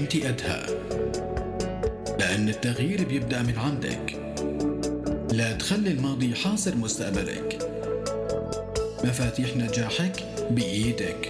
أنت 0.00 0.16
قدها 0.16 0.66
لأن 2.18 2.48
التغيير 2.48 3.04
بيبدأ 3.04 3.42
من 3.42 3.58
عندك. 3.58 4.16
لا 5.32 5.52
تخلي 5.52 5.90
الماضي 5.90 6.34
حاصر 6.34 6.76
مستقبلك. 6.76 7.58
مفاتيح 9.04 9.56
نجاحك 9.56 10.12
بإيدك. 10.50 11.28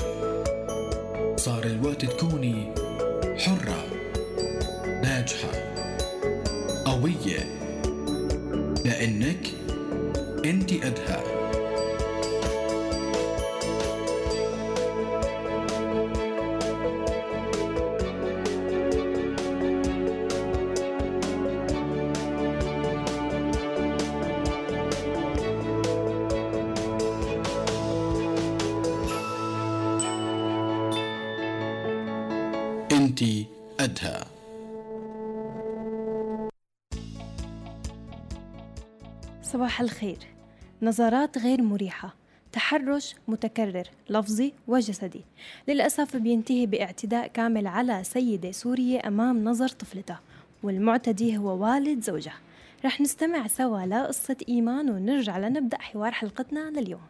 صار 1.37 1.65
الوقت 1.65 2.05
تكوني 2.05 2.75
حرة 3.39 3.85
ناجحة 5.03 5.53
قوية. 6.85 7.61
لأنك 8.85 9.47
أنت 10.45 10.75
قدها 10.75 11.40
صباح 39.71 39.81
الخير. 39.81 40.19
نظرات 40.83 41.39
غير 41.39 41.63
مريحة. 41.63 42.15
تحرش 42.53 43.15
متكرر. 43.29 43.85
لفظي 44.11 44.53
وجسدي. 44.69 45.25
للأسف 45.69 46.17
بينتهي 46.17 46.67
باعتداء 46.67 47.27
كامل 47.27 47.67
على 47.67 48.05
سيدة 48.05 48.51
سورية 48.51 49.01
أمام 49.07 49.45
نظر 49.45 49.69
طفلتها 49.69 50.21
والمعتدي 50.63 51.37
هو 51.37 51.65
والد 51.65 52.03
زوجها 52.03 52.39
رح 52.85 53.01
نستمع 53.01 53.47
سوا 53.47 53.87
لقصة 53.87 54.37
إيمان 54.49 54.91
ونرجع 54.91 55.39
لنبدأ 55.39 55.79
حوار 55.81 56.13
حلقتنا 56.13 56.71
لليوم. 56.71 57.07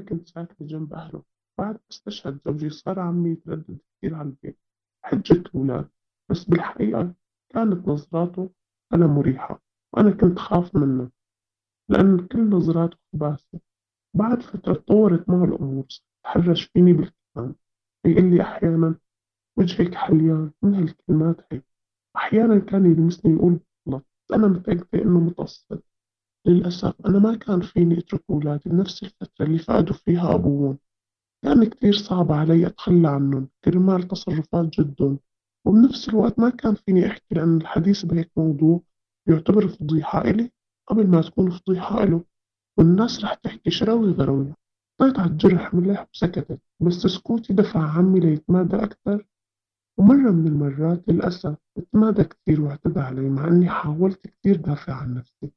وأنا 0.00 0.08
كنت 0.08 0.28
ساكنة 0.28 0.68
جنب 0.68 0.94
أهله. 0.94 1.22
بعد 1.58 1.74
ما 1.74 1.80
استشهد 1.90 2.40
زوجي 2.46 2.70
صار 2.70 3.00
عمي 3.00 3.30
يتردد 3.30 3.78
كثير 3.98 4.14
على 4.14 4.28
البيت. 4.28 4.58
حجة 5.04 5.32
الأولاد 5.32 5.88
بس 6.30 6.44
بالحقيقة 6.44 7.14
كانت 7.48 7.88
نظراته 7.88 8.50
أنا 8.94 9.06
مريحة 9.06 9.62
وأنا 9.92 10.10
كنت 10.10 10.38
خاف 10.38 10.76
منه 10.76 11.10
لأن 11.88 12.26
كل 12.26 12.50
نظراته 12.50 12.96
خباثة. 13.12 13.60
بعد 14.14 14.42
فترة 14.42 14.74
تطورت 14.74 15.28
معه 15.28 15.44
الأمور 15.44 15.86
تحرش 16.24 16.64
فيني 16.64 16.92
بالكلام 16.92 17.54
يقول 18.06 18.30
لي 18.30 18.42
أحيانا 18.42 18.94
وجهك 19.56 19.94
حليان 19.94 20.50
من 20.62 20.74
هالكلمات 20.74 21.52
هي 21.52 21.62
أحيانا 22.16 22.58
كان 22.58 22.86
يلمسني 22.86 23.32
يقول 23.32 23.60
غلط 23.88 24.06
أنا 24.34 24.46
متأكدة 24.46 25.02
إنه 25.02 25.20
متقصد 25.20 25.82
للأسف 26.46 26.94
أنا 27.06 27.18
ما 27.18 27.36
كان 27.36 27.60
فيني 27.60 27.98
أترك 27.98 28.22
أولادي 28.30 28.70
بنفس 28.70 29.02
الفترة 29.02 29.46
اللي 29.46 29.58
فقدوا 29.58 29.94
فيها 29.96 30.34
أبوهم. 30.34 30.78
كان 31.44 31.64
كتير 31.64 31.92
صعب 31.92 32.32
علي 32.32 32.66
أتخلى 32.66 33.08
عنهم 33.08 33.48
كرمال 33.64 34.08
تصرفات 34.08 34.80
جدهم. 34.80 35.18
وبنفس 35.66 36.08
الوقت 36.08 36.38
ما 36.38 36.50
كان 36.50 36.74
فيني 36.74 37.06
أحكي 37.06 37.34
لأن 37.34 37.56
الحديث 37.56 38.04
بهيك 38.04 38.30
موضوع 38.36 38.80
يعتبر 39.28 39.68
فضيحة 39.68 40.20
إلي 40.20 40.50
قبل 40.86 41.06
ما 41.06 41.20
تكون 41.22 41.50
فضيحة 41.50 42.02
إله 42.02 42.24
والناس 42.78 43.24
رح 43.24 43.34
تحكي 43.34 43.70
شراوي 43.70 44.10
غروية 44.10 44.56
طيت 45.00 45.18
على 45.18 45.30
الجرح 45.30 45.74
ملح 45.74 46.06
وسكتت 46.14 46.60
بس 46.80 46.92
سكوتي 46.94 47.52
دفع 47.52 47.80
عمي 47.80 48.20
ليتمادى 48.20 48.76
أكثر 48.76 49.26
ومرة 49.98 50.30
من 50.30 50.46
المرات 50.46 51.08
للأسف 51.08 51.56
اتمادى 51.78 52.24
كتير 52.24 52.60
واعتدى 52.60 53.00
علي 53.00 53.28
مع 53.30 53.48
إني 53.48 53.68
حاولت 53.70 54.26
كتير 54.26 54.56
دافع 54.56 54.92
عن 54.94 55.14
نفسي. 55.14 55.52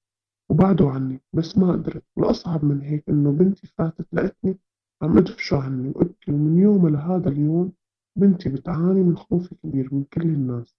وبعدوا 0.53 0.91
عني 0.91 1.22
بس 1.34 1.58
ما 1.58 1.72
قدرت 1.72 2.03
والأصعب 2.16 2.66
من 2.66 2.81
هيك 2.81 3.09
إنه 3.09 3.31
بنتي 3.31 3.68
فاتت 3.68 4.08
لقتني 4.14 4.58
عم 5.02 5.18
أدفشوا 5.18 5.58
عني 5.58 5.90
وأبكي 5.96 6.31
ومن 6.31 6.59
يوم 6.59 6.88
لهذا 6.88 7.30
اليوم 7.30 7.74
بنتي 8.16 8.50
بتعاني 8.50 9.03
من 9.03 9.18
خوف 9.18 9.53
كبير 9.53 9.94
من 9.94 10.03
كل 10.03 10.22
الناس. 10.22 10.75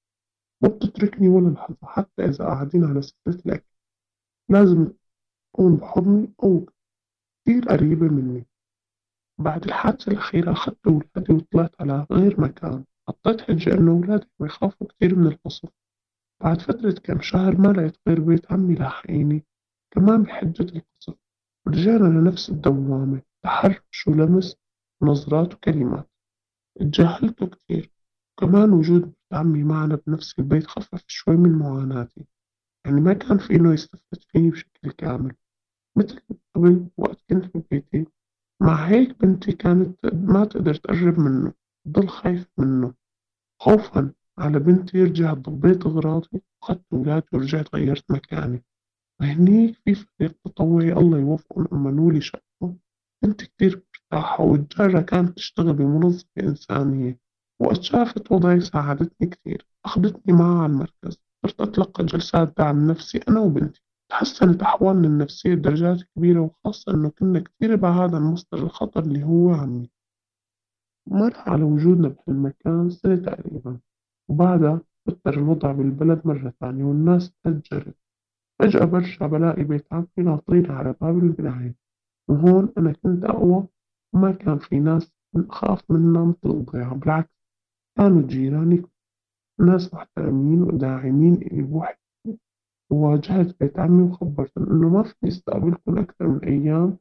ما 0.62 0.68
بتتركني 0.68 1.28
ولا 1.28 1.48
لحظة 1.48 1.76
حتى 1.82 2.24
إذا 2.24 2.44
قاعدين 2.44 2.84
على 2.84 3.02
سفرة 3.02 3.40
الأكل. 3.46 3.70
لازم 4.48 4.92
تكون 5.52 5.76
بحضني 5.76 6.32
أو 6.42 6.66
كتير 7.42 7.68
قريبة 7.68 8.08
مني. 8.08 8.46
بعد 9.40 9.64
الحادثة 9.64 10.12
الأخيرة 10.12 10.52
أخذت 10.52 10.86
أولادي 10.86 11.32
وطلعت 11.32 11.80
على 11.80 12.06
غير 12.12 12.40
مكان. 12.40 12.84
حطيت 13.08 13.40
حجة 13.40 13.74
إنه 13.74 13.92
أولادي 13.92 14.26
بيخافوا 14.40 14.86
كتير 14.86 15.14
من 15.14 15.26
القصف. 15.26 15.68
بعد 16.42 16.60
فترة 16.60 16.94
كم 17.04 17.20
شهر 17.20 17.56
ما 17.60 17.68
لقيت 17.68 17.96
غير 18.08 18.20
بيت 18.20 18.52
عمي 18.52 18.74
لاحقيني 18.74 19.44
كمان 19.94 20.22
بحجة 20.22 20.62
القصف 20.62 21.14
ورجعنا 21.66 22.18
لنفس 22.18 22.50
الدوامة. 22.50 23.22
تحرش 23.42 24.08
ولمس 24.08 24.56
ونظرات 25.00 25.54
وكلمات. 25.54 26.10
اتجاهلته 26.80 27.46
كتير 27.46 27.90
وكمان 28.32 28.72
وجود 28.72 29.12
عمي 29.32 29.62
معنا 29.62 29.98
بنفس 30.06 30.38
البيت 30.38 30.66
خفف 30.66 31.04
شوي 31.06 31.36
من 31.36 31.52
معاناتي. 31.52 32.24
يعني 32.86 33.00
ما 33.00 33.12
كان 33.12 33.38
في 33.38 33.54
إنه 33.56 33.72
يستفد 33.72 34.22
فيني 34.28 34.50
بشكل 34.50 34.90
كامل. 34.90 35.34
مثل 35.96 36.20
قبل 36.54 36.86
وقت 36.96 37.18
كنت 37.30 37.56
ببيتي 37.56 38.06
مع 38.60 38.74
هيك 38.86 39.20
بنتي 39.20 39.52
كانت 39.52 39.98
ما 40.12 40.44
تقدر 40.44 40.74
تقرب 40.74 41.18
منه. 41.18 41.52
تضل 41.84 42.08
خايف 42.08 42.48
منه. 42.58 42.94
خوفا 43.60 44.12
على 44.38 44.58
بنتي 44.58 45.02
رجعت 45.02 45.36
ضبيت 45.36 45.86
أغراضي 45.86 46.28
وأخدت 46.62 46.92
ولادي 46.92 47.26
ورجعت 47.32 47.74
غيرت 47.74 48.10
مكاني. 48.10 48.64
وهنيك 49.24 49.76
في 49.84 49.94
فريق 49.94 50.34
تطوعي 50.44 50.92
الله 50.92 51.18
يوفقهم 51.18 51.68
أمنوا 51.72 52.12
لي 52.12 52.20
شقة 52.20 52.76
كنت 53.24 53.42
كتير 53.42 53.82
مرتاحة 54.12 54.44
والجارة 54.44 55.00
كانت 55.00 55.36
تشتغل 55.36 55.72
بمنظمة 55.72 56.24
إنسانية. 56.40 57.18
وقت 57.60 57.82
شافت 57.82 58.32
وضعي 58.32 58.60
ساعدتني 58.60 59.28
كتير. 59.28 59.66
أخدتني 59.84 60.32
معها 60.34 60.62
على 60.62 60.72
المركز. 60.72 61.18
صرت 61.42 61.60
أتلقى 61.60 62.04
جلسات 62.04 62.54
دعم 62.58 62.90
نفسي 62.90 63.20
أنا 63.28 63.40
وبنتي. 63.40 63.82
تحسنت 64.10 64.62
أحوالنا 64.62 65.06
النفسية 65.08 65.54
بدرجات 65.54 66.02
كبيرة 66.02 66.40
وخاصة 66.40 66.94
إنه 66.94 67.08
كنا 67.08 67.40
كتير 67.40 67.76
بعاد 67.76 68.14
عن 68.14 68.22
مصدر 68.22 68.58
الخطر 68.58 69.02
اللي 69.02 69.22
هو 69.24 69.54
عمي 69.54 69.90
مر 71.08 71.34
على 71.36 71.62
وجودنا 71.62 72.08
بهالمكان 72.08 72.90
سنة 72.90 73.16
تقريبا. 73.16 73.78
وبعدها 74.28 74.80
تبتر 75.06 75.34
الوضع 75.34 75.72
بالبلد 75.72 76.20
مرة 76.24 76.54
ثانية 76.60 76.84
والناس 76.84 77.32
تهجرت 77.44 77.96
فجأة 78.58 78.84
برجع 78.84 79.26
بلاقي 79.26 79.64
بيت 79.64 79.92
عمي 79.92 80.06
ناطرين 80.18 80.70
على 80.70 80.94
باب 81.00 81.18
البناية 81.18 81.74
وهون 82.28 82.72
أنا 82.78 82.92
كنت 82.92 83.24
أقوى 83.24 83.66
وما 84.14 84.32
كان 84.32 84.58
في 84.58 84.80
ناس 84.80 85.12
أخاف 85.36 85.90
منها 85.90 86.24
مثل 86.24 86.56
الضيعة 86.56 86.94
بالعكس 86.94 87.34
كانوا 87.98 88.22
جيراني. 88.22 88.82
ناس 89.60 89.94
محترمين 89.94 90.62
وداعمين 90.62 91.34
إلي 91.34 91.62
بوحدي. 91.62 91.98
وواجهت 92.90 93.60
بيت 93.60 93.78
عمي 93.78 94.02
وخبرتهم 94.02 94.70
إنه 94.70 94.88
ما 94.88 95.02
فيني 95.02 95.32
استقبلكم 95.32 95.98
أكثر 95.98 96.28
من 96.28 96.44
أيام 96.44 96.98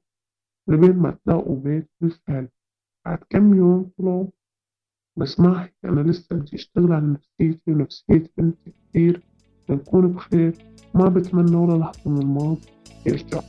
لبين 0.68 0.98
ما 0.98 1.12
تلاقوا 1.12 1.60
بيت 1.60 1.90
بالفعل. 2.02 2.48
بعد 3.06 3.18
كم 3.30 3.54
يوم 3.54 3.92
طلعوا. 3.98 4.28
بس 5.18 5.40
ما 5.40 5.70
أنا 5.86 6.02
لسه 6.02 6.36
بدي 6.36 6.56
أشتغل 6.56 6.92
على 6.94 7.08
نفسيتي 7.08 7.72
ونفسية 7.72 8.32
بنتي 8.38 8.72
كتير 8.72 9.24
لنكون 9.70 10.08
بخير. 10.08 10.54
ما 10.94 11.10
بتمنى 11.10 11.56
ولا 11.56 11.78
لحظة 11.78 12.12
من 12.12 12.22
الماضي. 12.22 12.62
يرجع. 13.06 13.42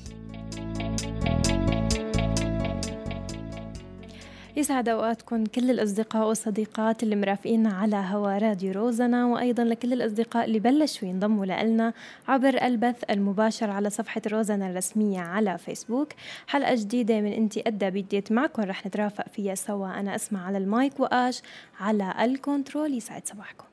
يسعد 4.57 4.89
أوقاتكم 4.89 5.45
كل 5.45 5.71
الأصدقاء 5.71 6.29
والصديقات 6.29 7.03
اللي 7.03 7.17
مرافقينا 7.17 7.73
على 7.73 7.97
هوا 7.97 8.39
راديو 8.39 8.73
روزنا 8.73 9.27
وأيضا 9.27 9.65
لكل 9.65 9.93
الأصدقاء 9.93 10.45
اللي 10.45 10.59
بلشوا 10.59 11.09
ينضموا 11.09 11.47
لنا 11.47 11.93
عبر 12.29 12.63
البث 12.63 13.05
المباشر 13.11 13.71
على 13.71 13.91
صفحة 13.91 14.23
روزنا 14.33 14.71
الرسمية 14.71 15.21
على 15.21 15.59
فيسبوك. 15.59 16.09
حلقة 16.47 16.75
جديدة 16.75 17.21
من 17.21 17.33
أنتي 17.33 17.63
أدى 17.67 17.91
بديت 17.91 18.33
معكم 18.33 18.63
رح 18.63 18.87
نترافق 18.87 19.29
فيها 19.29 19.55
سوا. 19.55 20.01
أنا 20.01 20.15
أسما 20.15 20.47
على 20.47 20.59
المايك 20.59 21.01
وآش 21.01 21.43
على 21.81 22.15
ال 22.25 22.32
control. 22.32 22.95
يسعد 22.95 23.23
صباحكم. 23.27 23.65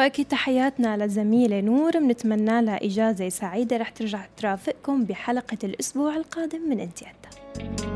وأكيد 0.00 0.26
تحياتنا 0.26 0.96
للزميلة 0.96 1.60
نور 1.60 1.98
بنتمنى 1.98 2.62
لها 2.62 2.84
إجازة 2.84 3.28
سعيدة. 3.28 3.76
رح 3.76 3.88
ترجع 3.88 4.20
ترافقكم 4.36 5.04
بحلقة 5.04 5.58
الأسبوع 5.64 6.16
القادم 6.16 6.68
من 6.68 6.80
إنتي 6.80 7.06
أدى 7.06 7.89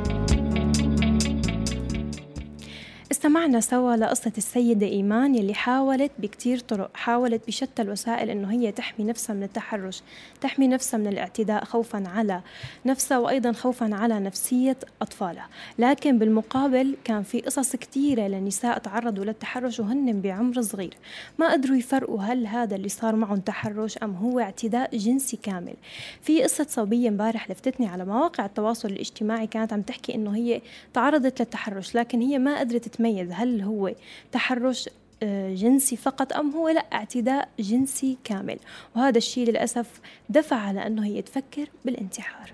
استمعنا 3.24 3.60
سوا 3.60 3.96
لقصة 3.96 4.32
السيدة 4.38 4.86
إيمان 4.86 5.34
يلي 5.34 5.54
حاولت 5.54 6.12
بكتير 6.18 6.58
طرق 6.58 6.90
حاولت 6.94 7.46
بشتى 7.46 7.82
الوسائل 7.82 8.30
إنه 8.30 8.52
هي 8.52 8.72
تحمي 8.72 9.06
نفسها 9.06 9.34
من 9.34 9.42
التحرش 9.42 10.02
تحمي 10.40 10.68
نفسها 10.68 10.98
من 10.98 11.06
الاعتداء 11.06 11.64
خوفا 11.64 12.04
على 12.06 12.40
نفسها 12.86 13.18
وأيضا 13.18 13.52
خوفا 13.52 13.94
على 13.94 14.20
نفسية 14.20 14.76
أطفالها. 15.02 15.48
لكن 15.78 16.18
بالمقابل 16.18 16.96
كان 17.04 17.22
في 17.22 17.40
قصص 17.40 17.76
كتيرة 17.76 18.28
لنساء 18.28 18.78
تعرضوا 18.78 19.24
للتحرش 19.24 19.80
وهن 19.80 20.20
بعمر 20.20 20.62
صغير. 20.62 20.96
ما 21.38 21.52
قدروا 21.52 21.76
يفرقوا 21.76 22.20
هل 22.20 22.46
هذا 22.46 22.76
اللي 22.76 22.88
صار 22.88 23.16
معهم 23.16 23.38
تحرش 23.40 23.98
أم 23.98 24.14
هو 24.14 24.40
اعتداء 24.40 24.96
جنسي 24.96 25.36
كامل. 25.36 25.74
في 26.22 26.42
قصة 26.42 26.66
صبية 26.68 27.08
امبارح 27.08 27.50
لفتتني 27.50 27.86
على 27.86 28.04
مواقع 28.04 28.46
التواصل 28.46 28.88
الاجتماعي 28.88 29.46
كانت 29.46 29.72
عم 29.72 29.82
تحكي 29.82 30.14
إنه 30.14 30.36
هي 30.36 30.60
تعرضت 30.94 31.40
للتحرش 31.40 31.94
لكن 31.94 32.20
هي 32.20 32.38
ما 32.38 32.60
قدرت 32.60 32.88
تتميز 32.88 33.13
هل 33.22 33.60
هو 33.62 33.94
تحرش 34.32 34.88
آه، 35.22 35.54
جنسي 35.54 35.96
فقط 35.96 36.32
أم 36.32 36.50
هو 36.50 36.68
لا 36.68 36.80
اعتداء 36.92 37.48
جنسي 37.58 38.18
كامل؟ 38.24 38.58
وهذا 38.96 39.18
الشيء 39.18 39.48
للأسف 39.48 40.00
دفع 40.28 40.56
على 40.56 40.86
أنه 40.86 41.04
هي 41.06 41.22
تفكر 41.22 41.68
بالانتحار. 41.84 42.52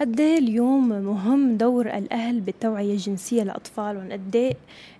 قد 0.00 0.20
إيه 0.20 0.38
اليوم 0.38 0.88
مهم 0.88 1.56
دور 1.56 1.86
الأهل 1.86 2.40
بالتوعية 2.40 2.92
الجنسية 2.92 3.42
للأطفال 3.42 3.96
وقد 3.96 4.36
إيه 4.36 4.54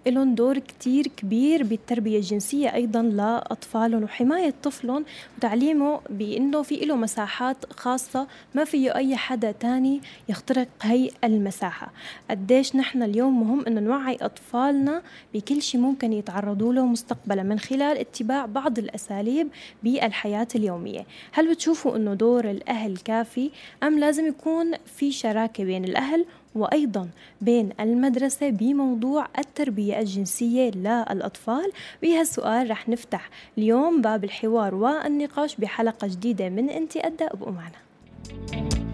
لهم 0.07 0.35
دور 0.35 0.59
كتير 0.59 1.07
كبير 1.07 1.63
بالتربية 1.63 2.17
الجنسية 2.17 2.75
أيضا 2.75 3.03
لأطفالهم 3.03 4.03
وحماية 4.03 4.55
طفلهم 4.63 5.05
وتعليمه 5.39 6.01
بأنه 6.11 6.63
في 6.63 6.77
له 6.77 6.97
مساحات 6.97 7.73
خاصة 7.73 8.27
ما 8.55 8.65
فيه 8.65 8.95
أي 8.95 9.17
حدا 9.17 9.53
تاني 9.53 10.01
يخترق 10.29 10.69
هي 10.83 11.11
المساحة. 11.25 11.93
قديش 12.31 12.77
نحن 12.77 13.03
اليوم 13.03 13.41
مهم 13.41 13.65
أنه 13.67 13.81
نوعي 13.81 14.17
أطفالنا 14.21 15.03
بكل 15.35 15.63
شيء 15.63 15.81
ممكن 15.81 16.13
يتعرضوا 16.13 16.73
له 16.73 16.87
مستقبلا 16.87 17.43
من 17.43 17.59
خلال 17.59 17.99
اتباع 17.99 18.47
بعض 18.47 18.79
الأساليب 18.79 19.49
بالحياة 19.83 20.49
اليومية. 20.55 21.07
هل 21.33 21.51
بتشوفوا 21.51 21.97
أنه 21.97 22.15
دور 22.15 22.51
الأهل 22.51 22.97
كافي 22.97 23.51
أم 23.83 23.99
لازم 23.99 24.27
يكون 24.27 24.73
في 24.87 25.13
شراكة 25.13 25.65
بين 25.65 25.85
الأهل 25.85 26.27
وأيضا 26.55 27.09
بين 27.41 27.71
المدرسة 27.81 28.51
بموضوع 28.51 29.27
التربية 29.39 29.99
الجنسية 30.01 30.71
للأطفال. 30.71 31.73
بهالسؤال 32.03 32.71
رح 32.71 32.89
نفتح 32.89 33.31
اليوم 33.59 34.03
باب 34.03 34.25
الحوار 34.25 34.75
والنقاش 34.75 35.57
بحلقة 35.57 36.07
جديدة 36.07 36.49
من 36.49 36.71
أنت 36.71 36.97
أدى 36.97 37.25
أبقوا 37.25 37.53
معنا. 37.53 38.86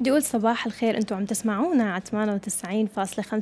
بدي 0.00 0.10
أقول 0.10 0.22
صباح 0.22 0.66
الخير 0.66 0.96
أنتم 0.96 1.16
عم 1.16 1.24
تسمعونا 1.24 1.92
على 1.92 2.02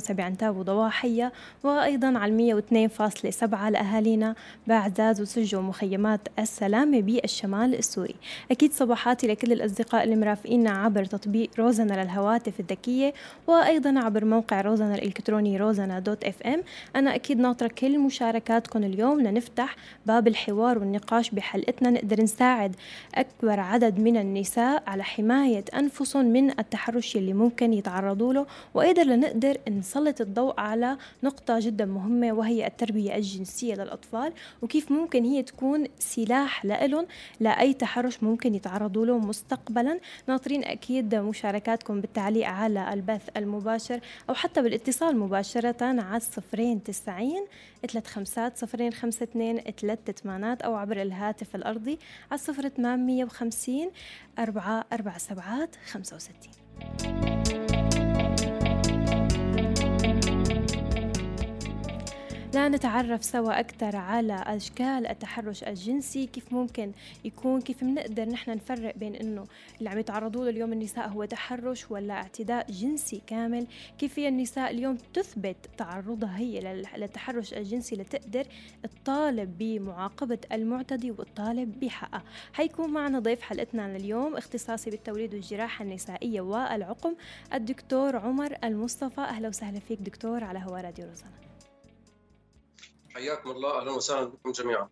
98.5 0.05 0.11
بعنتاب 0.11 0.57
وضواحية 0.57 1.31
وأيضا 1.63 2.17
على 2.17 2.61
102.7 2.61 3.53
لأهالينا 3.53 4.35
بعزاز 4.67 5.21
وسجة 5.21 5.55
ومخيمات 5.55 6.19
السلامة 6.39 7.01
بالشمال 7.01 7.75
السوري. 7.75 8.15
أكيد 8.51 8.73
صباحاتي 8.73 9.27
لكل 9.27 9.51
الأصدقاء 9.51 10.03
اللي 10.03 10.15
مرافقينا 10.15 10.71
عبر 10.71 11.05
تطبيق 11.05 11.49
روزنا 11.59 12.03
للهواتف 12.03 12.59
الذكية 12.59 13.13
وأيضا 13.47 13.99
عبر 13.99 14.25
موقع 14.25 14.61
روزنا 14.61 14.95
الإلكتروني 14.95 15.57
روزنا 15.57 15.99
دوت 15.99 16.23
إف 16.23 16.41
إم. 16.41 16.61
أنا 16.95 17.15
أكيد 17.15 17.39
ناطرة 17.39 17.67
كل 17.67 17.99
مشاركاتكم 17.99 18.83
اليوم 18.83 19.21
لنفتح 19.21 19.75
باب 20.05 20.27
الحوار 20.27 20.79
والنقاش 20.79 21.29
بحلقتنا. 21.29 21.89
نقدر 21.89 22.21
نساعد 22.21 22.75
أكبر 23.15 23.59
عدد 23.59 23.99
من 23.99 24.17
النساء 24.17 24.83
على 24.87 25.03
حماية 25.03 25.65
أنفسهم 25.73 26.25
من 26.25 26.48
التحرش 26.59 27.15
اللي 27.15 27.33
ممكن 27.33 27.73
يتعرضوا 27.73 28.33
له 28.33 28.45
وأيضا 28.73 29.03
لنقدر 29.03 29.57
نسلط 29.69 30.21
الضوء 30.21 30.59
على 30.59 30.97
نقطة 31.23 31.59
جدا 31.59 31.85
مهمة 31.85 32.31
وهي 32.31 32.67
التربية 32.67 33.15
الجنسية 33.15 33.75
للأطفال 33.75 34.33
وكيف 34.61 34.91
ممكن 34.91 35.23
هي 35.23 35.43
تكون 35.43 35.85
سلاح 35.99 36.65
لهم 36.65 37.07
لأي 37.39 37.73
تحرش 37.73 38.23
ممكن 38.23 38.55
يتعرضوا 38.55 39.05
له 39.05 39.17
مستقبلا. 39.17 39.99
ناطرين 40.27 40.63
أكيد 40.63 41.15
مشاركاتكم 41.15 42.01
بالتعليق 42.01 42.47
على 42.47 42.93
البث 42.93 43.29
المباشر 43.37 43.99
أو 44.29 44.33
حتى 44.33 44.61
بالاتصال 44.61 45.17
مباشرة 45.17 45.83
على 45.83 46.17
الصفرين 46.17 46.83
تسعين 46.83 47.45
ثلاث 47.87 48.07
خمسات 48.07 48.57
صفرين 48.57 48.93
خمسة 48.93 49.23
اثنين 49.23 49.59
ثلاث 49.59 49.99
ثمانات 50.23 50.61
أو 50.61 50.75
عبر 50.75 51.01
الهاتف 51.01 51.55
الأرضي 51.55 51.99
على 52.31 52.37
صفر 52.37 52.69
ثمانمية 52.69 53.23
وخمسين 53.23 53.89
أربعة 54.39 54.85
أربعة 54.93 55.17
سبعات 55.17 55.75
خمسة 55.91 56.15
وستين 56.15 56.38
Thank 56.79 57.51
you. 57.51 57.58
لنتعرف 62.55 63.23
سوا 63.23 63.59
أكثر 63.59 63.95
على 63.95 64.43
أشكال 64.47 65.07
التحرش 65.07 65.63
الجنسي 65.63 66.25
كيف 66.25 66.53
ممكن 66.53 66.91
يكون 67.25 67.61
كيف 67.61 67.83
بنقدر 67.83 68.29
نحن 68.29 68.51
نفرق 68.51 68.97
بين 68.97 69.15
إنه 69.15 69.45
اللي 69.79 69.89
عم 69.89 69.99
يتعرضوا 69.99 70.43
له 70.43 70.49
اليوم 70.49 70.73
النساء 70.73 71.07
هو 71.07 71.25
تحرش 71.25 71.91
ولا 71.91 72.13
اعتداء 72.13 72.71
جنسي 72.71 73.21
كامل؟ 73.27 73.67
كيف 73.97 74.19
هي 74.19 74.27
النساء 74.27 74.71
اليوم 74.71 74.97
تثبت 75.13 75.55
تعرضها 75.77 76.37
هي 76.37 76.83
للتحرش 76.97 77.53
الجنسي 77.53 77.95
لتقدر 77.95 78.45
تطالب 78.83 79.57
بمعاقبة 79.57 80.39
المعتدي 80.51 81.11
وتطالب 81.11 81.79
بحقها 81.79 82.23
حيكون 82.53 82.89
معنا 82.89 83.19
ضيف 83.19 83.41
حلقتنا 83.41 83.97
لليوم 83.97 84.35
اختصاصي 84.35 84.89
بالتوليد 84.89 85.33
والجراحة 85.33 85.83
النسائية 85.83 86.41
والعقم 86.41 87.15
الدكتور 87.53 88.15
عمر 88.15 88.57
المصطفى. 88.63 89.21
أهلا 89.21 89.47
وسهلا 89.47 89.79
فيك 89.79 89.99
دكتور 89.99 90.43
على 90.43 90.59
هوا 90.59 90.81
راديو 90.81 91.05
روزانا. 91.05 91.48
حياكم 93.19 93.51
الله 93.51 93.79
أهلا 93.79 93.91
وسهلا 93.91 94.25
بكم 94.25 94.51
جميعا. 94.51 94.89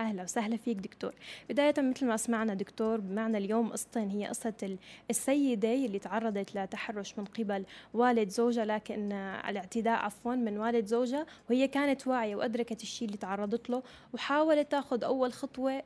أهلا 0.00 0.22
وسهلا 0.22 0.56
فيك 0.56 0.76
دكتور. 0.76 1.12
بداية 1.50 1.74
مثل 1.78 2.06
ما 2.06 2.16
سمعنا 2.16 2.54
دكتور 2.54 3.00
بمعنى 3.00 3.38
اليوم 3.38 3.72
قصتين 3.72 4.10
هي 4.10 4.26
قصة 4.26 4.78
السيدة 5.10 5.74
اللي 5.74 5.98
تعرضت 5.98 6.56
لتحرش 6.56 7.18
من 7.18 7.24
قبل 7.24 7.64
والد 7.94 8.28
زوجها 8.28 8.64
لكن 8.64 9.12
الاعتداء 9.12 9.98
عفوا 9.98 10.34
من 10.34 10.58
والد 10.58 10.86
زوجها 10.86 11.26
وهي 11.50 11.68
كانت 11.68 12.06
واعية 12.06 12.36
وأدركت 12.36 12.82
الشيء 12.82 13.08
اللي 13.08 13.18
تعرضت 13.18 13.70
له 13.70 13.82
وحاولت 14.14 14.70
تأخذ 14.70 15.04
أول 15.04 15.32
خطوة 15.32 15.82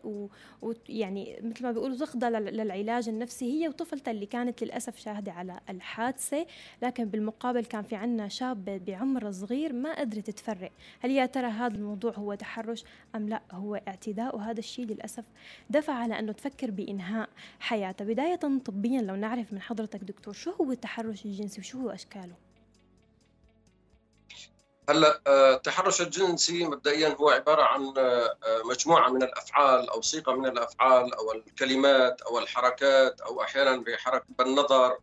ويعني 0.62 1.40
مثل 1.42 1.62
ما 1.64 1.72
بيقولوا 1.72 1.96
تخضع 1.96 2.28
للعلاج 2.28 3.08
النفسي 3.08 3.52
هي 3.52 3.68
وطفلتها 3.68 4.10
اللي 4.10 4.26
كانت 4.26 4.64
للأسف 4.64 4.98
شاهدة 4.98 5.32
على 5.32 5.60
الحادثة 5.70 6.46
لكن 6.82 7.04
بالمقابل 7.04 7.64
كان 7.64 7.82
في 7.82 7.96
عنا 7.96 8.28
شاب 8.28 8.84
بعمر 8.86 9.32
صغير 9.32 9.72
ما 9.72 10.00
قدرت 10.00 10.30
تفرق. 10.30 10.72
هل 11.00 11.10
يا 11.10 11.26
ترى 11.26 11.46
هذا 11.46 11.74
الموضوع 11.74 12.12
هو 12.12 12.34
تحرش 12.34 12.84
أم 13.14 13.28
لا؟ 13.28 13.42
هو 13.52 13.80
الاعتداء 13.98 14.36
وهذا 14.36 14.58
الشيء 14.58 14.84
للأسف 14.84 15.24
دفع 15.70 15.92
على 15.92 16.18
أنه 16.18 16.32
تفكر 16.32 16.70
بإنهاء 16.70 17.28
حياتها 17.60 18.04
بداية 18.04 18.40
طبيا 18.66 19.00
لو 19.02 19.14
نعرف 19.14 19.52
من 19.52 19.60
حضرتك 19.60 20.00
دكتور 20.04 20.34
شو 20.34 20.50
هو 20.50 20.72
التحرش 20.72 21.24
الجنسي 21.24 21.60
وشو 21.60 21.78
هو 21.78 21.90
أشكاله؟ 21.90 22.34
هلأ 24.88 25.20
آه، 25.26 25.54
التحرش 25.54 26.00
الجنسي 26.00 26.64
مبدئيا 26.64 27.08
هو 27.08 27.30
عبارة 27.30 27.62
عن 27.62 27.94
آه، 27.98 28.36
مجموعة 28.64 29.10
من 29.10 29.22
الأفعال 29.22 29.90
أو 29.90 30.00
صيغه 30.00 30.32
من 30.32 30.46
الأفعال 30.46 31.14
أو 31.14 31.32
الكلمات 31.32 32.22
أو 32.22 32.38
الحركات 32.38 33.20
أو 33.20 33.42
أحيانا 33.42 33.76
بحركة 33.76 34.26
بالنظر 34.38 34.98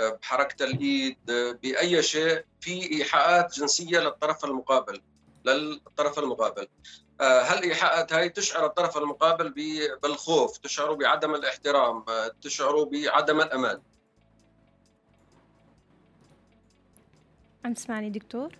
آه، 0.00 0.18
بحركة 0.22 0.64
الإيد 0.64 1.16
بأي 1.62 2.02
شيء 2.02 2.44
في 2.60 2.92
إيحاءات 2.92 3.54
جنسية 3.54 3.98
للطرف 3.98 4.44
المقابل 4.44 5.00
للطرف 5.44 6.18
المقابل. 6.18 6.62
آه، 6.62 6.68
هل 7.20 7.62
إيحاءات 7.62 8.12
هاي 8.12 8.28
تشعر 8.28 8.66
الطرف 8.66 8.96
المقابل 8.96 9.50
بالخوف؟ 10.02 10.58
تشعر 10.58 10.94
بعدم 10.94 11.34
الاحترام 11.34 12.04
آه، 12.08 12.32
تشعر 12.42 12.84
بعدم 12.84 13.40
الأمان. 13.40 13.82
عم 17.64 17.74
تسمعني 17.74 18.10
دكتور؟ 18.10 18.56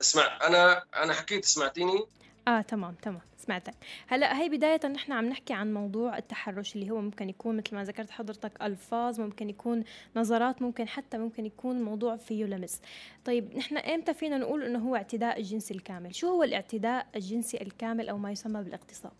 اسمع 0.00 0.38
أنا 0.46 0.84
أنا 0.96 1.12
حكيت 1.12 1.44
سمعتيني؟ 1.44 2.06
آه 2.48 2.60
تمام 2.60 2.94
تمام. 2.94 3.27
سمعتك. 3.48 3.74
هلا 4.06 4.40
هي 4.40 4.48
بداية 4.48 4.86
نحن 4.86 5.12
عم 5.12 5.24
نحكي 5.24 5.54
عن 5.54 5.74
موضوع 5.74 6.18
التحرش 6.18 6.76
اللي 6.76 6.90
هو 6.90 7.00
ممكن 7.00 7.28
يكون 7.28 7.56
مثل 7.56 7.74
ما 7.74 7.84
ذكرت 7.84 8.10
حضرتك 8.10 8.62
ألفاظ 8.62 9.20
ممكن 9.20 9.50
يكون 9.50 9.84
نظرات 10.16 10.62
ممكن 10.62 10.88
حتى 10.88 11.18
ممكن 11.18 11.46
يكون 11.46 11.82
موضوع 11.82 12.16
فيه 12.16 12.44
لمس 12.44 12.80
طيب 13.24 13.56
نحن 13.56 13.76
إمتى 13.76 14.14
فينا 14.14 14.38
نقول 14.38 14.62
إنه 14.62 14.78
هو 14.78 14.96
اعتداء 14.96 15.38
الجنسي 15.38 15.74
الكامل؟ 15.74 16.14
شو 16.14 16.28
هو 16.28 16.42
الاعتداء 16.42 17.06
الجنسي 17.16 17.62
الكامل 17.62 18.08
أو 18.08 18.18
ما 18.18 18.32
يسمى 18.32 18.62
بالاغتصاب 18.62 19.12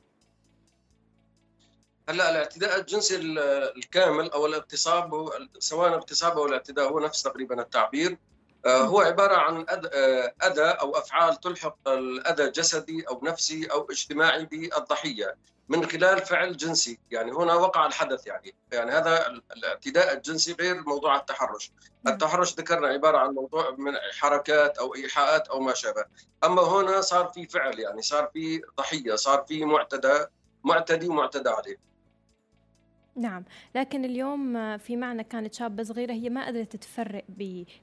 هلا 2.08 2.30
الاعتداء 2.30 2.80
الجنسي 2.80 3.16
الكامل 3.76 4.30
أو 4.30 4.46
الاغتصاب 4.46 5.28
سواء 5.58 5.88
الاغتصاب 5.88 6.38
أو 6.38 6.46
الاعتداء 6.46 6.92
هو 6.92 7.00
نفس 7.00 7.22
تقريبا 7.22 7.62
التعبير. 7.62 8.18
هو 8.66 9.00
عبارة 9.00 9.36
عن 9.36 9.66
أذى 10.42 10.64
أو 10.64 10.98
أفعال 10.98 11.40
تلحق 11.40 11.88
الأذى 11.88 12.44
الجسدي 12.44 13.04
أو 13.08 13.20
نفسي 13.22 13.66
أو 13.66 13.86
اجتماعي 13.90 14.44
بالضحية 14.44 15.36
من 15.68 15.86
خلال 15.86 16.18
فعل 16.18 16.56
جنسي. 16.56 16.98
يعني 17.10 17.32
هنا 17.32 17.54
وقع 17.54 17.86
الحدث 17.86 18.26
يعني. 18.26 18.54
يعني 18.72 18.90
هذا 18.92 19.26
الاعتداء 19.56 20.12
الجنسي 20.12 20.52
غير 20.52 20.82
موضوع 20.86 21.16
التحرش. 21.16 21.72
التحرش 22.06 22.54
ذكرنا 22.54 22.88
عبارة 22.88 23.18
عن 23.18 23.30
موضوع 23.30 23.70
من 23.70 23.92
حركات 24.18 24.78
أو 24.78 24.94
إيحاءات 24.94 25.48
أو 25.48 25.60
ما 25.60 25.74
شابه. 25.74 26.04
أما 26.44 26.62
هنا 26.62 27.00
صار 27.00 27.28
في 27.28 27.46
فعل 27.46 27.78
يعني 27.78 28.02
صار 28.02 28.30
في 28.32 28.62
ضحية 28.78 29.14
صار 29.14 29.44
في 29.48 29.64
معتدى 29.64 30.26
معتدي 30.64 31.08
ومعتدى 31.08 31.48
عليه. 31.48 31.76
نعم. 33.18 33.44
لكن 33.74 34.04
اليوم 34.04 34.78
في 34.78 34.96
معنا 34.96 35.22
كانت 35.22 35.54
شابة 35.54 35.82
صغيرة 35.82 36.12
هي 36.12 36.30
ما 36.30 36.46
قدرت 36.46 36.76
تفرق 36.76 37.24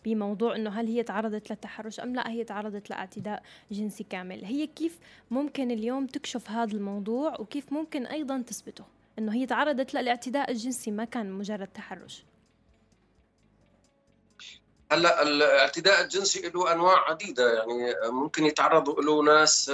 بموضوع 0.06 0.56
أنه 0.56 0.70
هل 0.70 0.88
هي 0.88 1.04
تعرضت 1.04 1.50
للتحرش 1.50 2.00
أم 2.00 2.16
لا 2.16 2.30
هي 2.30 2.44
تعرضت 2.44 2.90
لأعتداء 2.90 3.44
جنسي 3.72 4.04
كامل. 4.04 4.46
هي 4.46 4.68
كيف 4.68 5.00
ممكن 5.32 5.72
اليوم 5.72 6.08
تكشف 6.08 6.50
هذا 6.50 6.74
الموضوع 6.74 7.40
وكيف 7.40 7.74
ممكن 7.74 8.06
أيضا 8.06 8.42
تثبته؟ 8.42 8.84
أنه 9.20 9.34
هي 9.34 9.46
تعرضت 9.46 9.94
للاعتداء 9.94 10.52
الجنسي 10.52 10.92
ما 10.92 11.06
كان 11.06 11.32
مجرد 11.32 11.68
تحرش. 11.68 12.26
هلأ 14.92 15.22
الاعتداء 15.22 16.04
الجنسي 16.04 16.50
له 16.50 16.72
أنواع 16.74 17.10
عديدة. 17.10 17.54
يعني 17.54 17.96
ممكن 18.12 18.46
يتعرضوا 18.46 19.02
له 19.02 19.24
ناس 19.24 19.72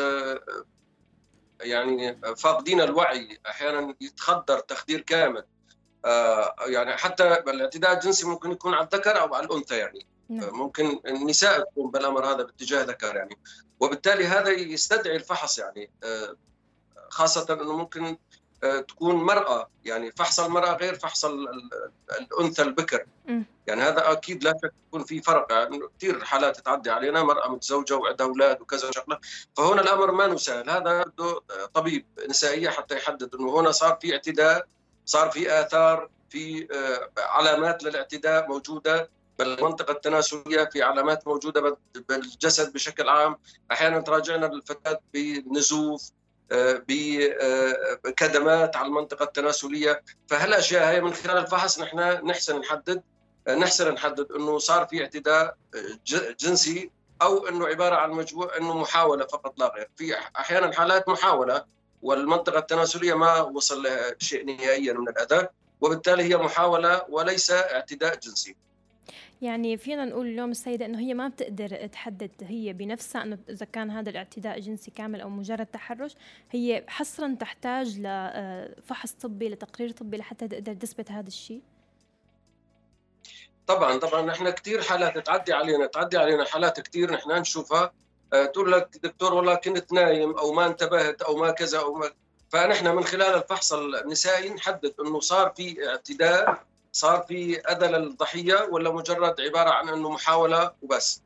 يعني 1.62 2.22
فاقدين 2.38 2.82
الوعي 2.82 3.40
أحيانا 3.48 3.96
يتخدر 4.02 4.60
تخدير 4.60 5.02
كامل. 5.02 5.44
آه، 6.06 6.56
يعني 6.66 6.98
حتى 6.98 7.24
الاعتداء 7.24 7.94
الجنسي 7.94 8.28
ممكن 8.28 8.52
يكون 8.52 8.74
على 8.74 8.88
الذكر 8.94 9.22
أو 9.22 9.36
على 9.36 9.46
الأنثى 9.46 9.78
يعني. 9.78 10.08
نعم. 10.30 10.56
ممكن 10.56 11.00
النساء 11.08 11.60
تقوم 11.60 11.92
بالأمر 11.92 12.26
هذا 12.26 12.44
باتجاه 12.44 12.84
ذكر 12.84 13.16
يعني. 13.16 13.38
وبالتالي 13.80 14.26
هذا 14.26 14.50
يستدعي 14.50 15.16
الفحص 15.16 15.60
يعني. 15.60 15.92
آه، 16.04 16.36
خاصة 17.10 17.54
إنه 17.54 17.78
ممكن 17.78 18.06
آه، 18.06 18.18
تكون 18.88 19.16
مرأة. 19.16 19.70
يعني 19.86 20.12
فحص 20.12 20.40
المرأة 20.40 20.78
غير 20.78 20.96
فحص 20.96 21.26
الأنثى 22.20 22.62
البكر. 22.62 23.06
يعني 23.68 23.82
هذا 23.82 24.12
أكيد 24.12 24.44
لا 24.44 24.54
شك 24.64 24.74
يكون 24.88 25.04
في 25.04 25.22
فرق. 25.22 25.52
يعني 25.52 25.80
كثير 25.98 26.26
حالات 26.26 26.60
تعدي 26.60 26.90
علينا 26.90 27.24
مرأة 27.24 27.48
متزوجة 27.48 27.96
وعندها 27.96 28.28
أولاد 28.28 28.62
وكذا 28.62 28.92
شغلة 28.92 29.20
فهنا 29.58 29.82
الأمر 29.82 30.12
ما 30.12 30.28
نسهل 30.28 30.70
هذا 30.70 31.04
بده 31.04 31.40
طبيب 31.74 32.06
نسائية 32.30 32.70
حتى 32.70 32.96
يحدد 32.96 33.36
أنه 33.36 33.60
هنا 33.60 33.72
صار 33.72 33.98
في 34.02 34.14
اعتداء 34.14 34.66
صار 35.06 35.30
في 35.30 35.62
آثار 35.62 36.10
في 36.30 36.68
آه، 36.74 37.22
علامات 37.22 37.84
للاعتداء 37.84 38.48
موجودة. 38.48 39.10
بالمنطقة 39.40 39.92
التناسلية 39.92 40.64
في 40.64 40.84
علامات 40.84 41.28
موجودة 41.28 41.78
بالجسد 42.10 42.74
بشكل 42.74 43.10
عام. 43.10 43.38
أحيانا 43.72 44.02
تراجعنا 44.02 44.46
الفتاة 44.46 45.00
بنزوف 45.14 46.12
بكدمات 48.04 48.76
على 48.76 48.88
المنطقة 48.88 49.24
التناسلية. 49.24 50.04
فهالاشياء 50.28 50.84
هي 50.96 51.02
من 51.02 51.14
خلال 51.14 51.38
الفحص 51.38 51.80
نحن 51.80 52.00
نحسن 52.26 52.60
نحدد 52.60 53.04
نحسن 53.50 53.94
نحدد 53.94 54.32
إنه 54.32 54.58
صار 54.58 54.86
في 54.88 55.02
اعتداء 55.02 55.58
جنسي 56.40 56.92
أو 57.22 57.48
إنه 57.48 57.68
عبارة 57.68 57.96
عن 57.96 58.12
مجموع 58.12 58.58
إنه 58.58 58.78
محاولة 58.78 59.26
فقط 59.26 59.60
لا 59.60 59.74
غير. 59.76 59.90
في 59.98 60.16
أحيانا 60.40 60.74
حالات 60.74 61.10
محاولة 61.10 61.66
والمنطقة 62.02 62.60
التناسلية 62.60 63.14
ما 63.14 63.42
وصل 63.42 63.84
لها 63.84 64.16
شيء 64.20 64.46
نهائيا 64.46 64.94
من 64.94 65.10
الاذى 65.10 65.48
وبالتالي 65.82 66.24
هي 66.24 66.38
محاولة 66.38 67.06
وليس 67.10 67.52
اعتداء 67.52 68.16
جنسي. 68.16 68.56
يعني 69.42 69.78
فينا 69.78 70.06
نقول 70.06 70.28
اليوم 70.28 70.52
السيدة 70.52 70.86
إنه 70.86 71.00
هي 71.00 71.14
ما 71.14 71.28
بتقدر 71.28 71.88
تحدد 71.88 72.32
هي 72.42 72.74
بنفسها 72.74 73.24
إنه 73.24 73.38
إذا 73.50 73.66
كان 73.66 73.90
هذا 73.90 74.10
الاعتداء 74.10 74.60
جنسي 74.60 74.92
كامل 74.92 75.22
أو 75.22 75.30
مجرد 75.30 75.66
تحرش. 75.66 76.16
هي 76.52 76.84
حصرا 76.88 77.36
تحتاج 77.40 78.00
لفحص 78.00 79.12
طبي 79.12 79.50
لتقرير 79.50 79.92
طبي 79.92 80.18
لحتى 80.18 80.48
تقدر 80.48 80.74
تثبت 80.74 81.12
هذا 81.12 81.28
الشيء. 81.28 81.62
طبعا 83.68 83.98
طبعا. 83.98 84.22
نحن 84.22 84.50
كثير 84.50 84.82
حالات 84.82 85.18
تعدي 85.26 85.54
علينا 85.54 85.86
تعدي 85.86 86.18
علينا 86.18 86.46
حالات 86.46 86.80
كثير 86.80 87.14
نحن 87.14 87.32
نشوفها. 87.32 87.94
آه، 88.34 88.46
تقول 88.46 88.72
لك 88.72 88.98
دكتور 89.04 89.34
والله 89.34 89.56
كنت 89.56 89.94
نايم 89.94 90.38
أو 90.38 90.54
ما 90.54 90.68
انتبهت 90.68 91.22
أو 91.22 91.36
ما 91.36 91.52
كذا 91.52 91.80
أو 91.80 91.94
ما. 91.94 92.12
فنحن 92.50 92.96
من 92.96 93.04
خلال 93.04 93.36
الفحص 93.36 93.74
النسائي 93.74 94.50
نحدد 94.50 94.94
إنه 95.00 95.20
صار 95.20 95.54
في 95.56 95.90
اعتداء 95.90 96.71
صار 96.92 97.22
في 97.22 97.60
أذى 97.60 97.88
للضحية 97.88 98.68
ولا 98.72 98.92
مجرد 98.92 99.42
عبارة 99.42 99.70
عن 99.70 99.90
إنه 99.90 100.10
محاولة 100.10 100.72
وبس؟ 100.82 101.22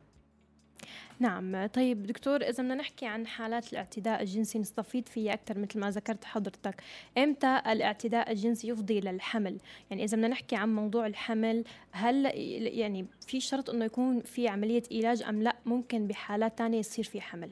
نعم 1.19 1.65
طيب 1.65 2.03
دكتور 2.07 2.41
إذا 2.41 2.63
بدنا 2.63 2.75
نحكي 2.75 3.05
عن 3.05 3.27
حالات 3.27 3.73
الاعتداء 3.73 4.21
الجنسي 4.21 4.59
نستفيد 4.59 5.07
فيها 5.07 5.33
أكثر 5.33 5.59
مثل 5.59 5.79
ما 5.79 5.89
ذكرت 5.89 6.25
حضرتك. 6.25 6.83
إمتى 7.17 7.61
الاعتداء 7.67 8.31
الجنسي 8.31 8.67
يفضي 8.67 8.99
للحمل؟ 8.99 9.57
يعني 9.89 10.03
إذا 10.03 10.17
بدنا 10.17 10.27
نحكي 10.27 10.55
عن 10.55 10.75
موضوع 10.75 11.07
الحمل 11.07 11.63
هل 11.91 12.31
يعني 12.79 13.05
في 13.27 13.39
شرط 13.39 13.69
أنه 13.69 13.85
يكون 13.85 14.21
في 14.21 14.47
عملية 14.47 14.83
علاج 14.91 15.23
أم 15.23 15.43
لا؟ 15.43 15.55
ممكن 15.65 16.07
بحالات 16.07 16.57
ثانية 16.57 16.79
يصير 16.79 17.05
في 17.05 17.21
حمل. 17.21 17.49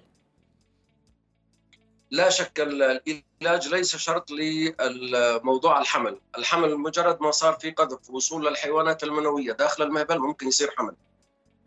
لا 2.13 2.29
شك 2.29 2.59
العلاج 2.59 3.67
ليس 3.67 3.95
شرط 3.95 4.31
لموضوع 4.31 5.81
الحمل. 5.81 6.19
الحمل 6.37 6.77
مجرد 6.77 7.21
ما 7.21 7.31
صار 7.31 7.53
في 7.53 7.71
قذف 7.71 8.09
وصول 8.09 8.45
للحيوانات 8.45 9.03
المنوية 9.03 9.51
داخل 9.51 9.83
المهبل 9.83 10.19
ممكن 10.19 10.47
يصير 10.47 10.71
حمل. 10.77 10.95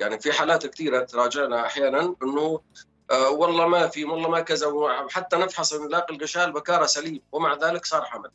يعني 0.00 0.20
في 0.20 0.32
حالات 0.32 0.66
كثيرة 0.66 1.04
تراجعنا 1.04 1.66
أحيانا 1.66 2.14
أنه 2.22 2.60
آه 3.10 3.30
والله 3.30 3.66
ما 3.66 3.88
في 3.88 4.04
والله 4.04 4.28
ما 4.28 4.40
كذا 4.40 4.66
وحتى 4.66 5.36
نفحص 5.36 5.74
نلاقي 5.74 6.14
الغشاء 6.14 6.44
البكارة 6.44 6.86
سليم 6.86 7.22
ومع 7.32 7.54
ذلك 7.54 7.86
صار 7.86 8.04
حمل. 8.04 8.30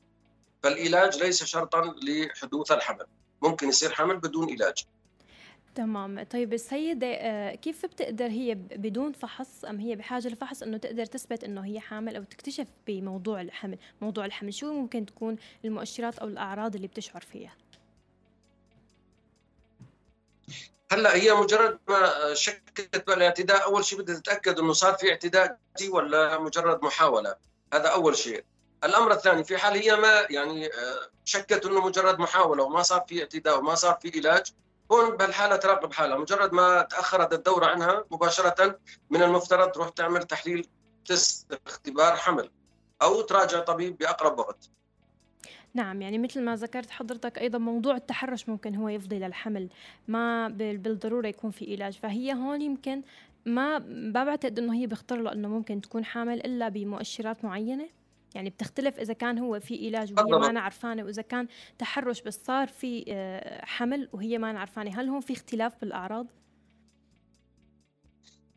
فالعلاج 0.63 1.17
ليس 1.23 1.43
شرطا 1.43 1.95
لحدوث 2.03 2.71
الحمل. 2.71 3.05
ممكن 3.41 3.69
يصير 3.69 3.91
حمل 3.91 4.17
بدون 4.17 4.51
علاج. 4.51 4.85
تمام. 5.75 6.23
طيب 6.23 6.53
السيدة 6.53 7.07
آه، 7.07 7.55
كيف 7.55 7.85
بتقدر 7.85 8.27
هي 8.27 8.55
بدون 8.55 9.11
فحص 9.11 9.65
أم 9.65 9.79
هي 9.79 9.95
بحاجة 9.95 10.27
لفحص 10.27 10.63
أنه 10.63 10.77
تقدر 10.77 11.05
تثبت 11.05 11.43
أنه 11.43 11.65
هي 11.65 11.79
حامل 11.79 12.15
أو 12.15 12.23
تكتشف 12.23 12.67
بموضوع 12.87 13.41
الحمل 13.41 13.77
موضوع 14.01 14.25
الحمل؟ 14.25 14.53
شو 14.53 14.73
ممكن 14.73 15.05
تكون 15.05 15.35
المؤشرات 15.65 16.19
أو 16.19 16.27
الأعراض 16.27 16.75
اللي 16.75 16.87
بتشعر 16.87 17.21
فيها؟ 17.21 17.53
هلأ 20.91 21.15
هي 21.15 21.33
مجرد 21.33 21.79
ما 21.87 22.33
شكت 22.33 23.07
بالاعتداء 23.07 23.63
أول 23.63 23.85
شيء 23.85 23.99
بدها 23.99 24.19
تتأكد 24.19 24.59
إنه 24.59 24.73
صار 24.73 24.93
في 24.93 25.09
اعتداء 25.09 25.57
ولا 25.89 26.39
مجرد 26.39 26.83
محاولة؟ 26.83 27.35
هذا 27.73 27.87
أول 27.87 28.15
شيء. 28.15 28.43
الأمر 28.83 29.11
الثاني 29.11 29.43
في 29.43 29.57
حال 29.57 29.73
هي 29.73 29.95
ما 29.95 30.25
يعني 30.29 30.65
آه، 30.65 31.09
شكت 31.25 31.65
إنه 31.65 31.85
مجرد 31.85 32.19
محاولة 32.19 32.63
وما 32.63 32.81
صار 32.81 33.05
في 33.07 33.21
اعتداء 33.21 33.59
وما 33.59 33.75
صار 33.75 33.97
في 34.01 34.11
علاج 34.19 34.53
هون 34.91 35.17
بهالحالة 35.17 35.55
تراقب 35.55 35.93
حالها 35.93 36.17
مجرد 36.17 36.53
ما 36.53 36.81
تأخرت 36.81 37.33
الدورة 37.33 37.65
عنها 37.65 38.05
مباشرة 38.11 38.79
من 39.09 39.23
المفترض 39.23 39.71
تروح 39.71 39.89
تعمل 39.89 40.23
تحليل 40.23 40.67
تست 41.05 41.59
اختبار 41.67 42.15
حمل 42.15 42.49
أو 43.01 43.21
تراجع 43.21 43.59
طبيب 43.59 43.97
بأقرب 43.97 44.39
وقت. 44.39 44.69
نعم 45.73 46.01
يعني 46.01 46.17
مثل 46.17 46.41
ما 46.41 46.55
ذكرت 46.55 46.89
حضرتك 46.89 47.37
أيضا 47.37 47.57
موضوع 47.57 47.95
التحرش 47.95 48.49
ممكن 48.49 48.75
هو 48.75 48.89
يفضي 48.89 49.19
للحمل 49.19 49.69
ما 50.07 50.47
بالضرورة 50.47 51.27
يكون 51.27 51.51
في 51.51 51.75
علاج. 51.75 51.97
فهي 51.97 52.33
هون 52.33 52.61
يمكن 52.61 53.01
ما 53.45 53.79
ما 53.79 54.23
بعتقد 54.23 54.59
إنه 54.59 54.73
هي 54.73 54.87
بيخطر 54.87 55.15
له 55.15 55.33
إنه 55.33 55.47
ممكن 55.47 55.81
تكون 55.81 56.05
حامل 56.05 56.45
إلا 56.45 56.69
بمؤشرات 56.69 57.45
معينة. 57.45 57.89
يعني 58.35 58.49
بتختلف 58.49 58.99
إذا 58.99 59.13
كان 59.13 59.37
هو 59.37 59.59
في 59.59 59.87
علاج 59.87 60.13
وهي 60.19 60.39
ما 60.39 60.49
أنا 60.49 60.61
عرفانه 60.61 61.03
وإذا 61.03 61.21
كان 61.21 61.47
تحرش 61.79 62.21
بس 62.21 62.45
صار 62.45 62.67
في 62.67 63.05
آه، 63.07 63.65
حمل 63.65 64.09
وهي 64.13 64.37
ما 64.37 64.49
أنا 64.49 64.59
عرفانه 64.59 65.01
هل 65.01 65.09
هون 65.09 65.21
في 65.21 65.33
اختلاف 65.33 65.73
بالأعراض؟ 65.81 66.27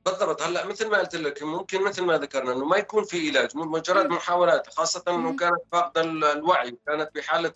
بالضبط. 0.05 0.43
هلأ 0.43 0.67
مثل 0.67 0.91
ما 0.91 0.99
قلت 0.99 1.17
لك 1.17 1.43
ممكن 1.43 1.85
مثل 1.85 2.03
ما 2.03 2.19
ذكرنا 2.19 2.53
إنه 2.53 2.65
ما 2.65 2.77
يكون 2.77 3.05
في 3.05 3.29
علاج 3.29 3.57
مجرد 3.57 4.07
محاولات 4.07 4.75
خاصة 4.75 5.05
إنه 5.09 5.37
كانت 5.37 5.61
فاقده 5.73 6.01
الوعي 6.33 6.79
كانت 6.87 7.11
بحالة 7.15 7.53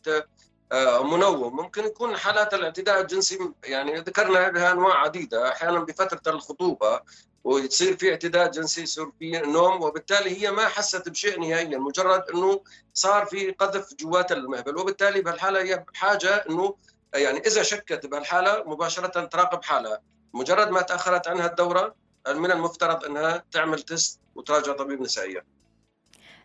آه، 0.73 1.03
منوم. 1.03 1.57
ممكن 1.57 1.85
يكون 1.85 2.17
حالات 2.17 2.55
الإعتداء 2.55 3.01
الجنسي 3.01 3.39
يعني 3.65 3.99
ذكرنا 3.99 4.51
لها 4.51 4.73
أنواع 4.73 4.97
عديدة. 4.97 5.49
أحيانا 5.49 5.79
بفترة 5.79 6.33
الخطوبة 6.33 7.01
ويصير 7.49 7.97
في 7.97 8.11
اعتداء 8.11 8.51
جنسي 8.51 8.83
يصير 8.83 9.11
في 9.19 9.31
نوم 9.31 9.83
وبالتالي 9.83 10.43
هي 10.43 10.51
ما 10.51 10.69
حست 10.69 11.09
بشيء 11.09 11.41
نهائيا 11.41 11.79
مجرد 11.79 12.23
إنه 12.35 12.61
صار 12.95 13.27
في 13.27 13.51
قذف 13.51 13.95
جوات 13.95 14.33
المهبل. 14.33 14.77
وبالتالي 14.77 15.21
بهالحالة 15.21 15.63
هي 15.63 15.85
بحاجه 15.93 16.29
إنه 16.29 16.75
يعني 17.15 17.39
إذا 17.39 17.63
شكت 17.63 18.07
بهالحالة 18.07 18.65
مباشرة 18.67 19.25
تراقب 19.25 19.65
حالها. 19.65 20.01
مجرد 20.35 20.69
ما 20.71 20.83
تأخرت 20.83 21.29
عنها 21.29 21.47
الدورة 21.47 21.95
من 22.29 22.51
المفترض 22.51 23.05
إنها 23.05 23.45
تعمل 23.51 23.83
تست 23.83 24.21
وتراجع 24.35 24.73
طبيب 24.73 25.01
نسائية. 25.01 25.45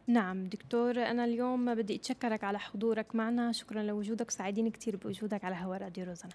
نعم 0.08 0.50
دكتور 0.50 0.92
أنا 0.92 1.26
اليوم 1.26 1.76
بدي 1.76 1.96
أتشكرك 1.96 2.44
على 2.44 2.60
حضورك 2.60 3.16
معنا. 3.16 3.52
شكرا 3.52 3.84
لوجودك. 3.84 4.32
سعيدين 4.32 4.72
كثير 4.72 4.96
بوجودك 4.96 5.44
على 5.44 5.56
هوا 5.56 5.78
راديو 5.78 6.06
روزنا 6.06 6.32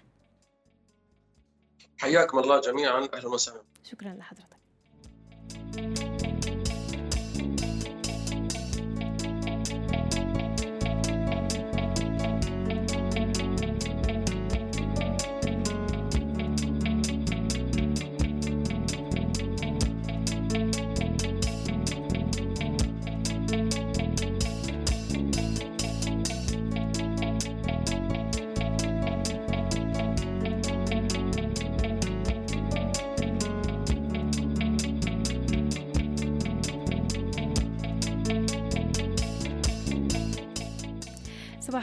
حياكم 1.97 2.39
الله 2.39 2.61
جميعا. 2.61 3.07
أهلا 3.13 3.27
وسهلا. 3.27 3.61
شكرا 3.83 4.13
لحضرتك. 4.13 4.58
Thank 5.49 5.98
you. 5.98 5.98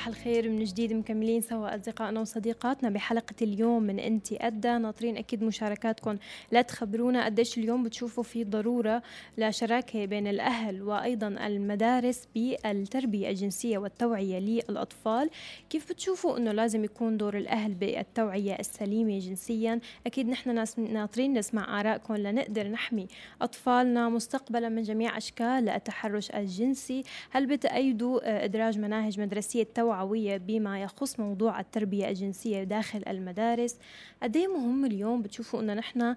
صباح 0.06 0.18
الخير 0.18 0.48
من 0.48 0.64
جديد 0.64 0.92
مكملين 0.92 1.40
سوا 1.40 1.74
أصدقائنا 1.74 2.20
وصديقاتنا 2.20 2.90
بحلقة 2.90 3.34
اليوم 3.42 3.82
من 3.82 3.98
أنت 3.98 4.32
أدى. 4.32 4.78
ناطرين 4.78 5.16
أكيد 5.16 5.44
مشاركاتكم 5.44 6.16
لا 6.52 6.62
تخبرونا 6.62 7.24
قديش 7.24 7.58
اليوم 7.58 7.82
بتشوفوا 7.84 8.22
في 8.22 8.44
ضرورة 8.44 9.02
لشراكة 9.38 10.04
بين 10.04 10.26
الأهل 10.26 10.82
وأيضا 10.82 11.28
المدارس 11.28 12.28
بالتربية 12.34 13.30
الجنسية 13.30 13.78
والتوعية 13.78 14.38
للأطفال. 14.38 15.30
كيف 15.70 15.88
بتشوفوا 15.92 16.38
أنه 16.38 16.52
لازم 16.52 16.84
يكون 16.84 17.16
دور 17.16 17.36
الأهل 17.36 17.74
بالتوعية 17.74 18.54
السليمة 18.60 19.18
جنسيا؟ 19.18 19.80
أكيد 20.06 20.28
نحن 20.28 20.64
ناطرين 20.78 21.38
نسمع 21.38 21.80
آرائكم 21.80 22.16
لنقدر 22.16 22.68
نحمي 22.68 23.06
أطفالنا 23.42 24.08
مستقبلا 24.08 24.68
من 24.68 24.82
جميع 24.82 25.16
أشكال 25.16 25.68
التحرش 25.68 26.30
الجنسي. 26.30 27.02
هل 27.30 27.46
بتأيدوا 27.46 28.44
إدراج 28.44 28.78
مناهج 28.78 29.20
مدرسية 29.20 29.62
توعوية 29.96 30.36
بما 30.36 30.82
يخص 30.82 31.20
موضوع 31.20 31.60
التربية 31.60 32.08
الجنسية 32.08 32.64
داخل 32.64 33.02
المدارس. 33.08 33.78
قد 34.22 34.36
إيه 34.36 34.46
مهم 34.48 34.84
اليوم 34.84 35.22
بتشوفوا 35.22 35.60
إنه 35.60 35.74
نحن 35.74 36.16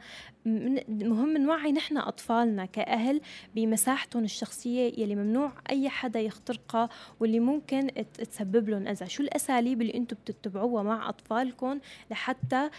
مهم 0.89 1.37
نوعي 1.37 1.71
نحن 1.71 1.97
أطفالنا 1.97 2.65
كأهل 2.65 3.21
بمساحتهم 3.55 4.23
الشخصية 4.23 5.01
يلي 5.01 5.15
ممنوع 5.15 5.51
أي 5.69 5.89
حدا 5.89 6.19
يخترقها 6.19 6.89
واللي 7.19 7.39
ممكن 7.39 7.87
تسبب 8.13 8.69
لهم 8.69 8.87
أذى. 8.87 9.09
شو 9.09 9.23
الأساليب 9.23 9.81
اللي 9.81 9.93
أنتم 9.93 10.17
بتتبعوها 10.25 10.83
مع 10.83 11.09
أطفالكم 11.09 11.79
لحتى 12.11 12.69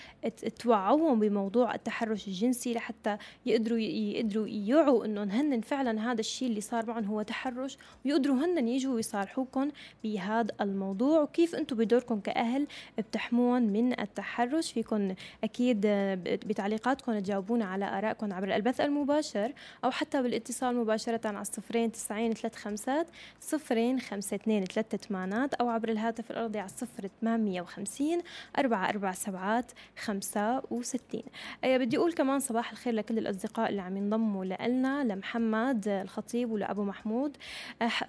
توعوهم 0.59 1.21
بموضوع 1.21 1.75
التحرش 1.75 2.29
الجنسي 2.29 2.75
لحتى 2.75 3.17
يقدروا 3.47 3.79
يقدروا 3.79 4.49
يوعوا 4.49 5.05
إنه 5.05 5.23
هن 5.23 5.61
فعلا 5.61 6.13
هذا 6.13 6.21
الشيء 6.21 6.49
اللي 6.49 6.61
صار 6.61 6.87
معهم 6.87 7.05
هو 7.05 7.23
تحرش 7.23 7.79
ويقدروا 8.05 8.37
هن 8.45 8.69
يجوا 8.69 8.95
ويصارحوكم 8.95 9.71
بهذا 10.05 10.55
الموضوع. 10.61 10.90
وكيف 11.03 11.55
أنتم 11.55 11.77
بدوركم 11.77 12.21
كأهل 12.21 12.67
بتحمون 12.99 13.63
من 13.63 14.01
التحرش؟ 14.01 14.73
فيكم 14.73 15.15
أكيد 15.45 15.81
بتعليقاتكم 16.27 17.19
تجاوبونا 17.19 17.65
على 17.65 17.99
ارائكم 17.99 18.33
عبر 18.33 18.57
البث 18.57 18.81
المباشر 18.81 19.53
أو 19.85 19.91
حتى 19.91 20.23
بالاتصال 20.23 20.77
مباشرة 20.77 21.21
على 21.29 21.41
الصفرين 21.41 21.93
تسعين 21.93 22.33
ثلاث 22.33 22.55
خمسات 22.57 23.07
صفرين 23.41 24.01
خمسة 24.01 24.35
اثنين 24.35 24.65
ثلاثة 24.65 24.99
ثمانات 24.99 25.55
أو 25.55 25.69
عبر 25.69 25.89
الهاتف 25.89 26.31
الأرضي 26.31 26.59
على 26.59 26.67
الصفر 26.67 27.09
850 27.21 28.19
أربعة 28.59 28.89
أربعة 28.89 29.15
سبعات 29.15 29.73
خمسة 29.99 30.63
وستين. 30.71 31.23
بدي 31.65 31.97
أقول 31.97 32.13
كمان 32.13 32.41
صباح 32.41 32.71
الخير 32.71 32.95
لكل 32.95 33.19
الأصدقاء 33.19 33.71
اللي 33.71 33.83
عم 33.83 33.97
ينضموا 33.97 34.45
لنا 34.45 35.05
لمحمد 35.05 35.89
الخطيب 35.89 36.51
ولأبو 36.51 36.85
محمود. 36.85 37.37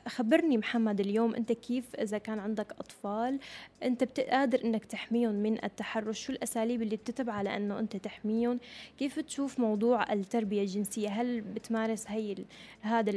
خبرني 0.08 0.58
محمد 0.58 1.00
اليوم 1.00 1.36
أنت 1.36 1.52
كيف 1.52 1.96
إذا 1.96 2.18
كان 2.18 2.40
عندك 2.40 2.61
أطفال 2.80 3.40
أنت 3.84 4.04
بتقدر 4.04 4.64
أنك 4.66 4.86
تحميهم 4.86 5.34
من 5.36 5.64
التحرش. 5.66 6.26
شو 6.26 6.34
الأساليب 6.34 6.82
اللي 6.82 6.96
بتتبعها 6.96 7.44
لأنه 7.44 7.80
أنت 7.80 7.98
تحميهم؟ 7.98 8.60
كيف 9.00 9.20
تشوف 9.20 9.60
موضوع 9.60 10.14
التربية 10.14 10.62
الجنسية؟ 10.62 11.10
هل 11.10 11.42
بتمارس 11.42 12.06
هي 12.08 12.36
هذا 12.82 13.12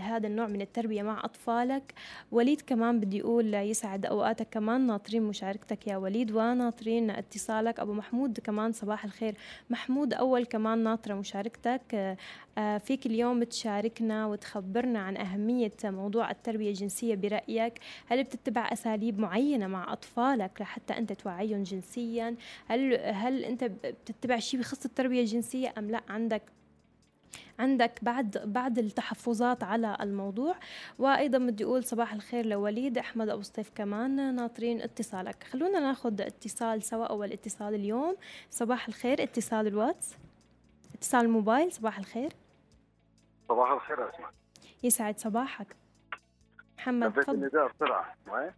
هذا 0.00 0.26
النوع 0.26 0.46
من 0.46 0.60
التربية 0.60 1.02
مع 1.02 1.24
أطفالك؟ 1.24 1.94
وليد 2.32 2.60
كمان 2.60 3.00
بدي 3.00 3.22
أقول 3.22 3.54
يسعد 3.54 4.06
أوقاتك 4.06 4.48
كمان 4.50 4.86
ناطرين 4.86 5.22
مشاركتك. 5.22 5.86
يا 5.86 5.96
وليد 5.96 6.30
وناطرين 6.30 7.10
اتصالك؟ 7.10 7.80
أبو 7.80 7.92
محمود 7.92 8.40
كمان 8.40 8.72
صباح 8.72 9.04
الخير. 9.04 9.34
محمود 9.70 10.14
أول 10.14 10.44
كمان 10.44 10.78
ناطرة 10.78 11.14
مشاركتك. 11.14 12.16
آه، 12.58 12.78
فيك 12.78 13.06
اليوم 13.06 13.42
تشاركنا 13.42 14.26
وتخبرنا 14.26 14.98
عن 14.98 15.16
أهمية 15.16 15.72
موضوع 15.84 16.30
التربية 16.30 16.68
الجنسية 16.68 17.14
برأيك. 17.14 17.72
هل 18.06 18.24
بتتبع 18.24 18.72
أساليب 18.72 18.85
معينة 19.18 19.66
مع 19.66 19.92
أطفالك 19.92 20.60
لحتى 20.60 20.98
أنت 20.98 21.12
توعيهم 21.12 21.62
جنسيا؟ 21.62 22.36
هل 22.66 22.94
هل 22.94 23.44
أنت 23.44 23.64
بتتبع 23.64 24.38
شيء 24.38 24.60
بخص 24.60 24.84
التربية 24.84 25.20
الجنسية 25.20 25.74
أم 25.78 25.90
لا؟ 25.90 26.00
عندك 26.08 26.42
عندك 27.58 28.04
بعد 28.04 28.38
بعد 28.44 28.78
التحفظات 28.78 29.62
على 29.62 29.96
الموضوع. 30.00 30.54
وأيضا 30.98 31.38
بدي 31.38 31.64
أقول 31.64 31.84
صباح 31.84 32.12
الخير 32.12 32.46
لوليد 32.46 32.98
أحمد 32.98 33.28
أبو 33.28 33.42
سطيف 33.42 33.70
كمان 33.74 34.34
ناطرين 34.34 34.80
اتصالك. 34.80 35.44
خلونا 35.44 35.80
ناخذ 35.80 36.20
اتصال 36.20 36.82
سوا. 36.82 37.04
أول 37.04 37.32
اتصال 37.32 37.74
اليوم 37.74 38.16
صباح 38.50 38.88
الخير. 38.88 39.22
اتصال 39.22 39.66
الواتس 39.66 40.14
اتصال 40.94 41.24
الموبايل 41.24 41.72
صباح 41.72 41.98
الخير. 41.98 42.32
صباح 43.48 43.70
الخير 43.70 44.10
اسمع 44.10 44.30
يسعد 44.82 45.18
صباحك. 45.18 45.76
محمد 46.78 47.28
النداء 47.28 47.68
بسرعة. 47.68 48.14
معي 48.26 48.52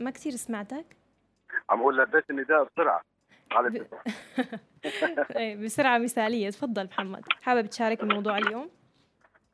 ما 0.00 0.10
كثير 0.10 0.32
سمعتك؟ 0.32 0.84
عم 1.70 1.80
أقول 1.80 1.98
لبيت 1.98 2.30
النداء 2.30 2.64
بسرعة. 2.64 3.02
على 3.52 3.70
ب... 3.70 3.86
إيه، 5.36 5.56
بسرعة 5.56 5.98
مثالية. 5.98 6.50
تفضل 6.50 6.84
محمد. 6.84 7.24
حابب 7.42 7.66
تشارك 7.66 8.02
الموضوع 8.02 8.38
اليوم؟ 8.38 8.70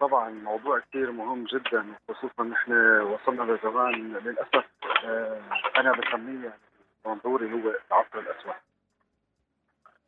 طبعا 0.01 0.31
موضوع 0.31 0.79
كثير 0.79 1.13
مهم 1.13 1.45
جدا 1.45 1.87
خصوصا 2.09 2.43
نحن 2.43 2.73
وصلنا 3.01 3.53
لزمان 3.53 4.13
للأسف 4.13 4.65
آه، 5.05 5.41
أنا 5.77 5.93
بسميه 5.93 6.59
منظوري 7.07 7.53
هو 7.53 7.75
العصر 7.91 8.19
الأسود. 8.19 8.55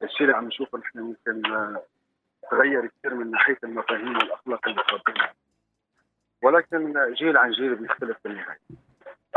الشيء 0.03 0.23
اللي 0.23 0.37
عم 0.37 0.47
نشوفه 0.47 0.79
نحن 0.79 0.99
ممكن 0.99 1.53
آه، 1.53 1.83
تغير 2.51 2.87
كثير 2.87 3.15
من 3.15 3.31
ناحية 3.31 3.59
المفاهيم 3.65 4.17
والأخلاق 4.17 4.69
اللي 4.69 4.83
تربينا 4.89 5.33
ولكن 6.43 7.13
جيل 7.15 7.37
عن 7.37 7.51
جيل 7.51 7.75
بيختلف 7.75 8.17
بالنهاية. 8.25 8.59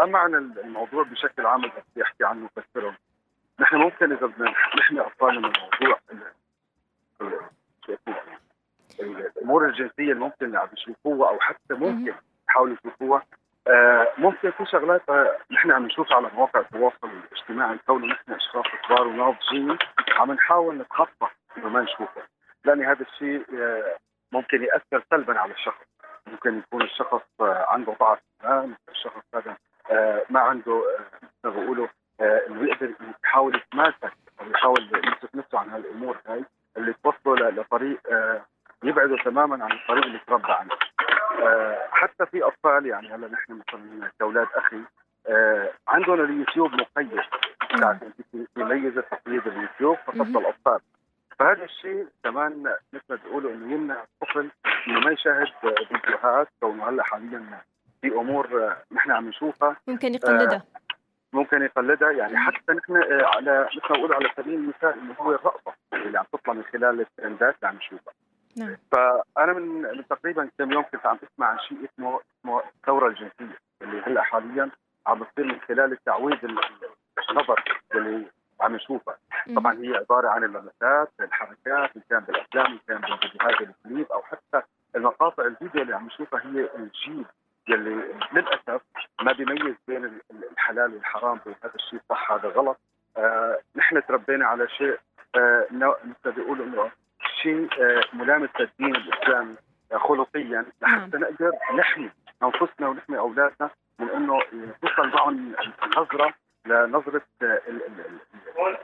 أما 0.02 0.20
عن 0.20 0.36
الموضوع 0.36 1.04
بشكل 1.04 1.46
عام 1.46 1.62
بدي 1.62 2.04
أحكي 2.04 2.26
عنه 2.26 2.46
وفسره 2.46 2.96
نحن 3.60 3.76
ممكن 3.76 4.12
إذا 4.12 4.26
بدنا 4.26 4.54
نحمي 4.78 5.00
اطفالنا 5.00 5.48
من 5.48 5.54
الموضوع 5.56 6.00
الأمور 9.00 9.66
الجنسية 9.66 10.12
اللي 10.12 10.14
ممكن 10.14 10.46
اللي 10.46 10.60
عم 10.60 10.68
يشوفوها 10.78 11.30
أو 11.30 11.40
حتى 11.40 11.74
ممكن 11.74 12.14
يحاولوا 12.50 12.76
يشوفوها 12.86 13.24
آه 13.68 14.08
ممكن 14.18 14.52
في 14.52 14.66
شغلات 14.66 15.02
نحن 15.52 15.72
عم 15.72 15.86
نشوفها 15.86 16.18
على 16.18 16.30
مواقع 16.34 16.60
التواصل 16.60 17.10
الاجتماعي 17.32 17.78
كونه 17.88 18.08
نحن 18.08 18.32
أشخاص 18.32 18.66
كبار 18.88 19.08
وناضجين 19.08 19.78
عم 20.10 20.32
نحاول 20.32 20.78
نتخطى 20.78 21.28
انه 21.58 21.70
ما 21.70 21.82
نشوفه 21.82 22.22
لأن 22.66 22.86
هذا 22.86 23.02
الشيء 23.02 23.46
آه 23.54 23.98
ممكن 24.32 24.64
يأثر 24.64 25.06
سلبا 25.10 25.40
على 25.40 25.54
الشخص. 25.54 25.86
ممكن 26.28 26.58
يكون 26.58 26.82
الشخص 26.82 27.22
آه 27.42 27.66
عنده 27.70 27.94
ضعف 28.00 28.20
ممكن 28.44 28.76
الشخص 28.90 29.24
هذا 29.36 29.52
آه 29.52 29.71
ما 30.30 30.40
عنده 30.40 30.72
آه، 30.72 31.16
مثل 31.24 31.56
ما 31.56 31.62
بيقولوا 31.62 31.88
آه، 32.22 32.42
إنه 32.48 32.70
يقدر 32.70 32.94
يحاول 33.24 33.56
يتماسك 33.56 34.14
أو 34.42 34.50
يحاول 34.50 34.90
يمسك 34.94 35.36
نفسه 35.36 35.60
عن 35.60 35.70
هالأمور 35.70 36.18
هاي 36.28 36.46
اللي 36.78 36.94
توصله 37.04 37.50
لطريق 37.50 38.00
آه، 38.12 38.46
يبعده 38.84 39.18
تماما 39.18 39.66
عن 39.66 39.72
الطريق 39.72 40.06
اللي 40.06 40.20
تربى 40.28 40.52
عنه. 40.52 40.72
آه، 41.44 41.88
حتى 41.92 42.26
في 42.26 42.44
أطفال 42.44 42.86
يعني 42.86 43.16
هلا 43.16 43.28
نحن 43.28 43.54
مثلا 43.54 44.12
كأولاد 44.20 44.48
أخي 44.56 44.78
عندهم 45.88 46.22
اليوتيوب 46.22 46.72
مقيد 46.74 47.22
في 48.32 48.64
ميزة 48.64 49.02
تقييد 49.02 49.48
اليوتيوب 49.48 49.98
فقط 49.98 50.28
للأطفال. 50.28 50.80
فهذا 51.40 51.64
الشيء 51.64 52.08
كمان 52.24 52.76
مثل 52.94 53.04
ما 53.10 53.16
بيقولوا 53.16 53.52
إنه 53.52 53.74
يمنع 53.74 54.04
الطفل 54.04 54.50
إنه 54.88 55.00
ما 55.00 55.12
يشاهد 55.12 55.48
فيديوهات 55.62 56.48
كونه 56.60 56.90
هلا 56.90 57.04
حاليا 57.04 57.62
في 58.02 58.08
أمور 58.08 58.76
نحن 58.92 59.12
عم 59.12 59.28
نشوفها. 59.28 59.78
ممكن 59.88 60.14
يقلدها. 60.14 60.64
ممكن 61.34 61.62
يقلدها. 61.62 62.12
يعني 62.12 62.38
حتى 62.38 62.74
نحن 62.74 62.96
آه، 62.96 63.26
على 63.36 63.70
مثل 63.76 63.94
ما 63.94 63.98
بقول 63.98 64.14
على 64.14 64.30
سبيل 64.38 64.54
المثال 64.54 65.00
اللي 65.00 65.14
هو 65.20 65.32
الرقصه 65.32 65.74
اللي 65.94 66.20
عم 66.20 66.26
تطلع 66.34 66.54
من 66.54 66.64
خلال 66.64 67.02
الترندات 67.02 67.56
اللي 67.56 67.68
عم 67.68 67.76
نشوفها. 67.76 68.14
نعم. 68.58 68.78
فأنا 68.92 69.54
من 69.54 69.82
من 69.82 70.08
تقريبا 70.08 70.50
كم 70.58 70.72
يوم 70.72 70.84
كنت 70.84 71.06
عم 71.06 71.18
أسمع 71.34 71.48
عن 71.48 71.60
شيء 71.60 71.78
اسمه 71.86 72.20
اسمه 72.40 72.62
الثورة 72.76 73.08
الجنسية 73.08 73.58
اللي 73.82 74.02
هلأ 74.02 74.22
حاليا 74.22 74.72
عم 75.08 75.20
بتصير 75.20 75.46
من 75.46 75.60
خلال 75.68 75.92
التعويض 75.92 76.38
النظر 77.30 77.64
اللي 77.96 78.26
عم 78.62 78.76
نشوفها. 78.76 79.18
طبعا 79.56 79.74
هي 79.74 79.96
عبارة 79.96 80.30
عن 80.30 80.44
اللمسات 80.44 81.12
الحركات 81.20 81.96
ان 81.96 82.02
كان 82.10 82.20
بالأفلام 82.20 82.66
ان 82.66 82.80
كان 82.88 83.02
بالفيديوهات 83.02 83.62
الكليب 83.62 84.12
أو 84.12 84.22
حتى 84.22 84.62
المقاطع 84.96 85.46
الفيديو 85.46 85.82
اللي 85.82 85.96
عم 85.96 86.06
نشوفها 86.06 86.42
هي 86.46 86.70
الجيل 86.76 87.26
يلي 87.68 88.04
للأسف 88.34 88.82
ما 89.22 89.32
بيميز 89.32 89.76
بين 89.88 90.20
الحلال 90.52 90.94
والحرام 90.94 91.40
هذا 91.64 91.76
الشيء 91.76 92.00
صح 92.10 92.32
هذا 92.32 92.50
غلط. 92.50 92.78
آه 93.18 93.60
نحن 93.76 94.02
تربينا 94.08 94.46
على 94.46 94.68
شيء 94.70 94.98
آه 95.36 95.68
مثل 96.04 96.32
بيقولوا 96.32 96.66
إنه 96.66 96.92
شيء 97.42 97.70
آه 97.82 98.04
ملامس 98.14 98.50
للدين 98.60 98.96
الإسلامي 98.96 99.56
آه 99.92 99.98
خلقيا. 99.98 100.66
لحتى 100.82 101.18
نعم. 101.18 101.22
نقدر 101.24 101.52
نحمي 101.78 102.12
أنفسنا 102.44 102.88
ونحمي 102.88 103.18
أولادنا 103.20 103.70
من 104.00 104.10
إنه 104.10 104.40
توصل 104.82 105.08
معهم 105.08 105.56
النظره 105.84 106.34
لنظرة 106.66 107.22
آه، 107.44 107.62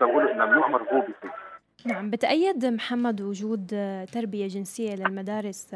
بقولوا 0.02 0.34
ممنوع 0.34 0.68
مرغوب 0.68 1.06
فيه. 1.22 1.47
نعم 1.86 2.10
بتأيد 2.10 2.66
محمد 2.66 3.22
وجود 3.22 3.68
تربية 4.12 4.48
جنسية 4.48 4.96
للمدارس 4.96 5.76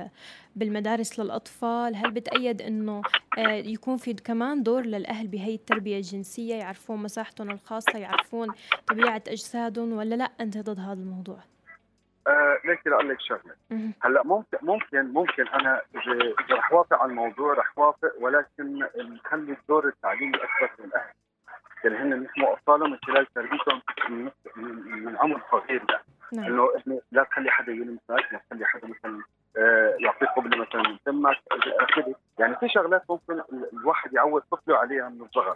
بالمدارس 0.56 1.20
للأطفال؟ 1.20 1.96
هل 1.96 2.12
بتأيد 2.12 2.62
أنه 2.62 3.02
آه، 3.38 3.52
يكون 3.52 3.98
في 3.98 4.14
كمان 4.14 4.64
دور 4.64 4.82
للأهل 4.82 5.28
بهي 5.28 5.56
التربية 5.56 5.98
الجنسية؟ 5.98 6.56
يعرفون 6.56 7.04
مساحتهم 7.04 7.50
الخاصة؟ 7.50 8.00
يعرفون 8.00 8.48
طبيعة 8.88 9.24
أجسادهم؟ 9.28 9.94
ولا 9.94 10.16
لا 10.16 10.32
أنت 10.42 10.58
ضد 10.58 10.80
هذا 10.80 10.94
الموضوع؟ 11.02 11.38
آه 12.28 12.58
ليش 12.66 12.80
أقول 12.88 13.10
لك 13.10 13.18
شغلة. 13.22 13.56
هلأ 14.02 14.24
ممكن 14.26 14.58
ممكن 14.62 15.02
ممكن 15.14 15.48
أنا 15.48 15.82
اذا 15.96 16.56
رح 16.56 16.74
وافق 16.74 16.94
على 16.94 17.10
الموضوع 17.12 17.54
رح 17.54 17.78
وافق 17.78 18.12
ولكن 18.22 18.80
نخلي 18.98 19.54
الدور 19.62 19.88
التعليمي 19.88 20.36
أكبر 20.36 20.72
من 20.80 20.86
الاهل 20.86 21.14
يعني 21.86 21.98
هن 21.98 22.24
نحموا 22.24 22.54
اطفالهم 22.54 22.92
من 22.92 22.98
خلال 23.06 23.26
تربيتهم 23.34 23.82
من, 24.10 24.32
من 25.06 25.18
عمر 25.18 25.42
صغير 25.52 25.84
ده. 25.86 26.02
نعم. 26.34 26.46
إنه 26.46 26.70
انه 26.88 27.02
لا 27.12 27.24
تخلي 27.24 27.52
حدا 27.52 27.72
يلمسك 27.72 28.02
لا 28.10 28.42
تخلي 28.50 28.66
حدا 28.66 28.88
مثلا 28.88 29.22
آه، 29.58 29.96
يعطيك 30.00 30.30
قبلة 30.30 30.58
مثلا 30.58 30.90
من 30.90 30.98
تمك 31.06 31.38
يعني 32.40 32.56
في 32.56 32.70
شغلات 32.70 33.04
ممكن 33.10 33.42
الواحد 33.74 34.14
يعود 34.14 34.44
طفله 34.52 34.78
عليها 34.78 35.10
من 35.10 35.22
الصغر. 35.22 35.56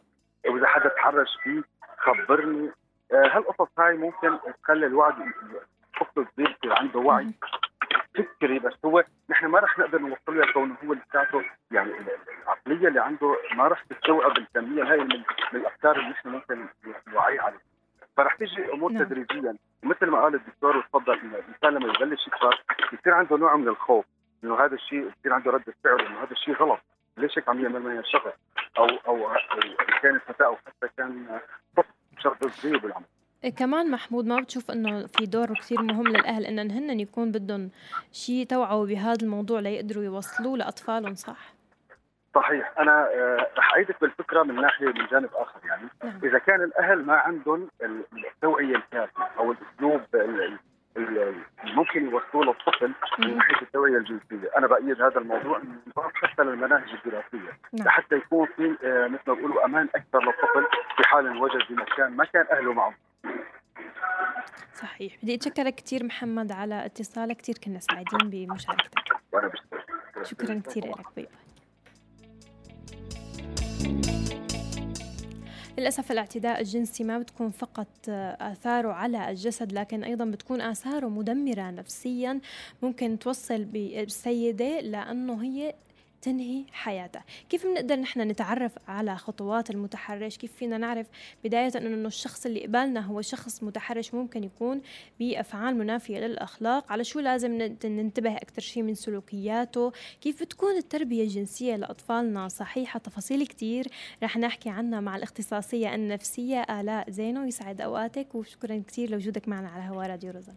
وإذا 0.50 0.68
حدا 0.68 0.90
تحرش 0.90 1.38
فيه 1.44 1.64
خبرني. 1.98 2.72
آه، 3.12 3.28
هالقصص 3.28 3.80
هاي 3.80 3.98
ممكن 3.98 4.38
تخلي 4.64 4.86
الوعي 4.86 5.14
الطفل 6.02 6.28
صغير 6.36 6.50
يصير 6.50 6.74
عنده 6.74 7.00
وعي. 7.00 7.34
فكري 8.16 8.60
بس 8.60 8.74
هو 8.86 9.04
نحن 9.30 9.46
ما 9.46 9.60
رح 9.60 9.80
نقدر 9.80 10.00
نوصل 10.00 10.38
له 10.38 10.54
كونه 10.54 10.76
هو 10.86 10.94
لساته 10.94 11.44
يعني 11.72 11.92
العقلية 12.44 12.88
اللي 12.88 13.00
عنده 13.00 13.36
ما 13.56 13.68
رح 13.68 13.84
تستوعب 13.84 14.38
الكميه 14.38 14.84
هاي 14.84 14.98
من, 14.98 15.24
من 15.54 15.60
الأفكار 15.60 16.00
اللي 16.00 16.10
نحن 16.10 16.30
ممكن 16.30 16.68
نوعيه 17.08 17.42
عليها 17.42 17.62
فرح 18.18 18.36
تيجي 18.36 18.74
أمور 18.74 18.92
نعم. 18.92 19.04
تدريجيا. 19.04 19.58
مثل 19.84 20.06
ما 20.06 20.22
قال 20.22 20.36
الدكتور 20.36 20.78
وتفضل 20.78 21.20
إنه 21.20 21.38
الإنسان 21.38 21.74
لما 21.74 21.94
يبلش 21.94 22.28
يكبر 22.28 22.64
يصير 22.94 23.14
عنده 23.14 23.38
نوع 23.38 23.56
من 23.56 23.68
الخوف 23.68 24.06
إنه 24.44 24.56
هذا 24.66 24.76
الشيء 24.76 25.12
يصير 25.20 25.34
عنده 25.34 25.52
رده 25.52 25.74
فعل 25.84 26.00
إنه 26.00 26.20
هذا 26.24 26.32
الشيء 26.32 26.56
غلط. 26.56 26.80
ليش 27.18 27.38
هيك 27.38 27.50
عم 27.50 27.62
يعمل 27.64 27.82
معي 27.82 28.00
الشغل 28.00 28.32
أو 28.78 28.86
أو 29.08 29.32
أو 29.32 29.60
كانت 30.02 30.22
فتاة 30.28 30.46
أو 30.46 30.56
حتى 30.56 30.88
كان 30.98 31.40
طفل 31.78 31.94
شغل 32.20 32.52
صغير 32.52 32.78
بالعمر 32.78 33.06
كمان 33.50 33.92
محمود 33.92 34.26
ما 34.26 34.40
بتشوف 34.40 34.72
إنه 34.72 35.08
في 35.08 35.26
دور 35.26 35.54
كثير 35.54 35.82
مهم 35.82 36.08
للأهل 36.08 36.46
ان 36.46 36.72
هن 36.72 37.00
يكون 37.00 37.32
بدهم 37.32 37.70
شيء 38.12 38.46
توعوا 38.46 38.86
بهذا 38.86 39.18
الموضوع 39.24 39.60
ليقدروا 39.60 40.04
يوصلوه 40.04 40.58
لأطفالهم 40.58 41.16
صح؟ 41.16 41.56
صحيح 42.36 42.74
أنا 42.80 43.10
آه، 43.14 43.48
رح 43.58 43.76
إيدك 43.76 44.02
بالفكرة 44.02 44.44
من 44.44 44.56
ناحية 44.56 44.86
من 44.86 45.06
جانب 45.12 45.30
آخر 45.34 45.60
يعني 45.66 45.88
نعم. 46.04 46.20
إذا 46.24 46.40
كان 46.40 46.64
الأهل 46.64 47.06
ما 47.06 47.14
عندهم 47.14 47.70
التوعية 48.26 48.76
الكافيه 48.76 49.30
أو 49.38 49.52
الأسلوب 49.52 50.02
اللي 50.98 51.36
ممكن 51.64 52.10
يوصلوه 52.10 52.46
للطفل 52.46 52.92
من 53.20 53.38
ناحية 53.38 53.62
التوعية 53.62 53.98
الجنسية، 53.98 54.50
أنا 54.58 54.68
بأيد 54.68 55.02
هذا 55.02 55.18
الموضوع 55.18 55.60
من 55.60 55.76
حتى 56.14 56.44
للمناهج 56.44 56.90
الدراسية 56.94 57.60
نعم. 57.74 57.88
لحتى 57.88 58.16
يكون 58.16 58.48
في 58.56 58.76
آه، 58.84 59.08
مثل 59.08 59.22
ما 59.28 59.34
بيقولوا 59.34 59.66
أمان 59.66 59.90
أكثر 59.96 60.20
للطفل 60.20 60.68
في 60.98 61.04
حال 61.08 61.38
وجد 61.38 61.62
بمكان 61.70 62.16
ما 62.16 62.26
كان 62.26 62.46
أهله 62.52 62.74
معه. 62.74 62.94
صحيح. 64.82 65.18
بدي 65.24 65.36
أتشكرك 65.36 65.76
كثير 65.76 66.04
محمد 66.04 66.52
على 66.52 66.86
اتصالك 66.86 67.38
كثير 67.38 67.58
كنا 67.58 67.80
سعيدين 67.80 68.30
بمشاركتك. 68.30 69.00
شكرا 70.24 70.62
كثير 70.66 70.88
لك 70.88 71.06
باي 71.16 71.28
للأسف 75.78 76.12
الاعتداء 76.12 76.60
الجنسي 76.60 77.04
ما 77.04 77.20
بتكون 77.20 77.50
فقط 77.50 78.10
آثاره 78.40 78.92
على 78.92 79.30
الجسد 79.30 79.72
لكن 79.74 80.04
أيضا 80.04 80.26
بتكون 80.26 80.62
آثاره 80.62 81.08
مدمرة 81.08 81.72
نفسيا. 81.72 82.40
ممكن 82.82 83.20
توصل 83.20 83.64
بالسيدة 83.64 84.80
لأنه 84.80 85.44
هي 85.44 85.76
تنهي 86.26 86.66
حياته 86.72 87.22
كيف 87.50 87.66
بنقدر 87.66 87.96
نحن 87.96 88.22
نتعرف 88.22 88.72
على 88.88 89.18
خطوات 89.18 89.70
المتحرش؟ 89.70 90.38
كيف 90.38 90.54
فينا 90.54 90.78
نعرف 90.78 91.08
بداية 91.44 91.72
أنه 91.78 92.08
الشخص 92.08 92.46
اللي 92.46 92.66
قبالنا 92.66 93.00
هو 93.00 93.22
شخص 93.22 93.64
متحرش 93.64 94.14
ممكن 94.14 94.44
يكون 94.44 94.82
بأفعال 95.20 95.78
منافية 95.78 96.20
للأخلاق؟ 96.20 96.92
على 96.92 97.04
شو 97.04 97.20
لازم 97.20 97.52
ننتبه 97.86 98.36
أكثر 98.36 98.62
شيء 98.62 98.84
من 98.84 98.96
سلوكياته؟ 98.96 99.92
كيف 100.22 100.44
بتكون 100.44 100.78
التربية 100.78 101.24
الجنسية 101.24 101.76
لأطفالنا 101.76 102.48
صحيحة؟ 102.48 103.00
تفاصيل 103.00 103.48
كتير 103.48 103.88
رح 104.24 104.38
نحكي 104.38 104.70
عنها 104.70 105.00
مع 105.00 105.16
الاختصاصية 105.16 105.96
النفسية 105.96 106.62
آلاء 106.62 107.10
زينو 107.10 107.44
يسعد 107.44 107.82
أوقاتك 107.82 108.36
وشكرا 108.36 108.84
كتير 108.88 109.10
لوجودك 109.10 109.48
معنا 109.48 109.70
على 109.70 109.84
هوا 109.84 110.08
راديو 110.08 110.32
روزان. 110.32 110.56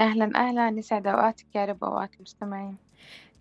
أهلا 0.00 0.30
أهلا 0.34 0.78
يسعد 0.78 1.06
أوقاتك 1.06 1.46
يا 1.54 1.64
رب 1.64 1.84
أوقات 1.84 2.14
المستمعين 2.16 2.89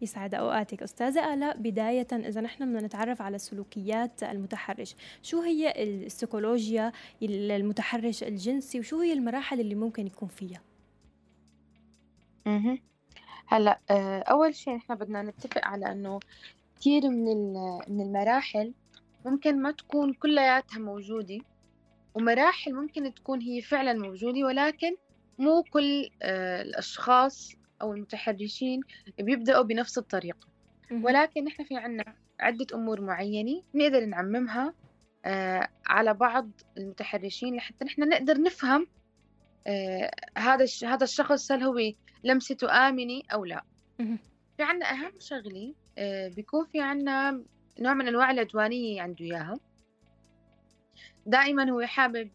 يسعد 0.01 0.35
أوقاتك. 0.35 0.83
أستاذة 0.83 1.33
آلاء 1.33 1.57
بداية 1.57 2.07
إذا 2.11 2.41
نحن 2.41 2.65
بدنا 2.65 2.87
نتعرف 2.87 3.21
على 3.21 3.37
سلوكيات 3.37 4.23
المتحرش. 4.23 4.95
شو 5.23 5.41
هي 5.41 5.83
السيكولوجيا 5.83 6.91
المتحرش 7.21 8.23
الجنسي 8.23 8.79
وشو 8.79 8.99
هي 8.99 9.13
المراحل 9.13 9.59
اللي 9.59 9.75
ممكن 9.75 10.07
يكون 10.07 10.27
فيها؟ 10.29 10.61
أها 12.47 12.77
هلأ 13.47 13.79
آه، 13.89 14.19
أول 14.19 14.55
شيء 14.55 14.75
نحن 14.75 14.95
بدنا 14.95 15.21
نتفق 15.21 15.65
على 15.67 15.91
إنه 15.91 16.19
كثير 16.75 17.09
من 17.09 17.53
من 17.87 18.01
المراحل 18.01 18.73
ممكن 19.25 19.61
ما 19.61 19.71
تكون 19.71 20.13
كلياتها 20.13 20.79
موجودة 20.79 21.39
ومراحل 22.15 22.73
ممكن 22.73 23.13
تكون 23.13 23.41
هي 23.41 23.61
فعلا 23.61 23.93
موجودة 23.93 24.43
ولكن 24.45 24.95
مو 25.39 25.63
كل 25.63 26.09
آه، 26.21 26.61
الأشخاص 26.61 27.51
أو 27.81 27.93
المتحرشين 27.93 28.81
بيبدأوا 29.19 29.63
بنفس 29.63 29.97
الطريقة. 29.97 30.47
ولكن 30.91 31.43
نحن 31.43 31.63
في 31.63 31.77
عنا 31.77 32.15
عدة 32.39 32.67
أمور 32.73 33.01
معينة 33.01 33.61
نقدر 33.75 34.05
نعممها 34.05 34.73
آه 35.25 35.67
على 35.87 36.13
بعض 36.13 36.49
المتحرشين 36.77 37.55
لحتى 37.55 37.85
نحن 37.85 38.09
نقدر 38.09 38.41
نفهم 38.41 38.87
آه 39.67 40.11
هذا 40.37 40.65
هذا 40.83 41.03
الشخص 41.03 41.51
هل 41.51 41.63
هو 41.63 41.79
لمسته 42.23 42.87
آمنة 42.89 43.21
أو 43.33 43.45
لا. 43.45 43.63
في 44.57 44.63
عنا 44.63 44.85
أهم 44.85 45.11
شغلة 45.19 45.73
آه 45.97 46.27
بيكون 46.27 46.65
في 46.65 46.81
عنا 46.81 47.43
نوع 47.79 47.93
من 47.93 48.07
أنواع 48.07 48.31
العدوانية 48.31 49.01
عنده 49.01 49.25
إياها. 49.25 49.59
دائما 51.25 51.71
هو 51.71 51.81
حابب 51.81 52.29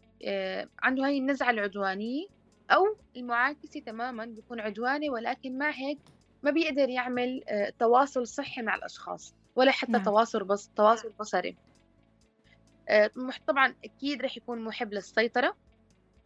عنده 0.83 1.05
هاي 1.05 1.17
النزعة 1.17 1.49
العدوانية 1.49 2.25
أو 2.71 2.97
المعاكسة 3.15 3.79
تماما 3.79 4.25
بيكون 4.25 4.59
عدواني 4.59 5.09
ولكن 5.09 5.57
مع 5.57 5.71
هيك 5.71 5.99
ما 6.43 6.51
بيقدر 6.51 6.89
يعمل 6.89 7.43
آه، 7.47 7.73
تواصل 7.79 8.27
صحي 8.27 8.61
مع 8.61 8.75
الأشخاص 8.75 9.33
ولا 9.55 9.71
حتى 9.71 9.91
نعم. 9.91 10.03
تواصل 10.03 10.43
بس 10.43 10.69
تواصل 10.75 11.11
بصري 11.19 11.55
آه، 12.89 13.11
طبعا 13.47 13.75
أكيد 13.83 14.21
رح 14.21 14.37
يكون 14.37 14.63
محب 14.63 14.93
للسيطرة 14.93 15.55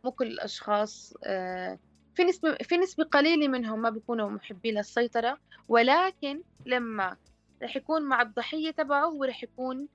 مو 0.04 0.12
كل 0.12 0.28
الأشخاص 0.28 1.14
آه، 1.24 1.80
في 2.16 2.24
نسبة 2.24 2.56
في 2.56 2.78
نسبة 2.78 3.04
قليلة 3.04 3.48
منهم 3.48 3.82
ما 3.82 3.90
بيكونوا 3.90 4.30
محبين 4.30 4.76
للسيطرة 4.78 5.38
ولكن 5.68 6.42
لما 6.66 7.18
رح 7.64 7.76
يكون 7.76 8.02
مع 8.02 8.22
الضحية 8.22 8.72
تبعه 8.72 9.06
هو 9.06 9.24
رح 9.24 9.44
يكون 9.44 9.88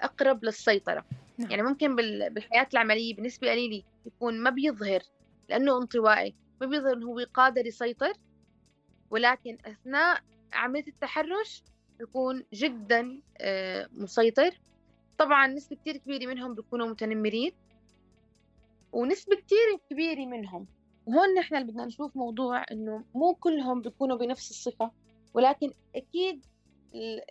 أقرب 0.00 0.44
للسيطرة 0.44 1.04
نعم. 1.38 1.50
يعني 1.50 1.62
ممكن 1.62 1.96
بالحياة 1.96 2.68
العملية 2.72 3.14
بنسبة 3.14 3.50
قليلة 3.50 3.82
يكون 4.06 4.40
ما 4.40 4.50
بيظهر 4.50 5.02
لأنه 5.52 5.78
انطوائي 5.78 6.34
ما 6.60 6.66
بيظهر 6.66 6.92
إنه 6.92 7.06
هو 7.06 7.26
قادر 7.34 7.66
يسيطر 7.66 8.12
ولكن 9.10 9.58
أثناء 9.66 10.20
عملية 10.52 10.86
التحرش 10.88 11.62
بيكون 11.98 12.44
جدا 12.52 13.20
آه، 13.40 13.88
مسيطر. 13.92 14.60
طبعا 15.18 15.46
نسبة 15.46 15.76
كتير 15.76 15.96
كبيرة 15.96 16.26
منهم 16.26 16.54
بيكونوا 16.54 16.86
متنمرين 16.86 17.52
ونسبة 18.92 19.36
كتير 19.36 19.78
كبيرة 19.90 20.26
منهم 20.26 20.66
وهون 21.06 21.34
نحن 21.34 21.54
اللي 21.54 21.72
بدنا 21.72 21.84
نشوف 21.84 22.16
موضوع 22.16 22.64
إنه 22.72 23.04
مو 23.14 23.34
كلهم 23.34 23.80
بيكونوا 23.80 24.16
بنفس 24.16 24.50
الصفة 24.50 24.90
ولكن 25.34 25.72
أكيد 25.96 26.46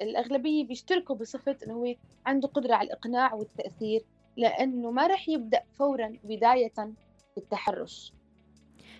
الأغلبية 0.01 0.65
بيشتركوا 0.65 1.15
بصفة 1.15 1.57
إنه 1.65 1.73
هو 1.73 1.95
عنده 2.25 2.47
قدرة 2.47 2.75
على 2.75 2.87
الإقناع 2.87 3.33
والتأثير 3.33 4.05
لأنه 4.37 4.91
ما 4.91 5.07
رح 5.07 5.29
يبدأ 5.29 5.63
فورا 5.79 6.17
بداية 6.23 6.93
بالتحرش 7.35 8.13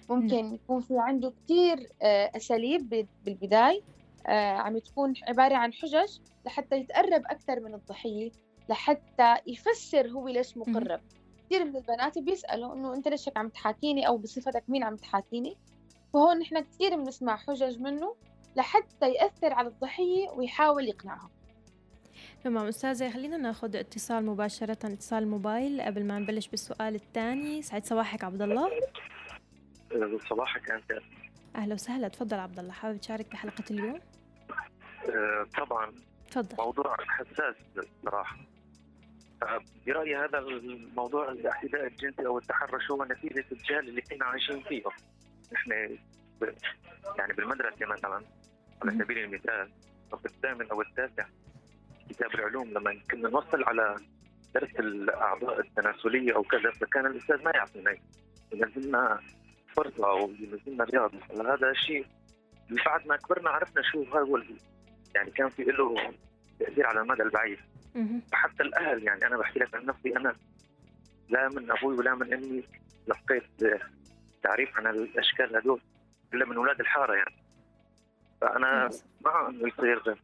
ممكن 0.09 0.53
يكون 0.53 0.81
في 0.81 0.93
عنده 0.97 1.33
كتير 1.43 1.89
آه، 2.01 2.31
أساليب 2.35 3.07
بالبداية 3.25 3.81
آه، 4.27 4.51
عم 4.57 4.77
تكون 4.77 5.13
عبارة 5.27 5.55
عن 5.55 5.73
حجج 5.73 6.19
لحتى 6.45 6.75
يتقرب 6.75 7.21
أكثر 7.25 7.59
من 7.59 7.73
الضحية 7.73 8.31
لحتى 8.69 9.35
يفسر 9.47 10.07
هو 10.07 10.27
ليش 10.27 10.57
مقرب. 10.57 11.01
كثير 11.45 11.65
من 11.65 11.75
البنات 11.75 12.19
بيسألوا 12.19 12.73
إنه 12.73 12.93
أنت 12.93 13.07
ليش 13.07 13.29
عم 13.35 13.49
تحاكيني 13.49 14.07
أو 14.07 14.17
بصفتك 14.17 14.63
مين 14.67 14.83
عم 14.83 14.95
تحاكيني؟ 14.95 15.57
فهون 16.13 16.39
نحن 16.39 16.59
كثير 16.59 16.95
بنسمع 16.95 17.35
حجج 17.37 17.79
منه 17.79 18.15
لحتى 18.55 19.11
يأثر 19.11 19.53
على 19.53 19.67
الضحية 19.67 20.29
ويحاول 20.29 20.87
يقنعها. 20.87 21.29
تمام. 22.43 22.65
أستاذة 22.65 23.11
خلينا 23.11 23.37
ناخذ 23.37 23.75
اتصال 23.75 24.25
مباشرة 24.25 24.71
اتصال 24.71 25.27
موبايل 25.27 25.81
قبل 25.81 26.05
ما 26.05 26.19
نبلش 26.19 26.47
بالسؤال 26.47 26.95
الثاني. 26.95 27.61
سعد 27.61 27.85
صباحك 27.85 28.23
عبد 28.23 28.41
الله. 28.41 28.71
صباحك 30.29 30.71
أنت؟ 30.71 31.01
أهلا 31.55 31.73
وسهلا. 31.73 32.07
تفضل 32.07 32.39
عبد 32.39 32.59
الله. 32.59 32.71
حابب 32.71 32.99
تشارك 32.99 33.31
بحلقة 33.31 33.63
اليوم؟ 33.71 33.99
أه 35.09 35.47
طبعا. 35.57 35.91
تفضل. 36.31 36.55
موضوع 36.57 36.97
حساس 37.07 37.55
بصراحة 38.03 38.37
برأيي 39.87 40.15
هذا 40.17 40.39
الموضوع 40.39 41.31
الاعتداء 41.31 41.87
الجنسي 41.87 42.25
أو 42.25 42.37
التحرش 42.37 42.91
هو 42.91 43.05
نتيجة 43.05 43.45
الجهل 43.51 43.89
اللي 43.89 44.01
كنا 44.01 44.25
عايشين 44.25 44.63
فيه. 44.63 44.83
نحن 45.53 45.71
يعني 47.17 47.33
بالمدرسة 47.33 47.85
مثلا 47.85 48.23
على 48.81 48.91
سبيل 48.91 49.17
المثال 49.17 49.71
في 50.21 50.25
الثامن 50.25 50.69
أو 50.71 50.81
التاسع 50.81 51.25
كتاب 52.11 52.35
العلوم 52.35 52.69
لما 52.69 52.99
كنا 53.11 53.29
نوصل 53.29 53.63
على 53.63 53.95
درس 54.55 54.75
الأعضاء 54.79 55.59
التناسلية 55.59 56.35
أو 56.35 56.43
كذا 56.43 56.71
فكان 56.71 57.05
الأستاذ 57.05 57.43
ما 57.43 57.51
يعطينا 57.55 57.95
ينزلنا 58.53 59.19
فرصة 59.75 60.09
أو 60.09 60.31
ينزلنا 60.39 60.83
رياضة. 60.83 61.19
هذا 61.53 61.73
شيء 61.73 62.05
بعد 62.85 63.07
ما 63.07 63.17
كبرنا 63.17 63.49
عرفنا 63.49 63.81
شو 63.81 64.03
هو 64.03 64.41
يعني 65.15 65.31
كان 65.31 65.49
في 65.49 65.63
له 65.63 65.95
تأثير 66.59 66.87
على 66.87 67.01
المدى 67.01 67.23
البعيد. 67.23 67.59
حتى 68.33 68.63
الأهل 68.63 69.03
يعني 69.03 69.27
أنا 69.27 69.37
بحكي 69.37 69.59
لك 69.59 69.75
عن 69.75 69.85
نفسي 69.85 70.17
أنا 70.17 70.35
لا 71.29 71.49
من 71.49 71.71
أبوي 71.71 71.97
ولا 71.97 72.15
من 72.15 72.33
أمي 72.33 72.63
لقيت 73.07 73.79
تعريف 74.43 74.77
عن 74.77 74.87
الأشكال 74.87 75.55
هذول 75.55 75.81
إلا 76.33 76.45
من 76.45 76.55
أولاد 76.55 76.79
الحارة 76.79 77.13
يعني. 77.13 77.35
فأنا 78.41 78.89
مع 79.25 79.49
أنه 79.49 79.67
يصير 79.67 80.15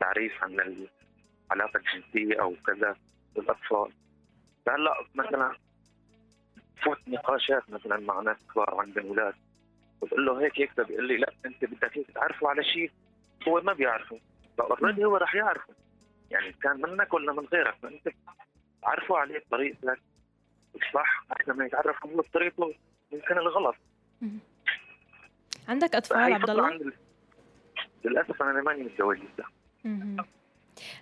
تعريف 0.00 0.44
عن 0.44 0.50
العلاقة 1.52 1.76
الجنسية 1.76 2.42
أو 2.42 2.54
كذا 2.66 2.96
للأطفال 3.36 3.92
فهلا 4.66 4.94
مثلا 5.14 5.56
فوت 6.84 6.98
نقاشات 7.08 7.70
مثلا 7.70 8.00
مع 8.00 8.20
ناس 8.20 8.36
كبار 8.52 8.80
عندهم 8.80 9.06
أولاد 9.06 9.34
بقول 10.02 10.26
له 10.26 10.40
هيك 10.40 10.60
هيك 10.60 10.80
بيقول 10.80 11.08
لي 11.08 11.16
لا 11.16 11.32
أنت 11.46 11.64
بدك 11.64 11.98
هيك 11.98 12.10
تعرفوا 12.10 12.48
على 12.50 12.64
شيء 12.64 12.90
هو 13.48 13.60
ما 13.60 13.72
بيعرفه. 13.72 14.20
فاوريدي 14.58 15.04
هو 15.04 15.16
رح 15.16 15.34
يعرفه. 15.34 15.74
يعني 16.30 16.52
كان 16.52 16.80
منك 16.80 17.14
ولا 17.14 17.32
من 17.32 17.46
غيرك 17.46 17.74
فانت 17.82 18.08
عرفوا 18.84 19.18
عليه 19.18 19.38
بطريقتك 19.38 20.00
الصح 20.74 21.24
احسن 21.32 21.52
ما 21.52 21.66
يتعرف 21.66 22.06
هم 22.06 22.16
بطريقته 22.16 22.74
يمكن 23.12 23.38
الغلط. 23.38 23.76
عندك 25.68 25.94
أطفال 25.94 26.32
عبد 26.32 26.50
الله؟ 26.50 26.92
للأسف 28.04 28.42
أنا 28.42 28.62
ماني 28.62 28.82
متزوج 28.82 29.18
لسه. 29.18 29.44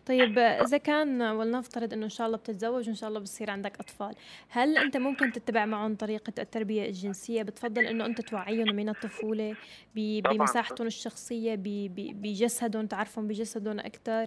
طيب 0.06 0.38
إذا 0.38 0.78
كان 0.78 1.22
ولنفترض 1.22 1.92
إنه 1.92 2.04
إن 2.04 2.10
شاء 2.10 2.26
الله 2.26 2.38
بتتزوج 2.38 2.86
وإن 2.86 2.94
شاء 2.94 3.08
الله 3.08 3.20
بصير 3.20 3.50
عندك 3.50 3.80
أطفال، 3.80 4.14
هل 4.48 4.78
أنت 4.78 4.96
ممكن 4.96 5.32
تتبع 5.32 5.64
معهم 5.64 5.94
طريقة 5.94 6.32
التربية 6.38 6.86
الجنسية؟ 6.86 7.42
بتفضل 7.42 7.86
إنه 7.86 8.06
أنت 8.06 8.20
توعيهم 8.20 8.76
من 8.76 8.88
الطفولة 8.88 9.56
بمساحتهم 9.94 10.86
الشخصية 10.86 11.54
بجسدهم 11.96 12.86
تعرفهم 12.86 13.28
بجسدهم 13.28 13.80
أكثر، 13.80 14.26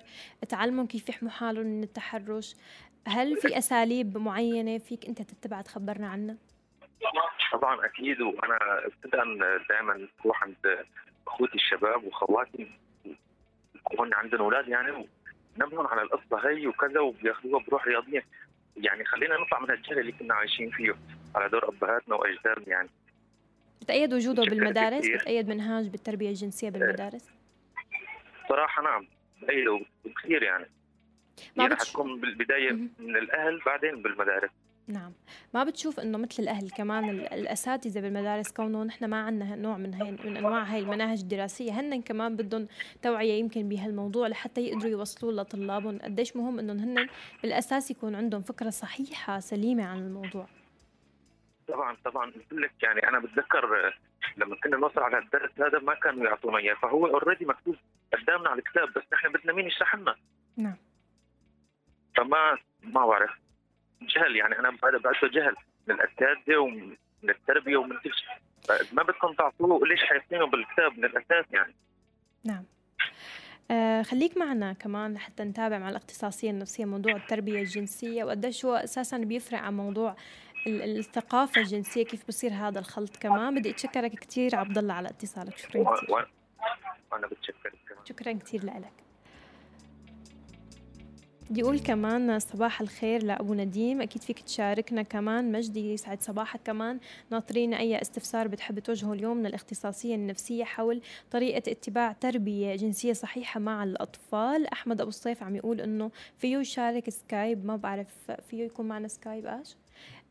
تعلمهم 0.49 0.87
كيف 0.87 1.09
يحموا 1.09 1.31
حالهم 1.31 1.65
من 1.65 1.83
التحرش، 1.83 2.55
هل 3.07 3.37
في 3.37 3.57
أساليب 3.57 4.17
معينة 4.17 4.77
فيك 4.77 5.05
أنت 5.05 5.21
تتبع 5.21 5.61
تخبرنا 5.61 6.07
عنها؟ 6.07 6.37
طبعا 7.53 7.85
أكيد 7.85 8.21
وأنا 8.21 8.57
ابتداء 8.85 9.23
دائما 9.69 10.07
بروح 10.23 10.43
عند 10.43 10.85
أخوتي 11.27 11.55
الشباب 11.55 12.03
وخواتي 12.03 12.67
يكون 13.75 14.13
عندهم 14.13 14.41
أولاد 14.41 14.67
يعني 14.67 15.07
نبهن 15.57 15.85
على 15.85 16.01
القصة 16.01 16.49
هي 16.49 16.67
وكذا 16.67 16.99
وبياخذوها 16.99 17.63
بروح 17.63 17.87
رياضيه 17.87 18.23
يعني 18.77 19.05
خلينا 19.05 19.37
نطلع 19.37 19.59
من 19.59 19.71
الجهل 19.71 19.99
اللي 19.99 20.11
كنا 20.11 20.33
عايشين 20.33 20.71
فيه 20.71 20.95
على 21.35 21.49
دور 21.49 21.69
أبهاتنا 21.69 22.15
وأجدادنا 22.15 22.67
يعني. 22.67 22.89
بتأيد 23.81 24.13
وجوده 24.13 24.43
بالمدارس؟ 24.43 25.07
بتأيد 25.07 25.49
منهاج 25.49 25.87
بالتربية 25.87 26.29
الجنسية 26.29 26.69
بالمدارس؟ 26.69 27.29
صراحة 28.49 28.83
نعم. 28.83 29.07
بأيده 29.41 29.79
كثير 30.23 30.43
يعني. 30.43 30.65
ما 31.55 31.63
يعني 31.63 31.75
حتكون 31.75 32.21
بالبداية 32.21 32.71
من 32.99 33.15
الأهل 33.15 33.61
بعدين 33.65 34.01
بالمدارس. 34.01 34.49
نعم. 34.87 35.13
ما 35.53 35.63
بتشوف 35.63 35.99
إنه 35.99 36.17
مثل 36.17 36.43
الأهل 36.43 36.69
كمان 36.69 37.09
الأساتذة 37.09 37.99
بالمدارس 37.99 38.51
كونه 38.51 38.83
نحن 38.83 39.05
ما 39.05 39.21
عندنا 39.21 39.55
نوع 39.55 39.77
من 39.77 39.93
هي 39.93 40.11
من 40.11 40.37
أنواع 40.37 40.63
هاي 40.63 40.79
المناهج 40.79 41.19
الدراسية. 41.19 41.71
هن 41.71 42.01
كمان 42.01 42.35
بدهم 42.35 42.67
توعية 43.01 43.33
يمكن 43.39 43.69
بهالموضوع 43.69 44.27
لحتى 44.27 44.61
يقدروا 44.61 44.91
يوصلوا 44.91 45.31
لطلابهم. 45.31 45.99
قديش 45.99 46.35
مهم 46.35 46.59
انهم 46.59 46.79
هن 46.79 47.07
بالأساس 47.41 47.91
يكون 47.91 48.15
عندهم 48.15 48.41
فكرة 48.41 48.69
صحيحة 48.69 49.39
سليمة 49.39 49.85
عن 49.85 49.97
الموضوع. 49.97 50.47
طبعا 51.67 51.97
طبعا. 52.05 52.31
قلت 52.31 52.53
لك 52.53 52.83
يعني 52.83 53.07
أنا 53.07 53.19
بتذكر 53.19 53.93
لما 54.37 54.55
كنا 54.55 54.77
نوصل 54.77 54.99
على 54.99 55.17
الدرس 55.17 55.51
هذا 55.57 55.79
ما 55.79 55.93
كانوا 55.93 56.25
يعطونا 56.25 56.57
إياه. 56.57 56.73
فهو 56.73 57.07
اوريدي 57.07 57.45
مكتوب 57.45 57.75
قدامنا 58.13 58.49
على 58.49 58.59
الكتاب 58.59 58.87
بس 58.87 59.03
نحن 59.13 59.31
بدنا 59.31 59.53
مين 59.53 59.67
يشرح 59.67 59.95
لنا. 59.95 60.15
نعم. 60.57 60.75
فما 62.17 62.57
ما 62.83 63.05
بعرف. 63.05 63.42
جهل 64.05 64.35
يعني 64.35 64.59
أنا 64.59 64.69
هذا 64.69 64.97
بعده 64.97 65.27
جهل 65.27 65.55
من 65.87 65.95
الأساتذة 65.95 66.57
ومن 66.57 66.95
التربية 67.29 67.77
ومن 67.77 67.97
كل 67.97 68.11
شيء. 68.13 68.93
ما 68.93 69.03
بدكم 69.03 69.33
تعطوه 69.33 69.87
ليش 69.87 70.03
حاطينه 70.03 70.45
بالكتاب 70.45 70.97
من 70.97 71.05
الأساس 71.05 71.45
يعني؟ 71.51 71.75
نعم. 72.45 72.63
آه 73.71 74.01
خليك 74.01 74.37
معنا 74.37 74.73
كمان 74.73 75.13
لحتى 75.13 75.43
نتابع 75.43 75.77
مع 75.77 75.89
الاختصاصية 75.89 76.49
النفسية 76.49 76.85
موضوع 76.85 77.15
التربية 77.15 77.59
الجنسية 77.59 78.23
وقديش 78.23 78.65
هو 78.65 78.75
أساسا 78.75 79.17
بيفرق 79.17 79.59
عن 79.59 79.77
موضوع 79.77 80.15
الثقافة 80.67 81.61
الجنسية 81.61 82.05
كيف 82.05 82.27
بصير 82.27 82.51
هذا 82.53 82.79
الخلط 82.79 83.17
كمان؟ 83.17 83.55
بدي 83.55 83.69
أتشكرك 83.69 84.11
كثير 84.11 84.55
عبد 84.55 84.77
الله 84.77 84.93
على 84.93 85.09
اتصالك 85.09 85.57
شكرا 85.57 85.95
كثير 85.95 86.11
وأنا 87.11 87.27
بتشكرك 87.27 87.73
كمان. 87.89 88.05
شكرا 88.05 88.33
كثير 88.33 88.65
لك. 88.65 89.02
بدي 91.49 91.63
أقول 91.63 91.79
كمان 91.79 92.39
صباح 92.39 92.81
الخير 92.81 93.23
لأبو 93.23 93.53
نديم. 93.53 94.01
أكيد 94.01 94.21
فيك 94.21 94.39
تشاركنا 94.39 95.01
كمان 95.01 95.51
مجدي 95.51 95.93
يسعد 95.93 96.21
صباحك 96.21 96.59
كمان. 96.65 96.99
ناطرين 97.31 97.73
أي 97.73 98.01
استفسار 98.01 98.47
بتحب 98.47 98.79
توجهه 98.79 99.13
اليوم 99.13 99.37
من 99.37 99.45
الاختصاصية 99.45 100.15
النفسية 100.15 100.63
حول 100.63 101.01
طريقة 101.31 101.71
اتباع 101.71 102.11
تربية 102.11 102.75
جنسية 102.75 103.13
صحيحة 103.13 103.59
مع 103.59 103.83
الأطفال. 103.83 104.67
أحمد 104.67 105.01
أبو 105.01 105.09
الصيف 105.09 105.43
عم 105.43 105.55
يقول 105.55 105.81
إنه 105.81 106.11
فيه 106.37 106.57
يشارك 106.57 107.09
سكايب 107.09 107.65
ما 107.65 107.75
بعرف 107.75 108.31
فيه 108.49 108.63
يكون 108.63 108.87
معنا 108.87 109.07
سكايب 109.07 109.45
آش؟ 109.45 109.75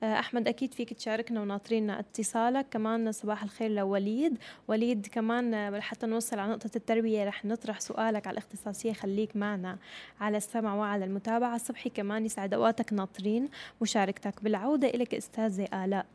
أحمد 0.02 0.48
أكيد 0.48 0.74
فيك 0.74 0.92
تشاركنا 0.92 1.40
وناطرين 1.42 1.90
اتصالك. 1.90 2.66
كمان 2.70 3.12
صباح 3.12 3.42
الخير 3.42 3.70
لوليد. 3.70 4.38
وليد 4.68 5.06
كمان 5.06 5.54
آه، 5.54 5.80
حتى 5.80 6.06
نوصل 6.06 6.38
على 6.38 6.52
نقطة 6.52 6.70
التربية 6.76 7.24
رح 7.24 7.44
نطرح 7.44 7.80
سؤالك 7.80 8.26
على 8.26 8.32
الاختصاصية. 8.32 8.92
خليك 8.92 9.36
معنا 9.36 9.78
على 10.20 10.36
السمع 10.36 10.74
وعلى 10.74 11.04
المتابعة. 11.04 11.58
صبحي 11.58 11.90
كمان 11.90 12.26
يسعد 12.26 12.54
أوقاتك 12.54 12.92
ناطرين 12.92 13.48
مشاركتك. 13.82 14.44
بالعودة 14.44 14.88
الك 14.88 15.14
أستاذة 15.14 15.84
آلاء. 15.84 16.06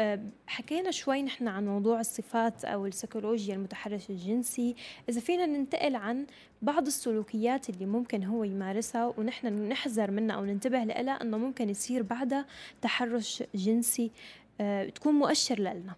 آه، 0.00 0.20
حكينا 0.46 0.90
شوي 0.90 1.22
نحن 1.22 1.48
عن 1.48 1.66
موضوع 1.66 2.00
الصفات 2.00 2.64
أو 2.64 2.86
السيكولوجيا 2.86 3.54
المتحرش 3.54 4.10
الجنسي. 4.10 4.74
إذا 5.08 5.20
فينا 5.20 5.46
ننتقل 5.46 5.96
عن 5.96 6.26
بعض 6.62 6.86
السلوكيات 6.86 7.70
اللي 7.70 7.86
ممكن 7.86 8.24
هو 8.24 8.44
يمارسها 8.44 9.14
ونحن 9.18 9.68
نحذر 9.68 10.10
منها 10.10 10.36
أو 10.36 10.44
ننتبه 10.44 10.84
لها 10.84 11.22
إنه 11.22 11.38
ممكن 11.38 11.70
يصير 11.70 12.02
بعدها 12.02 12.46
تحرش 12.82 13.33
جنسي 13.54 14.10
آه، 14.60 14.88
تكون 14.88 15.14
مؤشر 15.14 15.58
لنا. 15.60 15.94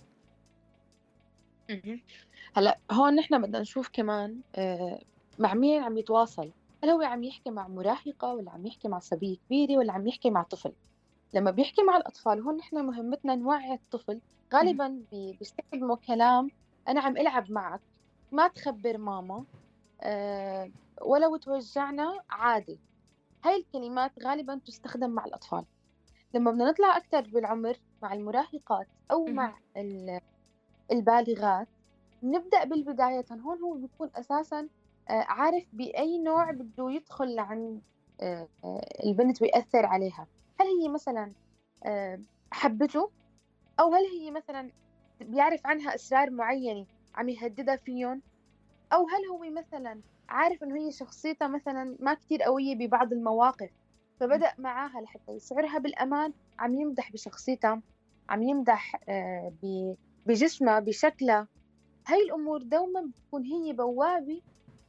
هلا 2.57 2.79
هون 2.91 3.15
نحن 3.15 3.43
بدنا 3.43 3.61
نشوف 3.61 3.89
كمان 3.93 4.41
آه، 4.55 5.01
مع 5.39 5.55
مين 5.55 5.83
عم 5.83 5.99
يتواصل؟ 5.99 6.51
هل 6.85 6.91
هو 6.91 7.03
عم 7.03 7.25
يحكي 7.25 7.51
مع 7.51 7.69
مراهقة 7.69 8.35
ولا 8.35 8.51
عم 8.51 8.67
يحكي 8.67 8.89
مع 8.89 8.99
صبية 8.99 9.37
كبيرة 9.47 9.79
ولا 9.79 9.93
عم 9.93 10.07
يحكي 10.07 10.31
مع 10.31 10.43
طفل؟ 10.43 10.73
لما 11.35 11.51
بيحكي 11.51 11.83
مع 11.83 11.97
الأطفال 11.97 12.41
هون 12.41 12.57
نحن 12.57 12.85
مهمتنا 12.85 13.35
نوعي 13.35 13.75
الطفل. 13.75 14.21
غالبا 14.55 15.03
بيستخدموا 15.13 15.97
كلام 15.97 16.51
أنا 16.89 17.01
عم 17.01 17.17
ألعب 17.17 17.51
معك 17.51 17.81
ما 18.33 18.49
تخبر 18.49 18.99
ماما 18.99 19.45
أه 20.03 20.71
ولو 21.03 21.37
توجعنا 21.37 22.21
عادي. 22.31 22.79
هاي 23.45 23.57
الكلمات 23.57 24.13
غالبا 24.23 24.61
تستخدم 24.67 25.11
مع 25.11 25.25
الأطفال. 25.25 25.65
لما 26.37 26.51
بدنا 26.51 26.71
نطلع 26.71 26.97
أكثر 26.97 27.21
بالعمر 27.21 27.77
مع 28.03 28.13
المراهقات 28.13 28.87
أو 29.11 29.25
مع 29.25 29.59
البالغات 30.93 31.69
نبدأ 32.23 32.65
بالبداية. 32.65 33.25
هون 33.33 33.61
هو 33.63 33.75
بيكون 33.75 34.11
أساسا 34.15 34.69
آه، 35.11 35.25
عارف 35.29 35.65
بأي 35.73 36.19
نوع 36.19 36.51
بده 36.51 36.91
يدخل 36.91 37.35
لعند 37.35 37.83
آه، 38.21 38.49
البنت 39.05 39.43
ويأثر 39.43 39.87
عليها. 39.87 40.27
هل 40.61 40.67
هي 40.67 40.89
مثلا 40.89 41.33
حبته؟ 42.53 43.11
أو 43.81 43.95
هل 43.95 44.05
هي 44.05 44.31
مثلا 44.31 44.71
بيعرف 45.21 45.67
عنها 45.67 45.95
أسرار 45.95 46.31
معينة 46.31 46.87
عم 47.15 47.29
يهددها 47.29 47.77
فيهم؟ 47.77 48.23
أو 48.93 49.09
هل 49.09 49.25
هو 49.31 49.51
مثلا 49.51 50.03
عارف 50.29 50.63
إنه 50.63 50.77
هي 50.77 50.93
شخصيتها 50.93 51.49
مثلا 51.49 51.97
ما 52.01 52.15
كتير 52.15 52.43
قوية 52.43 52.75
ببعض 52.75 53.13
المواقف؟ 53.13 53.71
فبدأ 54.21 54.53
معاها 54.59 55.01
لحتى 55.01 55.33
يشعرها 55.33 55.79
بالأمان 55.79 56.33
عم 56.59 56.75
يمدح 56.75 57.13
بشخصيتها 57.13 57.83
عم 58.29 58.43
يمدح 58.43 59.01
آه، 59.09 59.53
بجسمها 60.27 60.81
بشكلها. 60.81 61.49
هاي 62.07 62.23
الأمور 62.23 62.63
دوما 62.63 63.01
بتكون 63.01 63.45
هي 63.45 63.73
بوابة 63.73 64.41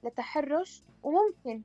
لتحرش 0.04 0.82
وممكن 1.04 1.62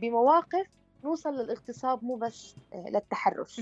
بمواقف 0.00 0.66
نوصل 1.04 1.34
للاغتصاب 1.34 2.04
مو 2.04 2.14
بس 2.16 2.54
آه، 2.72 2.88
للتحرش. 2.88 3.60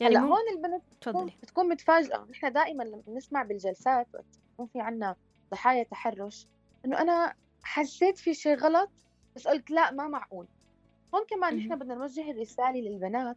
يعني 0.00 0.16
هلأ 0.16 0.20
هون 0.20 0.48
البنت 0.56 0.82
بتكون, 1.00 1.30
بتكون 1.42 1.68
متفاجئة. 1.68 2.26
نحن 2.30 2.52
دائما 2.52 2.82
لما 2.82 3.02
نسمع 3.08 3.42
بالجلسات 3.42 4.06
وقت 4.14 4.24
يكون 4.54 4.66
في 4.66 4.80
عنا 4.80 5.16
ضحايا 5.50 5.82
تحرش 5.82 6.46
إنه 6.84 7.00
أنا 7.00 7.34
حسيت 7.62 8.18
في 8.18 8.34
شيء 8.34 8.56
غلط 8.56 8.90
بس 9.36 9.48
قلت 9.48 9.70
لا 9.70 9.90
ما 9.90 10.08
معقول. 10.08 10.46
هون 11.14 11.24
كمان 11.30 11.56
نحن 11.56 11.76
بدنا 11.76 11.94
نوجه 11.94 12.30
الرسالة 12.30 12.80
للبنات 12.80 13.36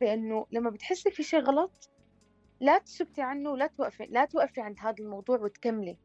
بأنه 0.00 0.46
لما 0.52 0.70
بتحسي 0.70 1.10
في 1.10 1.22
شيء 1.22 1.40
غلط 1.40 1.90
لا 2.60 2.78
تسكتي 2.78 3.22
عنه 3.22 3.50
ولا 3.50 3.66
توقفي 3.66 4.06
لا 4.06 4.24
توقفي 4.24 4.60
عند 4.60 4.76
هذا 4.78 4.94
الموضوع 5.00 5.38
وتكملي 5.38 5.96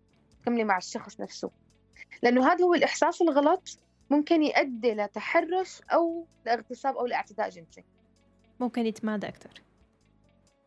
تكملي 0.41 0.63
مع 0.63 0.77
الشخص 0.77 1.19
نفسه. 1.19 1.51
لأنه 2.23 2.47
هذا 2.47 2.65
هو 2.65 2.73
الإحساس 2.73 3.21
الغلط 3.21 3.79
ممكن 4.09 4.43
يؤدي 4.43 4.93
لتحرش 4.93 5.81
أو 5.93 6.25
لاغتصاب 6.45 6.97
أو 6.97 7.05
لاعتداء 7.05 7.49
جنسي. 7.49 7.83
ممكن 8.59 8.85
يتمادى 8.85 9.27
أكثر 9.27 9.61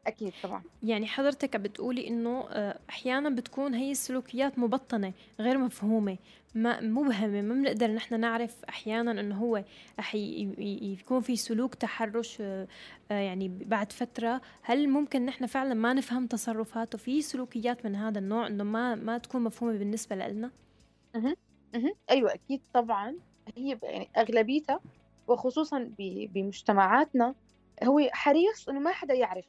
أكيد 0.07 0.33
طبعا. 0.43 0.63
يعني 0.83 1.07
حضرتك 1.07 1.57
بتقولي 1.57 2.09
إنه 2.09 2.45
آه، 2.51 2.79
أحيانا 2.91 3.31
بتكون 3.31 3.75
هي 3.75 3.91
السلوكيات 3.91 4.59
مبطنة 4.59 5.13
غير 5.41 5.59
مفهومة. 5.59 6.17
ما 6.55 6.81
مبهمة. 6.81 7.43
ما 7.43 7.55
بنقدر 7.55 7.91
نحن 7.91 8.21
نعرف 8.21 8.65
أحيانا 8.69 9.21
إنه 9.21 9.37
هو 9.39 9.65
رح 9.99 10.15
يكون 10.15 11.21
في 11.21 11.37
سلوك 11.37 11.75
تحرش 11.75 12.41
آه، 12.41 12.69
آه، 13.11 13.15
يعني 13.15 13.49
بعد 13.49 13.93
فترة. 13.93 14.41
هل 14.63 14.89
ممكن 14.89 15.27
نحن 15.27 15.47
فعلا 15.47 15.75
ما 15.75 15.93
نفهم 15.93 16.27
تصرفاته؟ 16.27 16.99
في 16.99 17.23
سلوكيات 17.23 17.87
من 17.87 17.97
هذا 17.97 18.19
النوع 18.19 18.47
إنه 18.47 18.65
ما 18.65 18.95
ما 18.95 19.19
تكون 19.19 19.43
مفهومة 19.43 19.79
بالنسبة 19.79 20.17
لنا؟ 20.17 20.51
أها 21.15 21.37
أها. 21.75 21.93
أيوة 22.11 22.35
أكيد 22.35 22.61
طبعا. 22.75 23.17
هي 23.57 23.79
يعني 23.83 24.09
أغلبيتها 24.17 24.81
وخصوصا 25.27 25.91
بمجتمعاتنا 25.99 27.35
هو 27.85 28.01
حريص 28.13 28.69
إنه 28.69 28.81
ما 28.81 28.93
حدا 28.93 29.15
يعرف. 29.15 29.45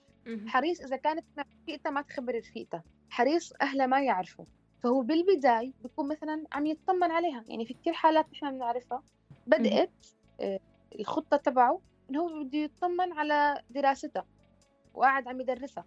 حريص 0.48 0.82
إذا 0.82 0.96
كانت 0.98 1.26
رفيقته 1.40 1.90
ما 1.90 2.02
تخبر 2.02 2.36
رفيقته 2.38 2.82
حريص 3.10 3.54
أهلها 3.62 3.86
ما 3.88 4.02
يعرفوا. 4.04 4.46
فهو 4.84 5.02
بالبداية 5.02 5.72
بيكون 5.84 6.08
مثلا 6.08 6.44
عم 6.52 6.66
يطمن 6.66 7.12
عليها. 7.12 7.44
يعني 7.48 7.66
في 7.66 7.74
كثير 7.74 7.94
حالات 7.94 8.26
نحن 8.34 8.52
بنعرفها 8.52 9.04
بدأت 9.48 9.92
آه، 10.40 10.60
الخطة 11.00 11.38
تبعه 11.38 11.82
إنه 12.10 12.22
هو 12.22 12.44
بده 12.44 12.58
يطمن 12.58 13.14
على 13.14 13.62
دراستها 13.70 14.26
وقاعد 14.94 15.28
عم 15.28 15.42
يدرسها. 15.42 15.86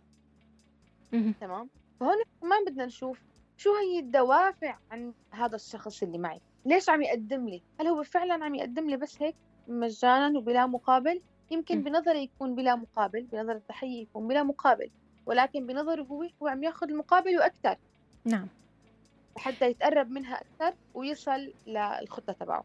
تمام؟ 1.41 1.69
فهون 2.01 2.17
كمان 2.41 2.65
بدنا 2.65 2.87
نشوف 2.87 3.19
شو 3.57 3.75
هي 3.75 3.99
الدوافع 3.99 4.79
عن 4.91 5.13
هذا 5.31 5.57
الشخص 5.57 6.03
اللي 6.03 6.19
معي؟ 6.19 6.41
ليش 6.67 6.89
عم 6.89 7.03
يقدم 7.03 7.49
لي؟ 7.49 7.63
هل 7.81 7.87
هو 7.87 8.03
فعلا 8.03 8.45
عم 8.45 8.55
يقدم 8.55 8.91
لي 8.91 8.97
بس 8.97 9.23
هيك 9.23 9.37
مجانا 9.69 10.39
وبلا 10.39 10.67
مقابل؟ 10.67 11.21
يمكن 11.51 11.83
بنظري 11.83 12.23
يكون 12.23 12.55
بلا 12.55 12.77
مقابل 12.77 13.23
بنظر 13.23 13.53
الضحية 13.53 14.03
يكون 14.03 14.29
بلا 14.29 14.43
مقابل 14.43 14.91
ولكن 15.27 15.67
بنظره 15.67 16.03
هو 16.03 16.29
هو 16.43 16.49
عم 16.49 16.65
ياخذ 16.65 16.89
المقابل 16.89 17.39
وأكثر 17.39 17.77
نعم. 18.25 18.49
حتى 19.37 19.71
يتقرب 19.71 20.11
منها 20.11 20.41
أكثر 20.41 20.77
ويصل 20.95 21.53
للخطة 21.67 22.33
تبعه. 22.33 22.65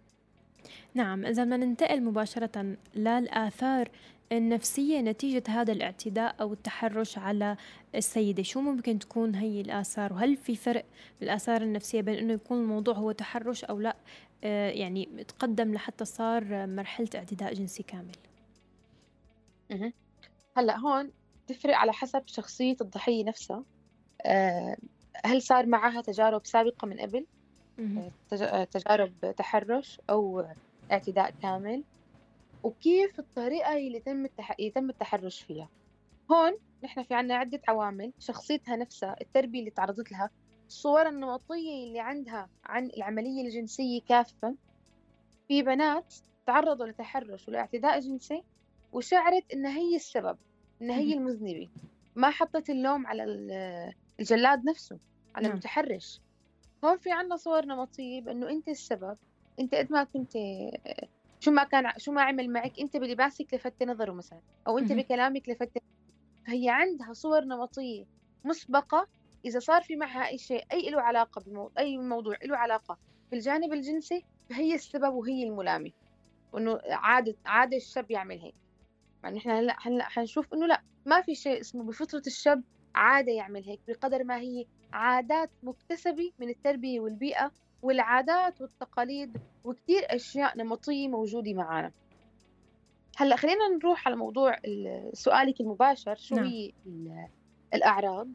نعم 0.93 1.25
إذا 1.25 1.43
بدنا 1.43 1.57
ننتقل 1.57 2.03
مباشرة 2.03 2.77
للآثار 2.95 3.89
النفسية 4.31 5.01
نتيجة 5.01 5.43
هذا 5.47 5.71
الاعتداء 5.73 6.35
أو 6.41 6.53
التحرش 6.53 7.17
على 7.17 7.57
السيدة 7.95 8.43
شو 8.43 8.61
ممكن 8.61 8.99
تكون 8.99 9.35
هي 9.35 9.61
الآثار؟ 9.61 10.13
وهل 10.13 10.37
في 10.37 10.55
فرق 10.55 10.85
بالآثار 11.19 11.61
النفسية 11.61 12.01
بين 12.01 12.15
أنه 12.15 12.33
يكون 12.33 12.61
الموضوع 12.61 12.93
هو 12.93 13.11
تحرش 13.11 13.63
أو 13.63 13.79
لا؟ 13.79 13.95
آه 14.43 14.69
يعني 14.69 15.05
تقدم 15.27 15.73
لحتى 15.73 16.05
صار 16.05 16.67
مرحلة 16.67 17.09
اعتداء 17.15 17.53
جنسي 17.53 17.83
كامل. 17.83 18.15
هلأ 20.57 20.77
هون 20.77 21.11
تفرق 21.47 21.75
على 21.75 21.93
حسب 21.93 22.23
شخصية 22.25 22.75
الضحية 22.81 23.23
نفسها. 23.23 23.63
آه، 24.25 24.77
هل 25.25 25.41
صار 25.41 25.65
معها 25.65 26.01
تجارب 26.01 26.45
سابقة 26.45 26.85
من 26.87 26.99
قبل؟ 26.99 27.25
آه، 27.79 28.11
آه، 28.33 28.63
تجارب 28.63 29.35
تحرش 29.37 30.01
أو 30.09 30.45
اعتداء 30.91 31.33
كامل؟ 31.41 31.83
وكيف 32.63 33.19
الطريقة 33.19 33.77
اللي 33.77 33.99
تم 33.99 34.27
يتم 34.59 34.89
التحرش 34.89 35.41
فيها؟ 35.41 35.69
هون 36.31 36.57
نحن 36.83 37.03
في 37.03 37.13
عنا 37.13 37.35
عدة 37.35 37.61
عوامل 37.67 38.13
شخصيتها 38.19 38.75
نفسها 38.75 39.15
التربية 39.21 39.59
اللي 39.59 39.71
تعرضت 39.71 40.11
لها 40.11 40.29
الصور 40.67 41.07
النمطية 41.07 41.83
اللي 41.83 41.99
عندها 41.99 42.49
عن 42.65 42.85
العملية 42.97 43.41
الجنسية 43.41 44.01
كافة. 44.01 44.55
في 45.47 45.61
بنات 45.61 46.13
تعرضوا 46.47 46.85
لتحرش 46.85 47.47
ولاعتداء 47.47 47.99
جنسي 47.99 48.43
وشعرت 48.93 49.53
إن 49.53 49.65
هي 49.65 49.95
السبب 49.95 50.37
إن 50.81 50.89
هي 50.89 51.13
المذنبة 51.13 51.69
ما 52.15 52.29
حطت 52.29 52.69
اللوم 52.69 53.07
على 53.07 53.23
الجلاد 54.19 54.65
نفسه. 54.65 54.99
على 55.39 55.47
نعم. 55.47 55.51
المتحرش 55.51 56.21
هون 56.85 56.97
في 56.97 57.11
عنا 57.11 57.35
صور 57.35 57.65
نمطية 57.65 58.21
بأنه 58.21 58.49
أنت 58.49 58.67
السبب 58.67 59.17
أنت 59.59 59.75
قد 59.75 59.91
ما 59.91 60.03
كنت 60.03 60.33
شو 61.39 61.51
ما 61.51 61.63
كان 61.63 61.91
شو 61.97 62.11
ما 62.11 62.21
عمل 62.21 62.49
معك 62.49 62.79
أنت 62.79 62.97
بلباسك 62.97 63.53
لفت 63.53 63.83
نظره 63.83 64.11
مثلا 64.11 64.39
أو 64.67 64.77
أنت 64.77 64.91
بكلامك 64.91 65.49
لفت 65.49 65.77
فهي 66.47 66.69
عندها 66.69 67.13
صور 67.13 67.41
نمطية 67.45 68.05
مسبقة 68.43 69.07
إذا 69.45 69.59
صار 69.59 69.81
في 69.81 69.95
معها 69.95 70.27
أي 70.27 70.37
شيء 70.37 70.63
أي 70.71 70.89
له 70.89 71.01
علاقة 71.01 71.41
بمو... 71.41 71.71
أي 71.77 71.97
موضوع 71.97 72.35
له 72.43 72.57
علاقة 72.57 72.97
بالجانب 73.31 73.73
الجنسي 73.73 74.25
فهي 74.49 74.75
السبب 74.75 75.13
وهي 75.13 75.43
الملامة. 75.43 75.91
وإنه 76.53 76.79
عادة 76.89 77.35
عادة 77.45 77.77
الشاب 77.77 78.11
يعمل 78.11 78.39
هيك. 78.39 78.55
يعني 79.23 79.39
إحنا 79.39 79.59
هلأ 79.59 79.75
هلأ 79.81 80.03
حنشوف 80.03 80.53
إنه 80.53 80.67
لأ 80.67 80.81
ما 81.05 81.21
في 81.21 81.35
شيء 81.35 81.59
اسمه 81.59 81.83
بفطرة 81.83 82.23
الشاب 82.27 82.63
عادة 82.95 83.31
يعمل 83.31 83.63
هيك 83.63 83.79
بقدر 83.87 84.23
ما 84.23 84.37
هي 84.37 84.65
عادات 84.93 85.49
مكتسبة 85.63 86.31
من 86.39 86.49
التربية 86.49 86.99
والبيئة 86.99 87.51
والعادات 87.81 88.61
والتقاليد 88.61 89.37
وكثير 89.63 90.01
أشياء 90.15 90.57
نمطية 90.57 91.07
موجودة 91.07 91.53
معنا 91.53 91.91
هلأ 93.17 93.35
خلينا 93.35 93.67
نروح 93.67 94.07
على 94.07 94.15
موضوع 94.15 94.55
سؤالك 95.13 95.61
المباشر 95.61 96.15
شو 96.15 96.35
نعم. 96.35 96.45
هي 96.45 96.71
الأعراض؟ 97.73 98.27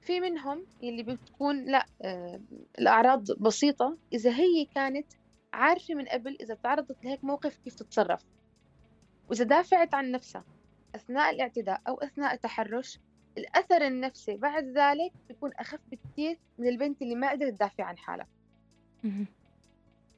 في 0.00 0.20
منهم 0.20 0.66
اللي 0.82 1.02
بتكون 1.02 1.64
لأ 1.64 1.86
آه، 2.02 2.40
الأعراض 2.78 3.32
بسيطة 3.32 3.96
إذا 4.12 4.30
هي 4.30 4.64
كانت 4.64 5.06
عارفة 5.52 5.94
من 5.94 6.04
قبل 6.04 6.36
إذا 6.40 6.54
تعرضت 6.54 7.04
لهيك 7.04 7.24
موقف 7.24 7.58
كيف 7.58 7.74
تتصرف؟ 7.74 8.24
وإذا 9.30 9.44
دافعت 9.44 9.94
عن 9.94 10.10
نفسها 10.10 10.44
أثناء 10.94 11.30
الاعتداء 11.30 11.80
أو 11.88 11.94
أثناء 11.94 12.34
التحرش 12.34 12.98
الأثر 13.38 13.86
النفسي 13.86 14.36
بعد 14.36 14.64
ذلك 14.64 15.12
بيكون 15.28 15.52
أخف 15.52 15.80
بكثير 15.90 16.38
من 16.58 16.68
البنت 16.68 17.02
اللي 17.02 17.14
ما 17.14 17.30
قدرت 17.30 17.54
تدافع 17.54 17.84
عن 17.84 17.98
حالها. 17.98 18.26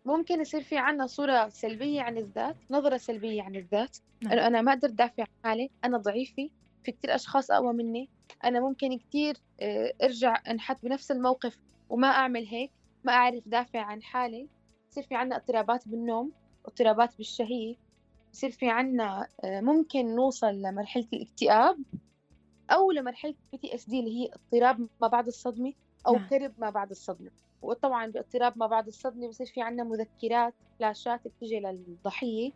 ممكن 0.04 0.40
يصير 0.40 0.62
في 0.62 0.78
عنا 0.78 1.06
صورة 1.06 1.48
سلبية 1.48 2.02
عن 2.02 2.18
الذات 2.18 2.56
نظرة 2.70 2.96
سلبية 2.96 3.42
عن 3.42 3.56
الذات 3.56 3.96
نعم. 4.22 4.32
أنه 4.32 4.46
أنا 4.46 4.62
ما 4.62 4.72
قدرت 4.72 4.92
دافع 4.92 5.22
عن 5.22 5.28
حالي 5.44 5.70
أنا 5.84 5.98
ضعيفة 5.98 6.50
في 6.84 6.92
كثير 6.92 7.14
أشخاص 7.14 7.50
أقوى 7.50 7.72
مني 7.72 8.08
أنا 8.44 8.60
ممكن 8.60 8.98
كثير 8.98 9.36
آه، 9.60 9.92
أرجع 10.02 10.42
أنحط 10.50 10.76
بنفس 10.82 11.10
الموقف 11.10 11.58
وما 11.88 12.08
أعمل 12.08 12.46
هيك 12.46 12.70
ما 13.04 13.12
أعرف 13.12 13.42
دافع 13.48 13.80
عن 13.80 14.02
حالي. 14.02 14.48
يصير 14.90 15.02
في 15.02 15.14
عنا 15.14 15.36
اضطرابات 15.36 15.88
بالنوم 15.88 16.32
اضطرابات 16.66 17.16
بالشهية 17.16 17.76
يصير 18.34 18.50
في 18.50 18.68
عنا 18.68 19.28
آه، 19.44 19.60
ممكن 19.60 20.14
نوصل 20.14 20.62
لمرحلة 20.62 21.06
الاكتئاب. 21.12 21.78
أو 22.70 22.90
لمرحلة 22.90 23.34
PTSD 23.52 24.00
اللي 24.00 24.20
هي 24.20 24.30
اضطراب 24.32 24.88
ما 25.02 25.08
بعد 25.08 25.26
الصدمة 25.26 25.72
أو 26.06 26.12
نعم. 26.12 26.28
كرب 26.28 26.52
ما 26.58 26.70
بعد 26.70 26.90
الصدمة. 26.90 27.30
وطبعا 27.62 28.06
باضطراب 28.06 28.58
ما 28.58 28.66
بعد 28.66 28.86
الصدمة 28.86 29.28
بصير 29.28 29.46
في 29.46 29.62
عنا 29.62 29.84
مذكرات 29.84 30.54
فلاشات 30.78 31.20
بتجي 31.28 31.60
للضحية. 31.60 32.52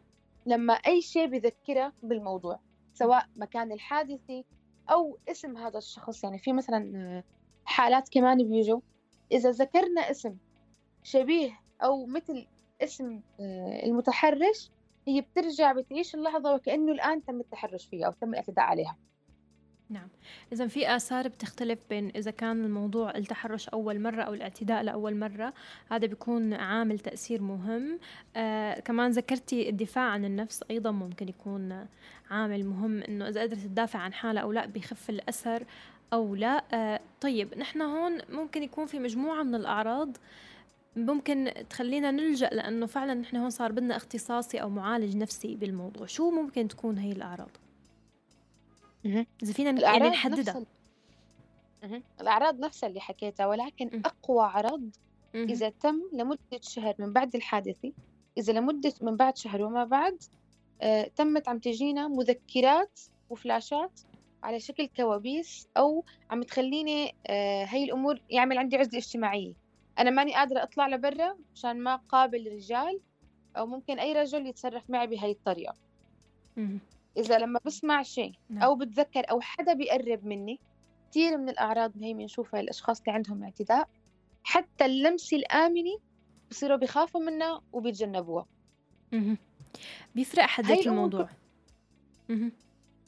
لما 0.47 0.73
أي 0.73 1.03
شيء 1.03 1.27
بذكرها 1.27 1.93
بالموضوع 2.03 2.61
سواء 2.95 3.27
مكان 3.37 3.73
الحادثة 3.73 4.45
أو 4.91 5.19
اسم 5.29 5.57
هذا 5.57 5.79
الشخص 5.79 6.25
يعني 6.25 6.39
في 6.39 6.53
مثلا 6.53 6.93
آه، 6.97 7.25
حالات 7.65 8.09
كمان 8.09 8.49
بيجوا. 8.49 8.81
إذا 9.33 9.51
ذكرنا 9.51 10.01
اسم 10.01 10.37
شبيه 11.03 11.61
أو 11.83 12.07
مثل 12.07 12.47
اسم 12.83 13.21
آه، 13.41 13.87
المتحرش 13.87 14.71
هي 15.09 15.21
بترجع 15.21 15.73
بتعيش 15.73 16.15
اللحظة 16.15 16.55
وكأنه 16.55 16.93
الآن 16.93 17.25
تم 17.25 17.41
التحرش 17.41 17.87
فيها 17.87 18.07
أو 18.07 18.13
تم 18.13 18.31
الاعتداء 18.31 18.65
عليها. 18.65 18.97
نعم. 19.91 20.09
إذا 20.53 20.67
في 20.67 20.97
آثار 20.97 21.29
بتختلف 21.29 21.79
بين 21.91 22.13
إذا 22.17 22.31
كان 22.31 22.65
الموضوع 22.65 23.17
التحرش 23.17 23.69
أول 23.69 24.01
مرة 24.01 24.23
أو 24.23 24.35
الاعتداء 24.35 24.83
لأول 24.83 25.17
مرة 25.17 25.55
هذا 25.91 26.07
بيكون 26.07 26.55
عامل 26.55 26.99
تأثير 26.99 27.43
مهم. 27.43 27.99
آه 28.37 28.81
كمان 28.81 29.11
ذكرتي 29.11 29.69
الدفاع 29.69 30.05
عن 30.05 30.25
النفس 30.25 30.65
أيضا 30.71 30.91
ممكن 30.91 31.29
يكون 31.29 31.87
عامل 32.31 32.65
مهم 32.65 33.03
إنه 33.03 33.29
إذا 33.29 33.43
قدرت 33.43 33.61
تدافع 33.61 33.99
عن 33.99 34.13
حالها 34.13 34.43
أو 34.43 34.53
لا 34.53 34.67
بيخف 34.67 35.11
الأثر 35.11 35.65
أو 36.13 36.35
لا. 36.35 36.65
آه 36.73 37.01
طيب 37.21 37.59
نحن 37.59 37.83
هون 37.83 38.19
ممكن 38.29 38.63
يكون 38.63 38.87
في 38.87 38.99
مجموعة 38.99 39.43
من 39.43 39.55
الأعراض 39.55 40.17
ممكن 40.97 41.53
تخلينا 41.71 42.11
نلجأ 42.11 42.49
لأنه 42.49 42.87
فعلا 42.87 43.15
نحن 43.15 43.37
هون 43.37 43.51
صار 43.51 43.73
بدنا 43.73 43.97
اختصاصي 43.97 44.63
أو 44.63 44.69
معالج 44.71 45.17
نفسي 45.17 45.57
بالموضوع. 45.57 46.07
شو 46.07 46.31
ممكن 46.31 46.69
تكون 46.69 46.99
هي 46.99 47.13
الأعراض؟ 47.13 47.51
إذا 49.43 49.53
فينا 49.53 49.81
يعني 49.81 50.09
نحددها. 50.09 50.65
الأعراض 52.21 52.61
نفسها 52.61 52.89
اللي 52.89 53.01
حكيتها 53.01 53.47
ولكن 53.47 54.03
أقوى 54.05 54.45
عرض 54.45 54.91
إذا 55.35 55.69
تم 55.69 56.03
لمدة 56.13 56.61
شهر 56.61 56.95
من 56.99 57.13
بعد 57.13 57.35
الحادثة 57.35 57.93
إذا 58.39 58.53
لمدة 58.53 58.93
من 59.03 59.17
بعد 59.17 59.37
شهر 59.37 59.63
وما 59.63 59.85
بعد 59.85 60.23
آه 60.83 61.11
تمت 61.17 61.49
عم 61.49 61.59
تجينا 61.59 62.09
مذكرات 62.09 63.01
وفلاشات 63.31 64.01
على 64.43 64.61
شكل 64.61 64.89
كوابيس 64.97 65.69
أو 65.77 66.05
عم 66.31 66.43
تخليني 66.43 67.15
آه 67.27 67.65
هاي 67.65 67.85
الأمور 67.85 68.21
يعمل 68.31 68.59
عندي 68.59 68.77
عزلة 68.77 68.99
اجتماعية. 68.99 69.55
أنا 69.99 70.11
ماني 70.11 70.35
قادرة 70.35 70.63
أطلع 70.63 70.89
لبرا 70.89 71.37
مشان 71.55 71.81
ما 71.81 71.97
قابل 71.97 72.53
رجال 72.53 73.01
أو 73.57 73.67
ممكن 73.67 73.99
أي 73.99 74.13
رجل 74.13 74.47
يتصرف 74.47 74.91
معي 74.91 75.07
بهاي 75.07 75.31
الطريقة. 75.31 75.75
إذا 77.19 77.39
لما 77.39 77.61
بسمع 77.65 78.03
شيء 78.03 78.33
نعم. 78.51 78.63
أو 78.63 78.77
بتذكر 78.77 79.31
أو 79.31 79.41
حدا 79.41 79.75
بيقرب 79.75 80.25
مني 80.27 80.61
كثير 81.11 81.39
من 81.39 81.49
الأعراض 81.49 81.93
هي 82.03 82.15
بنشوفها 82.15 82.61
الأشخاص 82.61 83.01
اللي 83.01 83.13
عندهم 83.13 83.43
اعتداء 83.43 83.89
حتى 84.45 84.85
اللمسة 84.85 85.37
الآمنة 85.37 85.99
بصيروا 86.51 86.77
بيخافوا 86.77 87.21
منها 87.21 87.61
وبيتجنبوها. 87.73 88.47
بيفرق 90.15 90.45
حدة 90.45 90.81
الموضوع. 90.81 91.29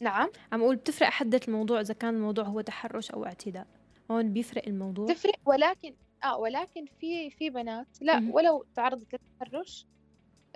نعم. 0.01 0.31
عم 0.53 0.63
أقول 0.63 0.77
بتفرق 0.77 1.09
حدة 1.09 1.41
الموضوع 1.49 1.81
إذا 1.81 1.95
كان 1.95 2.15
الموضوع 2.15 2.45
هو 2.45 2.61
تحرش 2.61 3.11
أو 3.11 3.25
اعتداء. 3.25 3.67
هون 4.11 4.33
بيفرق 4.33 4.63
الموضوع. 4.67 5.07
تفرق 5.07 5.39
ولكن 5.47 5.95
آه 6.25 6.39
ولكن 6.39 6.85
في 7.01 7.31
في 7.31 7.51
بنات 7.51 7.87
لا. 8.01 8.31
ولو 8.33 8.65
تعرضت 8.75 9.15
للتحرش 9.15 9.87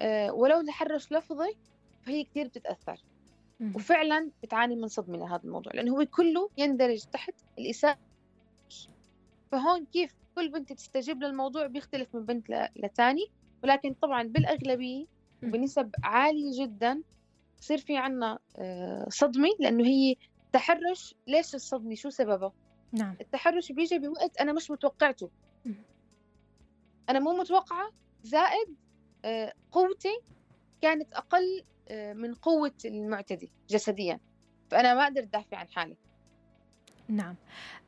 آه 0.00 0.32
ولو 0.32 0.62
تحرش 0.62 1.12
لفظي 1.12 1.56
فهي 2.02 2.24
كثير 2.24 2.46
بتتأثر. 2.48 2.92
مه. 2.92 3.13
وفعلا 3.60 4.30
بتعاني 4.42 4.76
من 4.76 4.88
صدمة 4.88 5.18
لهذا 5.18 5.40
الموضوع 5.44 5.72
لأنه 5.72 5.92
هو 5.92 6.06
كله 6.06 6.50
يندرج 6.56 7.04
تحت 7.12 7.34
الإساءة. 7.58 7.98
فهون 9.52 9.84
كيف 9.84 10.14
كل 10.34 10.50
بنت 10.50 10.72
تستجيب 10.72 11.22
للموضوع 11.22 11.66
بيختلف 11.66 12.14
من 12.14 12.24
بنت 12.24 12.68
لتاني 12.76 13.26
ولكن 13.62 13.94
طبعا 14.02 14.22
بالأغلبية 14.22 15.06
بنسب 15.42 15.90
عالية 16.04 16.64
جدا 16.64 17.02
بصير 17.58 17.78
في 17.78 17.96
عنا 17.96 18.38
آه 18.56 19.06
صدمة 19.10 19.48
لأنه 19.60 19.84
هي 19.84 20.16
تحرش 20.52 21.14
ليش 21.26 21.54
الصدمة؟ 21.54 21.94
شو 21.94 22.10
سببه 22.10 22.52
نعم. 22.92 23.16
التحرش 23.20 23.72
بيجي 23.72 23.98
بوقت 23.98 24.36
أنا 24.36 24.52
مش 24.52 24.70
متوقعته. 24.70 25.30
أنا 27.10 27.18
مو 27.18 27.32
متوقعة 27.32 27.90
زائد 28.22 28.76
آه، 29.24 29.52
قوتي 29.72 30.20
كانت 30.82 31.14
آه، 31.14 31.20
من 31.90 32.34
قوة 32.34 32.74
المعتدي 32.84 33.52
جسديا. 33.68 34.20
فأنا 34.70 34.94
ما 34.94 35.02
أقدر 35.04 35.22
أدافع 35.22 35.56
عن 35.56 35.68
حالي. 35.68 35.96
نعم. 37.08 37.36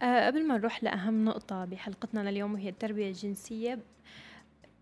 أه 0.03 0.27
قبل 0.27 0.47
ما 0.47 0.59
نروح 0.59 0.85
لأهم 0.85 1.25
نقطة 1.25 1.65
بحلقتنا 1.65 2.31
لليوم 2.31 2.55
وهي 2.55 2.69
التربية 2.69 3.09
الجنسية 3.09 3.79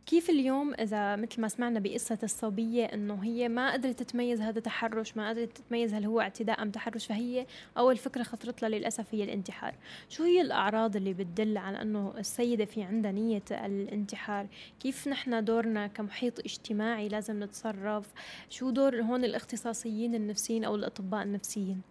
كيف 0.06 0.30
اليوم 0.30 0.74
إذا 0.74 1.16
مثل 1.16 1.40
ما 1.40 1.48
سمعنا 1.48 1.80
بقصة 1.80 2.18
الصبية 2.22 2.84
إنه 2.84 3.24
هي 3.24 3.48
ما 3.48 3.72
قدرت 3.72 4.02
تتميز 4.02 4.40
هذا 4.40 4.60
تحرش 4.60 5.16
ما 5.16 5.28
قدرت 5.28 5.56
تتميز 5.56 5.94
هل 5.94 6.04
هو 6.04 6.20
اعتداء 6.20 6.62
أم 6.62 6.70
تحرش 6.70 7.06
فهي 7.06 7.46
أول 7.78 7.96
فكرة 7.96 8.22
خطرت 8.22 8.62
لها 8.62 8.70
للأسف 8.70 9.14
هي 9.14 9.24
الانتحار. 9.24 9.74
شو 10.08 10.22
هي 10.24 10.40
الأعراض 10.40 10.96
اللي 10.96 11.12
بتدل 11.12 11.56
على 11.56 11.82
أنه 11.82 12.14
السيدة 12.18 12.64
في 12.64 12.82
عندها 12.82 13.12
نية 13.12 13.42
الانتحار؟ 13.50 14.46
كيف 14.80 15.08
نحن 15.08 15.44
دورنا 15.44 15.86
كمحيط 15.86 16.38
اجتماعي 16.40 17.08
لازم 17.08 17.42
نتصرف؟ 17.42 18.12
شو 18.50 18.70
دور 18.70 19.02
هون 19.02 19.24
الاختصاصيين 19.24 20.14
النفسيين 20.14 20.64
أو 20.64 20.74
الأطباء 20.74 21.22
النفسيين؟ 21.22 21.82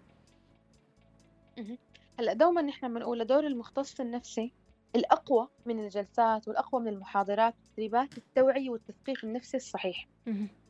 هلأ 2.19 2.33
دوما 2.33 2.61
نحن 2.61 2.93
بنقول 2.93 3.25
دور 3.25 3.47
المختص 3.47 3.99
النفسي 3.99 4.51
الأقوى 4.95 5.47
من 5.65 5.79
الجلسات 5.79 6.47
والأقوى 6.47 6.81
من 6.81 6.87
المحاضرات 6.87 7.53
والتدريبات 7.59 8.17
التوعية 8.17 8.69
والتثقيف 8.69 9.23
النفسي 9.23 9.57
الصحيح. 9.57 10.07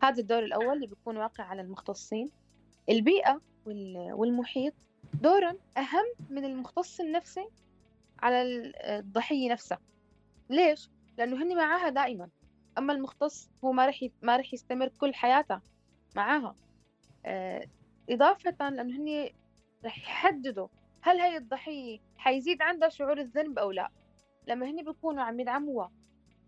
هذا 0.04 0.22
الدور 0.22 0.44
الأول 0.44 0.76
اللي 0.76 0.88
بيكون 0.88 1.18
واقع 1.18 1.44
على 1.44 1.62
المختصين. 1.62 2.30
البيئة 2.90 3.42
والمحيط 4.14 4.74
دورا 5.22 5.54
أهم 5.78 6.06
من 6.30 6.46
المختص 6.46 7.00
النفسي 7.00 7.46
على 8.20 8.42
الضحية 9.00 9.52
نفسها. 9.52 9.80
ليش؟ 10.50 10.90
لأنه 11.18 11.44
هني 11.44 11.56
معاها 11.56 11.90
دائما. 11.90 12.30
أما 12.78 12.94
المختص 12.94 13.50
هو 13.64 13.72
ما 13.72 13.86
رح 13.86 14.06
ما 14.22 14.38
رح 14.38 14.54
يستمر 14.54 14.88
كل 14.88 15.14
حياته 15.14 15.60
معاها. 16.16 16.56
آه، 17.26 17.66
إضافة 18.10 18.70
لأنه 18.70 18.98
هني 18.98 19.36
رح 19.86 19.98
يحددوا 19.98 20.68
هل 21.02 21.20
هي 21.20 21.38
الضحية 21.38 22.00
حيزيد 22.18 22.62
عندها 22.62 22.90
شعور 22.90 23.20
الذنب 23.20 23.60
أو 23.60 23.72
لا. 23.72 23.90
لما 24.48 24.66
هني 24.70 24.84
بيكونوا 24.84 25.24
عم 25.24 25.40
يدعموها 25.40 25.92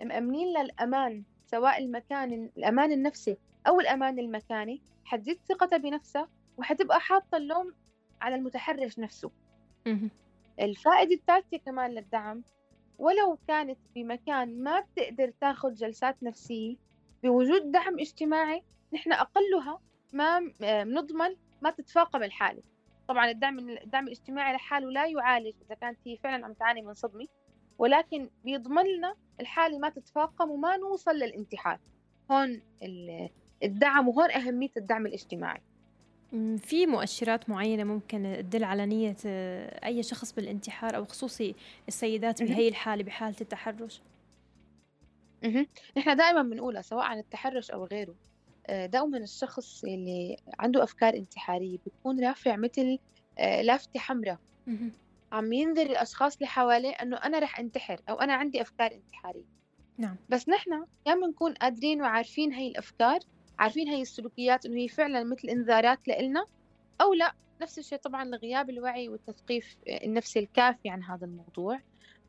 مأمنين 0.02 0.48
للأمان 0.58 1.24
سواء 1.46 1.78
المكان 1.84 2.50
الأمان 2.58 2.92
النفسي 2.92 3.38
أو 3.68 3.80
الأمان 3.80 4.20
المكاني 4.20 4.82
حتزيد 5.06 5.40
ثقتها 5.50 5.78
بنفسها 5.78 6.30
وحتبقى 6.58 7.00
حاطة 7.00 7.38
اللوم 7.38 7.74
على 8.22 8.36
المتحرش 8.36 9.00
نفسه. 9.00 9.32
الفائدة 10.60 11.16
الثالثة 11.16 11.58
كمان 11.58 11.92
للدعم 11.92 12.44
ولو 13.00 13.38
كانت 13.48 13.78
بمكان 13.96 14.64
ما 14.64 14.80
بتقدر 14.80 15.30
تاخذ 15.42 15.74
جلسات 15.74 16.24
نفسية 16.24 16.76
بوجود 17.24 17.72
دعم 17.72 18.00
اجتماعي 18.00 18.64
نحن 18.94 19.12
أقلها 19.14 19.80
ما 20.14 20.40
بنضمن 20.84 21.36
ما 21.62 21.70
تتفاقم 21.70 22.24
الحالة 22.24 22.62
طبعا 23.08 23.30
الدعم 23.32 23.60
الدعم 23.70 24.08
الاجتماعي 24.08 24.56
لحاله 24.56 24.90
لا 24.92 25.06
يعالج 25.06 25.54
إذا 25.66 25.76
كانت 25.76 26.00
هي 26.06 26.18
فعلا 26.18 26.46
عم 26.46 26.54
تعاني 26.54 26.82
من 26.82 26.94
صدمة. 26.94 27.28
ولكن 27.78 28.30
بيضمن 28.46 28.84
لنا 28.98 29.16
الحالة 29.40 29.80
ما 29.80 29.90
تتفاقم 29.90 30.52
وما 30.52 30.78
نوصل 30.78 31.12
للانتحار 31.12 31.80
هون 32.32 32.62
الدعم 33.64 34.08
وهون 34.08 34.32
أهمية 34.32 34.72
الدعم 34.78 35.06
الاجتماعي. 35.06 35.62
في 36.58 36.86
مؤشرات 36.86 37.50
معينة 37.50 37.84
ممكن 37.84 38.36
تدل 38.40 38.64
على 38.64 38.86
نية 38.86 39.16
آه، 39.26 39.86
أي 39.86 40.04
شخص 40.04 40.34
بالانتحار 40.34 40.96
أو 40.96 41.06
خصوصي 41.06 41.56
السيدات 41.88 42.44
بهي 42.44 42.68
الحالة 42.68 43.04
بحالة 43.04 43.36
التحرش؟ 43.42 44.02
نحن 45.98 46.16
دائما 46.16 46.42
بنقولها 46.42 46.82
سواء 46.82 47.06
عن 47.06 47.20
التحرش 47.20 47.72
أو 47.72 47.86
غيره 47.86 48.16
آه، 48.68 48.86
دائما 48.86 49.18
الشخص 49.18 49.84
اللي 49.84 50.38
عنده 50.60 50.84
أفكار 50.84 51.14
انتحارية 51.14 51.78
بيكون 51.86 52.26
رافع 52.26 52.56
مثل 52.56 53.00
آه، 53.40 53.62
لافتة 53.62 54.00
حمراء. 54.00 54.38
عم 55.32 55.54
ينذر 55.54 55.86
الأشخاص 55.86 56.36
اللي 56.36 56.48
حواليه 56.48 56.92
إنه 56.92 57.18
أنا 57.18 57.40
رح 57.40 57.60
أنتحر 57.60 58.02
أو 58.10 58.16
أنا 58.16 58.34
عندي 58.34 58.62
أفكار 58.62 58.92
انتحارية. 58.92 59.56
نعم. 59.98 60.16
بس 60.30 60.50
نحن 60.50 60.86
يا 61.08 61.16
بنكون 61.16 61.54
قادرين 61.54 62.02
وعارفين 62.02 62.54
هاي 62.54 62.68
الأفكار 62.68 63.20
عارفين 63.60 63.88
هاي 63.88 64.02
السلوكيات 64.02 64.66
إنه 64.66 64.78
هي 64.78 64.88
فعلا 64.88 65.24
مثل 65.24 65.48
إنذارات 65.50 66.08
لإلنا 66.08 66.46
أو 67.02 67.14
لا. 67.14 67.34
نفس 67.62 67.80
الشيء 67.80 67.98
طبعا 67.98 68.26
لغياب 68.26 68.70
الوعي 68.70 69.10
والتثقيف 69.10 69.78
النفسي 69.88 70.40
الكافي 70.40 70.90
عن 70.90 71.04
هذا 71.04 71.26
الموضوع. 71.26 71.80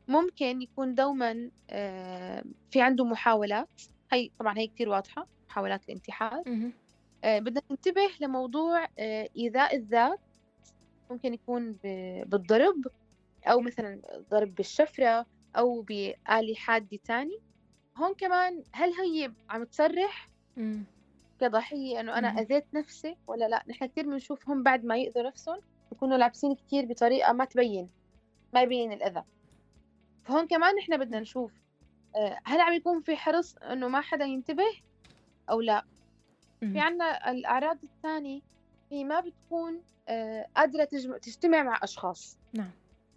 ممكن 0.07 0.61
يكون 0.61 0.95
دوما 0.95 1.49
آه، 1.69 2.43
في 2.71 2.81
عنده 2.81 3.05
محاولات. 3.05 3.81
هي 4.11 4.29
طبعا 4.39 4.57
هي 4.57 4.67
كثير 4.67 4.89
واضحة 4.89 5.27
محاولات 5.49 5.85
الانتحار. 5.85 6.43
آه، 7.23 7.39
بدنا 7.39 7.61
ننتبه 7.71 8.09
لموضوع 8.21 8.87
آه، 8.99 9.29
إيذاء 9.37 9.75
الذات. 9.75 10.19
ممكن 11.11 11.33
يكون 11.33 11.77
بالضرب 12.25 12.87
أو 13.47 13.61
مثلا 13.61 14.01
ضرب 14.31 14.55
بالشفرة 14.55 15.25
أو 15.55 15.81
بآلة 15.81 16.55
حادة 16.55 16.99
تاني. 17.05 17.39
هون 17.97 18.13
كمان 18.13 18.63
هل 18.71 18.93
هي 18.93 19.31
عم 19.49 19.63
تصرح؟ 19.63 20.29
كضحية 21.39 21.99
إنه 21.99 22.17
أنا. 22.17 22.27
أذيت 22.27 22.65
نفسي 22.73 23.17
ولا 23.27 23.47
لا؟ 23.47 23.63
نحن 23.69 23.85
كثير 23.85 24.05
بنشوفهم 24.05 24.63
بعد 24.63 24.85
ما 24.85 24.97
يأذوا 24.97 25.23
نفسهم 25.27 25.59
بيكونوا 25.91 26.17
لابسين 26.17 26.55
كثير 26.55 26.85
بطريقة 26.85 27.33
ما 27.33 27.45
تبين 27.45 27.89
ما 28.53 28.61
يبين 28.61 28.91
الأذى. 28.91 29.23
فهون 30.23 30.47
كمان 30.47 30.75
نحن 30.75 30.97
بدنا 30.97 31.19
نشوف 31.19 31.51
آه، 32.15 32.39
هل 32.43 32.61
عم 32.61 32.73
يكون 32.73 33.01
في 33.01 33.15
حرص 33.15 33.55
إنه 33.57 33.87
ما 33.87 34.01
حدا 34.01 34.25
ينتبه 34.25 34.81
أو 35.49 35.61
لا؟ 35.61 35.85
في. 36.59 36.79
عنا 36.79 37.31
الأعراض 37.31 37.77
الثانية 37.83 38.41
هي 38.91 39.03
ما 39.03 39.19
بتكون 39.19 39.81
آه، 40.07 40.45
قادرة 40.55 40.83
تجم- 40.83 41.17
تجتمع 41.17 41.63
مع 41.63 41.79
أشخاص. 41.83 42.37
نعم. 42.53 42.71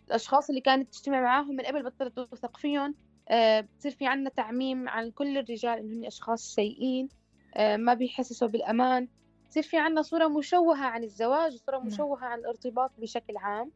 الأشخاص 0.08 0.48
اللي 0.48 0.60
كانت 0.60 0.92
تجتمع 0.94 1.20
معاهم 1.20 1.56
من 1.56 1.60
قبل 1.64 1.82
بطلت 1.82 2.16
توثق 2.16 2.56
فيهم 2.56 2.94
آه، 3.28 3.60
بتصير 3.60 3.92
في 3.92 4.06
عنا 4.06 4.30
تعميم 4.30 4.88
عن 4.88 5.10
كل 5.10 5.38
الرجال 5.38 5.78
إنه 5.78 5.94
هن 6.00 6.06
أشخاص 6.06 6.54
سيئين 6.54 7.08
آه، 7.56 7.76
ما 7.76 7.94
بيحسسوا 7.94 8.48
بالأمان. 8.48 9.08
بصير 9.48 9.62
في 9.62 9.78
عنا 9.78 10.02
صورة 10.02 10.28
مشوهة 10.28 10.84
عن 10.84 11.04
الزواج 11.04 11.54
وصورة 11.54 11.76
نعم. 11.78 11.86
مشوهة 11.86 12.24
عن 12.24 12.38
الارتباط 12.38 12.90
بشكل 12.98 13.36
عام. 13.36 13.70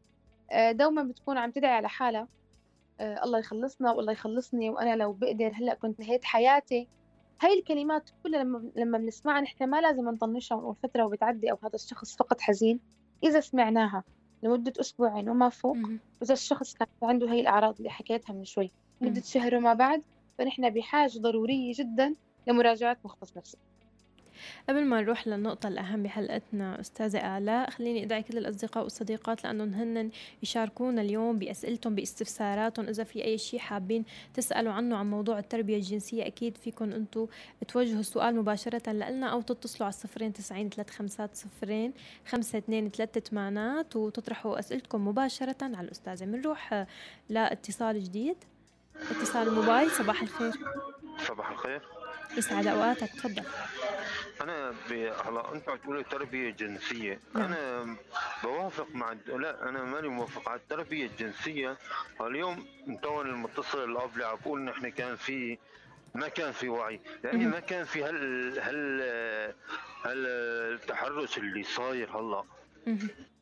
دوما 0.71 1.03
بتكون 1.03 1.37
عم 1.37 1.51
تدعي 1.51 1.71
على 1.71 1.89
حالها. 1.89 2.27
الله 3.01 3.39
يخلصنا 3.39 3.91
والله 3.91 4.11
يخلصني 4.11 4.69
وأنا 4.69 4.95
لو 4.95 5.13
بقدر 5.13 5.51
هلأ 5.53 5.73
كنت 5.73 5.99
نهيت 5.99 6.25
حياتي. 6.25 6.87
هاي 7.41 7.59
الكلمات 7.59 8.09
كلها 8.23 8.43
لما 8.43 8.71
لما 8.75 8.97
بنسمعها 8.97 9.41
نحن 9.41 9.63
ما 9.69 9.81
لازم 9.81 10.09
نطنشها 10.09 10.55
ونقول 10.55 10.75
فترة 10.75 11.05
وبتعدي 11.05 11.51
أو 11.51 11.57
هذا 11.63 11.75
الشخص 11.75 12.15
فقط 12.17 12.41
حزين. 12.41 12.79
إذا 13.23 13.39
سمعناها 13.39 14.03
لمدة 14.43 14.73
أسبوعين 14.79 15.29
وما 15.29 15.49
فوق. 15.49 15.77
وإذا 16.21 16.33
الشخص 16.33 16.73
كان 16.73 16.87
عنده 17.03 17.31
هاي 17.31 17.39
الأعراض 17.41 17.75
اللي 17.77 17.89
حكيتها 17.89 18.33
من 18.33 18.45
شوي. 18.45 18.71
مدة 19.01 19.21
شهر 19.21 19.55
وما 19.55 19.73
بعد 19.73 20.03
فنحن 20.37 20.69
بحاجة 20.69 21.19
ضرورية 21.19 21.73
جدا 21.75 22.15
لمراجعة 22.47 22.97
مختص 23.05 23.37
نفسي 23.37 23.57
قبل 24.69 24.85
ما 24.85 25.01
نروح 25.01 25.27
للنقطة 25.27 25.67
الأهم 25.67 26.03
بحلقتنا 26.03 26.79
أستاذة 26.79 27.37
آلاء 27.37 27.69
خليني 27.69 28.03
أدعي 28.03 28.23
كل 28.23 28.37
الأصدقاء 28.37 28.83
والصديقات 28.83 29.43
لأنهم 29.43 29.73
هن 29.73 30.09
يشاركونا 30.43 31.01
اليوم 31.01 31.39
بأسئلتهم 31.39 31.95
باستفساراتهم. 31.95 32.87
إذا 32.87 33.03
في 33.03 33.23
أي 33.23 33.37
شيء 33.37 33.59
حابين 33.59 34.05
تسألوا 34.33 34.73
عنه 34.73 34.97
عن 34.97 35.09
موضوع 35.09 35.39
التربية 35.39 35.75
الجنسية 35.75 36.27
أكيد 36.27 36.57
فيكم 36.57 36.91
أنتم 36.91 37.27
توجهوا 37.67 37.99
السؤال 37.99 38.35
مباشرة 38.35 38.91
لنا 38.91 39.27
أو 39.27 39.41
تتصلوا 39.41 39.85
على 39.85 39.93
الصفرين 39.93 40.33
تسعين 40.33 40.69
ثلاث 40.69 40.89
خمسات 40.89 41.35
صفرين 41.35 41.93
خمسة 42.27 42.57
اثنين 42.57 42.89
ثلاثة 42.89 43.19
ثمانات 43.19 43.95
وتطرحوا 43.95 44.59
أسئلتكم 44.59 45.07
مباشرة 45.07 45.57
على 45.61 45.81
الأستاذة. 45.81 46.25
بنروح 46.25 46.73
آه، 46.73 46.87
لاتصال 47.29 48.03
جديد. 48.03 48.35
اتصال 49.11 49.53
موبايل 49.53 49.91
صباح 49.91 50.21
الخير. 50.21 50.53
صباح 51.27 51.51
الخير. 51.51 51.81
يسعد 52.37 52.67
أوقاتك 52.67 53.09
تفضل. 53.09 53.43
أنا. 54.41 54.73
هلا 55.25 55.53
أنت 55.55 55.69
عم 55.69 55.77
تقولي 55.77 56.03
تربيه 56.03 56.49
جنسيه 56.49 57.19
نعم. 57.33 57.43
أنا 57.53 57.95
بوافق 58.43 58.87
مع 58.93 59.15
لا 59.27 59.69
أنا 59.69 59.83
ماني 59.83 60.07
موافق 60.07 60.49
على 60.49 60.59
التربية 60.59 61.05
الجنسية 61.05 61.77
اليوم 62.21 62.67
متون 62.87 63.29
المتصل 63.29 63.83
اللي 63.83 63.99
قبلي 63.99 64.25
عم 64.25 64.35
بقول 64.35 64.61
نحن 64.61 64.89
كان 64.89 65.15
في 65.15 65.57
ما 66.15 66.27
كان 66.27 66.51
في 66.51 66.69
وعي 66.69 66.99
مهم. 67.23 67.51
ما 67.51 67.59
كان 67.59 67.83
في 67.85 68.03
هال 68.03 68.59
هال 68.59 69.01
هال 70.05 70.25
التحرش 70.75 71.37
اللي 71.37 71.63
صاير 71.63 72.09
هلا. 72.17 72.43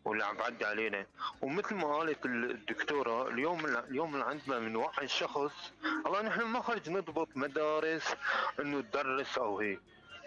واللي 0.05 0.25
عم 0.25 0.37
بعدي 0.37 0.65
علينا 0.65 1.05
ومثل 1.41 1.75
ما 1.75 1.97
قالت 1.97 2.25
الدكتورة 2.25 3.27
اليوم 3.27 3.65
اليوم 3.65 4.13
اللي 4.13 4.25
عندنا 4.25 4.59
بنوعي 4.59 5.03
الشخص 5.03 5.73
الله 6.05 6.21
نحن 6.21 6.41
ما 6.41 6.61
خرج 6.61 6.89
نضبط 6.89 7.27
مدارس 7.35 8.15
إنه 8.59 8.81
تدرس 8.81 9.37
أو 9.37 9.59
هيك 9.59 9.79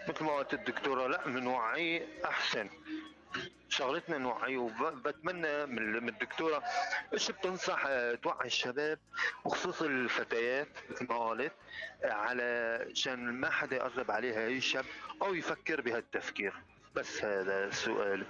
مثل 0.09 0.23
ما 0.23 0.31
قالت 0.31 0.53
الدكتورة 0.53 1.07
لا 1.07 1.25
بنوعيه 1.27 2.07
أحسن. 2.25 2.69
شغلتنا 3.69 4.17
نوعيه 4.17 4.57
وبتمنى 4.57 5.65
من 5.65 6.09
الدكتورة 6.09 6.63
إيش 7.13 7.31
بتنصح 7.31 7.85
آه، 7.87 8.15
توعي 8.15 8.47
الشباب 8.47 8.99
وخصوصا 9.45 9.85
الفتيات 9.85 10.67
مثل 10.89 11.07
ما 11.09 11.17
قالت 11.17 11.51
آه، 12.03 12.11
علشان 12.11 13.19
ما 13.19 13.49
حدا 13.49 13.75
يقرب 13.75 14.11
عليها 14.11 14.45
اي 14.45 14.61
شاب 14.61 14.85
أو 15.21 15.33
يفكر 15.33 15.81
بهالتفكير. 15.81 16.53
بس 16.95 17.23
هذا 17.25 17.65
السؤال. 17.65 18.25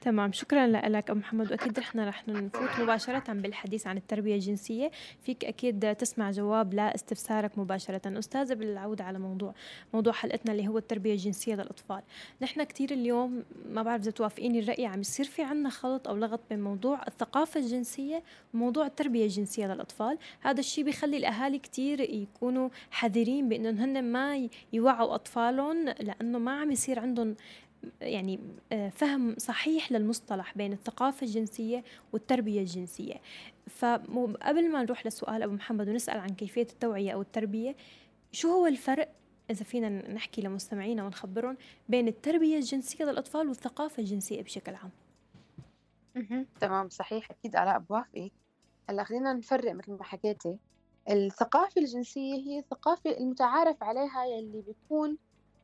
تمام. 0.00 0.32
شكرا 0.32 0.66
لك 0.66 1.10
أبو 1.10 1.18
محمد. 1.18 1.50
وأكيد 1.50 1.78
رحنا 1.78 2.08
رح 2.08 2.28
نفوت 2.28 2.80
مباشرة 2.80 3.32
بالحديث 3.32 3.86
عن 3.86 3.96
التربية 3.96 4.34
الجنسية. 4.34 4.90
فيك 5.22 5.44
أكيد 5.44 5.94
تسمع 5.94 6.30
جواب 6.30 6.74
لاستفسارك 6.74 7.58
مباشرة. 7.58 8.18
أستاذة 8.18 8.54
بالعودة 8.54 9.04
على 9.04 9.18
موضوع 9.18 9.54
موضوع 9.94 10.12
حلقتنا 10.12 10.52
اللي 10.52 10.68
هو 10.68 10.78
التربية 10.78 11.12
الجنسية 11.12 11.54
للأطفال. 11.54 12.02
نحن 12.42 12.62
كتير 12.62 12.90
اليوم 12.90 13.44
ما 13.70 13.82
بعرف 13.82 14.02
إذا 14.02 14.10
توافقيني 14.10 14.58
الرأي 14.58 14.86
عم 14.86 15.00
يصير 15.00 15.26
في 15.26 15.42
عنا 15.42 15.70
خلط 15.70 16.08
أو 16.08 16.16
لغط 16.16 16.40
بين 16.50 16.60
موضوع 16.60 17.02
الثقافة 17.08 17.60
الجنسية 17.60 18.22
وموضوع 18.54 18.86
التربية 18.86 19.24
الجنسية 19.24 19.66
للأطفال. 19.66 20.18
هذا 20.40 20.60
الشيء 20.60 20.84
بيخلي 20.84 21.16
الأهالي 21.16 21.58
كتير 21.58 22.00
يكونوا 22.00 22.68
حذرين 22.90 23.48
بأنهم 23.48 23.78
هن 23.78 24.04
ما 24.04 24.48
يوعوا 24.72 25.14
أطفالهم 25.14 25.84
لأنه 25.84 26.38
ما 26.38 26.60
عم 26.60 26.70
يصير 26.70 26.98
عندهم 26.98 27.36
يعني 28.00 28.38
آه، 28.72 28.88
فهم 28.88 29.34
صحيح 29.38 29.92
للمصطلح 29.92 30.58
بين 30.58 30.72
الثقافة 30.72 31.26
الجنسية 31.26 31.84
والتربية 32.12 32.60
الجنسية. 32.60 33.20
فقبل 33.68 34.70
ما 34.72 34.82
نروح 34.82 35.06
لسؤال 35.06 35.42
أبو 35.42 35.54
محمد 35.54 35.88
ونسأل 35.88 36.18
عن 36.18 36.28
كيفية 36.28 36.62
التوعية 36.62 37.12
أو 37.12 37.20
التربية 37.22 37.76
شو 38.32 38.48
هو 38.48 38.66
الفرق 38.66 39.12
إذا 39.50 39.64
فينا 39.64 39.88
نحكي 40.12 40.42
لمستمعينا 40.42 41.04
ونخبرهم 41.04 41.56
بين 41.88 42.08
التربية 42.08 42.56
الجنسية 42.56 43.04
للأطفال 43.04 43.48
والثقافة 43.48 44.00
الجنسية 44.00 44.42
بشكل 44.42 44.74
عام. 44.74 44.90
تمام 46.60 46.88
صحيح 46.88 47.30
أكيد 47.30 47.56
آلاء 47.56 47.78
بوافقك 47.78 48.32
هلأ 48.90 49.04
خلينا 49.04 49.32
نفرق 49.32 49.72
مثل 49.72 49.92
ما 49.92 50.04
حكيتي. 50.04 50.58
الثقافة 51.10 51.80
الجنسية 51.80 52.34
هي 52.34 52.58
الثقافة 52.58 53.10
المتعارف 53.10 53.82
عليها 53.82 54.24
يلي 54.24 54.62
بتكون 54.62 55.18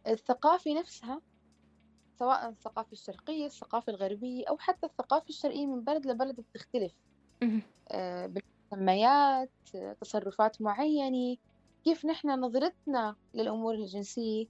الثقافة 0.06 0.74
نفسها 0.80 1.20
سواء 2.18 2.48
الثقافة 2.48 2.92
الشرقية 2.92 3.46
الثقافة 3.46 3.90
الغربية 3.92 4.44
أو 4.48 4.58
حتى 4.58 4.86
الثقافة 4.86 5.28
الشرقية 5.28 5.66
من 5.66 5.80
بلد 5.80 6.06
لبلد 6.06 6.40
بتختلف. 6.40 6.92
آه، 7.90 8.26
بالمسميات 8.26 9.50
آه، 9.74 9.92
تصرفات 10.00 10.62
معينة. 10.62 11.36
كيف 11.84 12.04
نحن 12.06 12.28
نظرتنا 12.30 13.16
للأمور 13.34 13.74
الجنسية؟ 13.74 14.46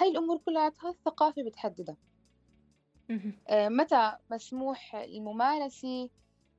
هاي 0.00 0.08
الأمور 0.10 0.38
كلها 0.38 0.72
الثقافة 0.84 1.42
بتحددها. 1.42 1.96
آه، 3.48 3.68
متى 3.68 4.12
مسموح 4.30 4.94
الممارسة؟ 4.94 6.08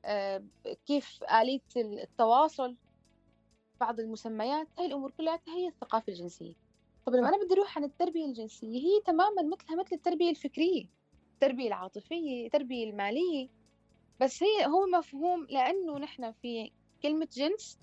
آه، 0.05 0.43
كيف 0.85 1.23
آلية 1.23 1.61
التواصل؟ 1.77 2.75
بعض 3.79 3.99
المسميات 3.99 4.67
هاي 4.79 4.85
الأمور 4.85 5.11
كلها 5.11 5.39
هي 5.47 5.67
الثقافة 5.67 6.13
الجنسية. 6.13 6.68
طب 7.09 7.15
لما 7.15 7.29
أنا 7.29 7.37
بدي 7.45 7.53
أروح 7.53 7.77
عن 7.77 7.83
التربية 7.83 8.25
الجنسية 8.25 8.79
هي 8.79 9.01
تماما 9.05 9.41
مثلها 9.41 9.79
مثل 9.79 9.95
التربية 9.95 10.29
الفكرية 10.29 10.85
التربية 11.33 11.67
العاطفية 11.67 12.45
التربية 12.45 12.89
المالية. 12.89 13.49
بس 14.19 14.43
هي 14.43 14.65
هو 14.65 14.85
مفهوم 14.97 15.47
لأنه 15.49 15.97
نحن 15.97 16.31
في 16.31 16.71
كلمة 17.03 17.27
جنس. 17.33 17.79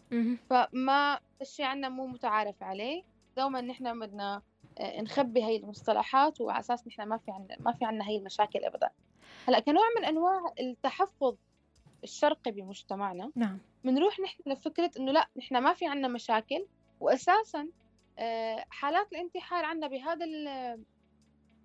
فما 0.51 1.21
الشيء 1.43 1.67
عنا 1.67 1.89
مو 1.89 2.07
متعارف 2.07 2.63
عليه. 2.63 3.03
دوما 3.37 3.61
نحن 3.61 4.01
بدنا 4.01 4.43
آه، 4.79 5.01
نخبي 5.01 5.43
هاي 5.43 5.57
المصطلحات 5.57 6.41
وعلى 6.41 6.61
أساس 6.61 6.87
نحن 6.87 7.03
ما 7.03 7.17
في 7.17 7.31
عنا 7.31 7.57
ما 7.61 7.73
في 7.73 7.85
عنا 7.85 8.09
هاي 8.09 8.17
المشاكل 8.17 8.65
ابدا. 8.65 8.91
هلأ 9.49 9.61
كنوع 9.61 9.85
من 9.99 10.05
أنواع 10.05 10.55
التحفظ 10.61 11.37
الشرقي 12.05 12.51
بمجتمعنا 12.51 13.31
نعم. 13.37 13.59
بنروح 13.85 14.21
نحن 14.21 14.43
لفكرة 14.47 14.91
إنه 14.99 15.13
لأ 15.13 15.29
نحن 15.37 15.59
ما 15.59 15.73
في 15.73 15.87
عنا 15.87 16.09
مشاكل. 16.09 16.67
واساسا 17.01 17.69
حالات 18.71 19.13
الانتحار 19.13 19.65
عنا 19.65 19.87
بهذا 19.89 20.27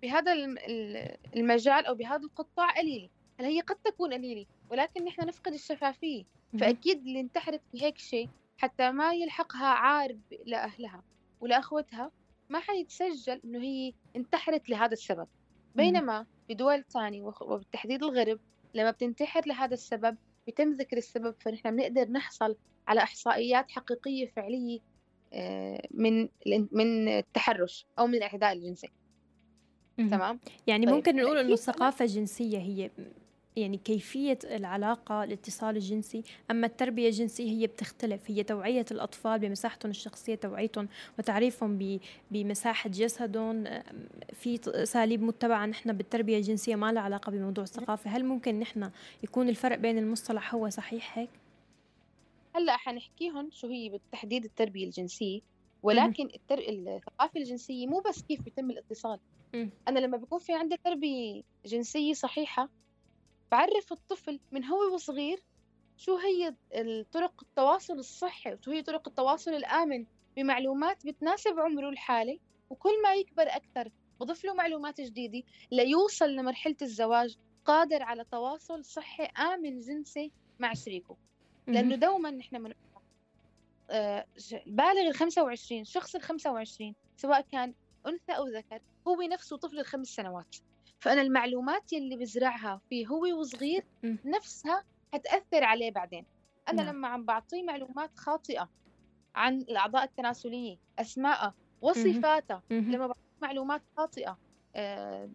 بهذا 0.02 0.32
الم- 0.32 0.58
ال- 0.58 1.16
المجال 1.36 1.86
أو 1.86 1.94
بهذا 1.94 2.24
القطاع 2.24 2.70
قليله 2.70 3.08
هلا 3.40 3.48
هي 3.48 3.60
قد 3.60 3.76
تكون 3.76 4.12
قليلة؟ 4.14 4.46
ولكن 4.70 5.04
نحن 5.04 5.26
نفقد 5.26 5.52
الشفافية. 5.52 6.24
مهم. 6.52 6.60
فأكيد 6.60 6.98
اللي 6.98 7.20
انتحرت 7.20 7.60
بهيك 7.74 7.98
شيء 7.98 8.28
حتى 8.58 8.90
ما 8.92 9.12
يلحقها 9.12 9.66
عار 9.66 10.16
لأهلها 10.46 11.02
ولأخوتها 11.40 12.10
ما 12.48 12.58
حيتسجل 12.60 13.40
إنه 13.44 13.58
هي 13.62 13.92
انتحرت 14.16 14.68
لهذا 14.68 14.92
السبب. 14.92 15.26
بينما 15.74 16.26
في 16.48 16.54
دول 16.54 16.84
ثانية 16.84 17.22
وبالتحديد 17.40 18.02
الغرب 18.02 18.40
لما 18.74 18.90
بتنتحر 18.90 19.42
لهذا 19.46 19.74
السبب 19.74 20.16
بيتم 20.46 20.72
ذكر 20.72 20.96
السبب 20.96 21.34
فنحن 21.40 21.76
بنقدر 21.76 22.08
نحصل 22.10 22.56
على 22.88 23.02
إحصائيات 23.02 23.70
حقيقية 23.70 24.26
فعلية 24.26 24.78
آه، 24.78 24.82
من 25.90 26.28
من 26.72 27.08
التحرش 27.08 27.86
أو 27.98 28.06
من 28.06 28.14
الإعتداء 28.14 28.52
الجنسي. 28.52 28.88
تمام؟ 29.96 30.40
يعني 30.66 30.86
طيب، 30.86 30.94
ممكن 30.94 31.16
نقول 31.16 31.30
إنه 31.30 31.40
أكيد 31.40 31.52
الثقافة 31.52 32.04
الجنسية 32.04 32.58
هي 32.58 32.90
يعني 33.56 33.76
كيفية 33.76 34.38
العلاقة 34.44 35.24
الاتصال 35.24 35.76
الجنسي 35.76 36.22
أما 36.50 36.66
التربية 36.66 37.08
الجنسية 37.08 37.50
هي 37.50 37.66
بتختلف. 37.66 38.30
هي 38.30 38.42
توعية 38.42 38.84
الأطفال 38.90 39.38
بمساحتهم 39.38 39.90
الشخصية 39.90 40.34
توعيتهم 40.34 40.88
وتعريفهم 41.18 41.98
بمساحة 42.30 42.90
جسدهم. 42.90 43.64
في 44.32 44.60
أساليب 44.66 45.22
متبعة 45.22 45.66
نحن 45.66 45.92
بالتربية 45.92 46.36
الجنسية 46.36 46.76
ما 46.76 46.92
لها 46.92 47.02
علاقة 47.02 47.30
بموضوع 47.32 47.64
الثقافة. 47.64 48.10
هل 48.10 48.24
ممكن 48.24 48.60
نحن 48.60 48.90
يكون 49.22 49.48
الفرق 49.48 49.76
بين 49.76 49.98
المصطلح 49.98 50.54
هو 50.54 50.68
صحيح 50.68 51.18
هيك؟ 51.18 51.30
هلأ 52.54 52.76
حنحكيهم 52.76 53.50
شو 53.50 53.66
هي 53.68 53.88
بالتحديد 53.88 54.44
التربية 54.44 54.84
الجنسية. 54.84 55.40
ولكن 55.82 56.28
التر... 56.34 56.58
الثقافة 56.58 57.40
الجنسية 57.40 57.86
مو 57.86 58.00
بس 58.00 58.22
كيف 58.22 58.46
يتم 58.46 58.70
الاتصال. 58.70 59.18
أنا 59.88 59.98
لما 59.98 60.16
بيكون 60.16 60.38
في 60.38 60.52
عندي 60.54 60.76
تربية 60.84 61.42
جنسية 61.66 62.12
صحيحة 62.12 62.68
بعرف 63.50 63.92
الطفل 63.92 64.40
من 64.52 64.64
هو 64.64 64.94
وصغير 64.94 65.42
شو 65.96 66.16
هي 66.16 66.54
طرق 67.12 67.42
التواصل 67.42 67.94
الصحي 67.98 68.54
وشو 68.54 68.70
هي 68.70 68.82
طرق 68.82 69.08
التواصل 69.08 69.50
الآمن 69.50 70.06
بمعلومات 70.36 71.06
بتناسب 71.06 71.58
عمره 71.58 71.88
الحالي. 71.88 72.40
وكل 72.70 73.02
ما 73.02 73.14
يكبر 73.14 73.42
أكثر 73.42 73.90
بضيف 74.20 74.44
له 74.44 74.54
معلومات 74.54 75.00
جديدة 75.00 75.42
ليوصل 75.72 76.30
لمرحلة 76.30 76.76
الزواج 76.82 77.36
قادر 77.64 78.02
على 78.02 78.24
تواصل 78.24 78.84
صحي 78.84 79.24
آمن 79.24 79.80
جنسي 79.80 80.32
مع 80.58 80.74
شريكه. 80.74 81.16
لأنه 81.66 81.94
دوما 81.94 82.30
نحن 82.30 82.60
من 82.60 82.72
آه 83.90 84.26
بالغ 84.66 85.08
ال 85.08 85.14
25 85.14 85.84
شخص 85.84 86.14
ال 86.14 86.22
25 86.22 86.94
سواء 87.16 87.40
كان 87.40 87.74
أنثى 88.06 88.32
أو 88.32 88.46
ذكر 88.46 88.80
هو 89.08 89.22
نفسه 89.22 89.56
طفل 89.56 89.78
الخمس 89.78 90.08
سنوات. 90.08 90.56
فأنا 91.00 91.22
المعلومات 91.22 91.92
يلي 91.92 92.16
بزرعها 92.16 92.80
فيه 92.88 93.06
هو 93.06 93.40
وصغير 93.40 93.84
نفسها 94.24 94.84
حتأثر 95.12 95.64
عليه 95.64 95.90
بعدين. 95.90 96.26
أنا 96.68 96.82
نعم. 96.82 96.96
لما 96.96 97.08
عم 97.08 97.24
بعطيه 97.24 97.62
معلومات 97.62 98.10
خاطئة 98.16 98.68
عن 99.34 99.58
الأعضاء 99.58 100.04
التناسلية 100.04 100.76
أسماءها 100.98 101.54
وصفاتها 101.80 102.62
لما 102.70 103.06
بعطيه 103.06 103.20
معلومات 103.42 103.82
خاطئة 103.96 104.38
آه، 104.76 105.30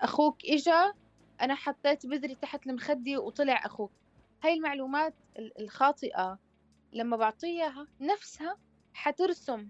أخوك 0.00 0.36
إجا 0.44 0.94
أنا 1.40 1.54
حطيت 1.54 2.06
بذري 2.06 2.34
تحت 2.34 2.66
المخدة 2.66 3.18
وطلع 3.18 3.66
أخوك. 3.66 3.92
هاي 4.44 4.54
المعلومات 4.54 5.14
الخاطئة 5.60 6.38
لما 6.92 7.16
بعطيها 7.16 7.86
نفسها 8.00 8.58
حترسم 8.94 9.68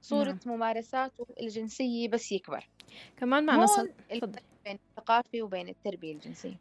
صورة 0.00 0.38
نعم. 0.46 0.56
ممارساته 0.56 1.26
الجنسية 1.40 2.08
بس 2.08 2.32
يكبر. 2.32 2.68
كمان 3.16 3.46
معنا 3.46 3.66
صل... 3.66 3.92
بين 4.64 4.78
الثقافة 4.98 5.42
وبين 5.42 5.68
التربية 5.68 6.12
الجنسية. 6.12 6.56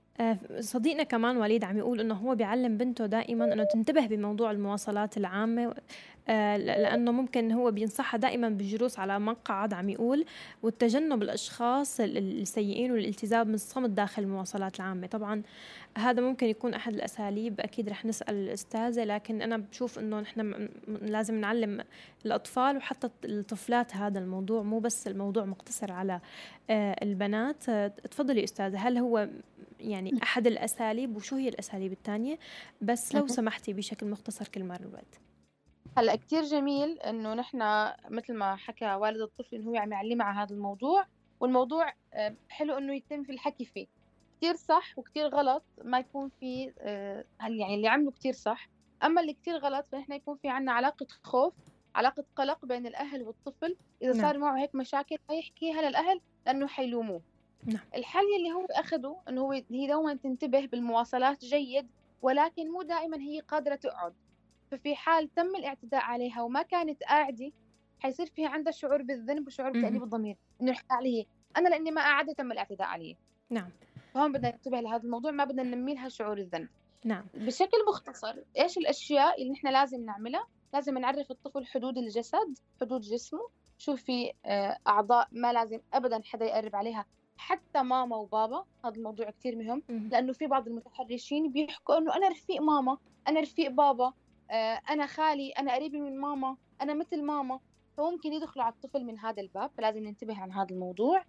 صديقنا 0.60 1.04
كمان 1.04 1.38
وليد 1.38 1.64
عم 1.64 1.78
يقول 1.78 2.00
إنه 2.00 2.14
هو 2.14 2.36
بيعلم 2.36 2.78
بنته 2.78 3.06
دائما 3.06 3.54
إنه 3.54 3.64
تنتبه 3.64 4.08
بموضوع 4.08 4.52
المواصلات 4.52 5.18
العامة 5.18 5.74
آه، 6.30 6.58
لأنه 6.58 7.12
ممكن 7.12 7.52
هو 7.52 7.72
بينصحها 7.72 8.18
دائما 8.18 8.50
بالجلوس 8.50 9.00
على 9.00 9.20
مقعد 9.20 9.74
عم 9.74 9.90
يقول 9.90 10.26
والتجنب 10.64 11.24
الأشخاص 11.24 12.00
السيئين 12.00 12.92
والالتزام 12.92 13.52
بالصمت 13.52 13.90
داخل 13.90 14.24
المواصلات 14.24 14.80
العامة. 14.80 15.08
طبعا 15.08 15.42
هذا 15.98 16.22
ممكن 16.22 16.48
يكون 16.48 16.74
أحد 16.74 16.94
الأساليب 16.94 17.60
أكيد 17.60 17.90
رح 17.90 18.06
نسأل 18.06 18.36
الأستاذة 18.36 19.04
لكن 19.04 19.42
أنا 19.42 19.58
بشوف 19.58 20.00
إنه 20.00 20.20
نحن 20.20 20.70
لازم 21.02 21.36
نعلم 21.36 21.82
الأطفال 22.26 22.78
وحتى 22.78 23.10
الطفلات 23.26 23.96
هذا 23.96 24.20
الموضوع 24.20 24.62
مو 24.62 24.80
بس 24.80 25.08
الموضوع 25.08 25.46
مقتصر 25.46 25.92
على 25.92 26.20
آه، 26.70 26.96
البنات. 27.04 27.70
تفضلي 28.12 28.44
أستاذة 28.44 28.88
هل 28.88 28.98
هو 28.98 29.28
يعني 29.88 30.24
أحد 30.24 30.48
الأساليب 30.48 31.16
وشو 31.16 31.36
هي 31.36 31.50
الأساليب 31.50 31.92
الثانية؟ 31.92 32.40
بس 32.82 33.16
لو 33.16 33.28
سمحتي 33.28 33.74
بشكل 33.74 34.08
مختصر 34.08 34.48
كل 34.48 34.64
مرة 34.64 34.82
الوقت 34.82 35.20
هلأ 35.98 36.16
كتير 36.16 36.44
جميل 36.44 37.00
إنه 37.00 37.34
نحن 37.34 37.58
مثل 38.10 38.34
ما 38.34 38.56
حكى 38.56 38.94
والد 38.94 39.22
الطفل 39.22 39.56
إنه 39.56 39.70
هو 39.70 39.76
عم 39.76 39.92
يعلمها 39.92 40.26
على 40.26 40.40
هذا 40.40 40.56
الموضوع 40.56 41.06
والموضوع 41.40 41.94
آه، 42.14 42.36
حلو 42.50 42.78
إنه 42.78 42.96
يتم 42.96 43.24
في 43.24 43.32
الحكي 43.32 43.66
فيه. 43.66 43.88
كتير 44.38 44.56
صح 44.56 44.98
وكتير 44.98 45.28
غلط 45.28 45.64
ما 45.84 46.00
يكون 46.00 46.30
في 46.40 46.74
آه، 46.80 47.26
يعني 47.40 47.76
اللي 47.76 47.88
عمله 47.88 48.12
كتير 48.12 48.34
صح. 48.34 48.70
أما 49.04 49.22
اللي 49.22 49.34
كتير 49.34 49.58
غلط 49.58 49.86
فنحن 49.92 50.14
يكون 50.14 50.38
في 50.38 50.50
عنا 50.50 50.72
علاقة 50.72 51.08
خوف 51.24 51.54
علاقة 51.96 52.26
قلق 52.36 52.66
بين 52.66 52.88
الأهل 52.88 53.24
والطفل. 53.24 53.76
إذا 54.02 54.14
نعم. 54.14 54.22
صار 54.22 54.38
معه 54.38 54.58
هيك 54.58 54.76
مشاكل 54.76 55.18
ما 55.30 55.36
يحكيها 55.36 55.82
للأهل 55.82 56.22
لأنه 56.46 56.68
حيلوموه. 56.68 57.22
نعم. 57.68 57.84
الحل 57.96 58.36
اللي 58.38 58.52
هو 58.52 58.66
أخده 58.66 59.18
أنه 59.30 59.42
هو 59.42 59.52
هي 59.52 59.88
دوما 59.88 60.14
تنتبه 60.14 60.66
بالمواصلات 60.66 61.46
جيد 61.46 61.88
ولكن 62.22 62.72
مو 62.72 62.82
دائما 62.82 63.18
هي 63.18 63.40
قادرة 63.40 63.76
تقعد. 63.76 64.14
ففي 64.72 64.96
حال 64.96 65.34
تم 65.34 65.56
الاعتداء 65.56 66.02
عليها 66.02 66.42
وما 66.42 66.62
كانت 66.62 67.04
قاعدة 67.04 67.52
حيصير 68.00 68.26
فيها 68.26 68.50
عندها 68.50 68.72
شعور 68.72 69.02
بالذنب 69.02 69.48
وشعور 69.48 69.70
بتأنيب 69.70 70.04
الضمير 70.04 70.38
إنه 70.62 70.72
الحق 70.72 70.94
عليه. 70.94 71.26
أنا 71.58 71.70
لأني 71.70 71.92
ما 71.92 72.02
قاعدة 72.02 72.34
تم 72.34 72.52
الاعتداء 72.52 72.88
علي 72.88 73.18
نعم. 73.50 73.70
فهون 74.14 74.32
بدنا 74.32 74.52
ننتبه 74.52 74.80
لهذا 74.80 75.04
الموضوع 75.04 75.32
ما 75.32 75.44
بدنا 75.46 75.64
ننمي 75.64 75.94
لها 75.94 76.10
شعور 76.10 76.38
الذنب. 76.38 76.70
نعم. 77.06 77.26
بشكل 77.34 77.78
مختصر 77.90 78.36
إيش 78.58 78.78
الأشياء 78.78 79.42
اللي 79.42 79.52
نحن 79.52 79.68
لازم 79.68 80.06
نعملها؟ 80.06 80.48
لازم 80.74 80.98
نعرف 80.98 81.32
الطفل 81.32 81.66
حدود 81.66 81.98
الجسد 81.98 82.58
حدود 82.82 83.02
جسمه 83.02 83.50
شو 83.78 83.96
في 83.96 84.34
آه، 84.46 84.78
أعضاء 84.88 85.28
ما 85.32 85.54
لازم 85.54 85.80
أبدا 85.94 86.22
حدا 86.26 86.46
يقرب 86.46 86.76
عليها 86.76 87.06
حتى 87.38 87.84
ماما 87.84 88.16
وبابا 88.16 88.66
هذا 88.86 88.96
الموضوع 88.96 89.30
كثير 89.30 89.56
مهم 89.56 89.84
لأنه 89.90 90.34
في 90.34 90.48
بعض 90.48 90.68
المتحرشين 90.68 91.52
بيحكوا 91.52 91.98
إنه 91.98 92.16
أنا 92.16 92.28
رفيق 92.28 92.62
ماما 92.62 92.98
أنا 93.28 93.40
رفيق 93.40 93.72
بابا 93.72 94.14
آه، 94.52 94.82
أنا 94.90 95.06
خالي 95.06 95.52
أنا 95.52 95.76
قريبة 95.76 96.00
من 96.00 96.20
ماما 96.20 96.58
أنا 96.82 96.94
مثل 96.94 97.24
ماما. 97.24 97.60
فممكن 97.98 98.34
يدخلوا 98.34 98.66
على 98.66 98.74
الطفل 98.74 99.04
من 99.06 99.20
هذا 99.20 99.42
الباب 99.42 99.72
فلازم 99.78 100.04
ننتبه 100.04 100.40
عن 100.40 100.52
هذا 100.52 100.68
الموضوع. 100.72 101.26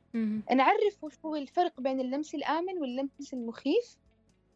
نعرف 0.54 1.04
وش 1.04 1.12
هو 1.24 1.36
الفرق 1.36 1.80
بين 1.80 2.00
اللمس 2.00 2.34
الآمن 2.34 2.78
واللمس 2.78 3.34
المخيف. 3.34 3.96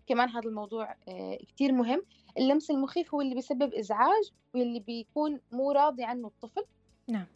كمان 0.07 0.28
هذا 0.28 0.48
الموضوع 0.48 0.96
آه، 1.09 1.36
كتير 1.36 1.72
مهم. 1.72 2.03
اللمس 2.38 2.70
المخيف 2.70 3.14
هو 3.14 3.20
اللي 3.20 3.34
بيسبب 3.34 3.74
إزعاج 3.74 4.32
واللي 4.55 4.80
بيكون 4.80 5.40
مو 5.53 5.72
راضي 5.72 6.05
عنه 6.05 6.26
الطفل. 6.26 6.64
نعم. 7.09 7.26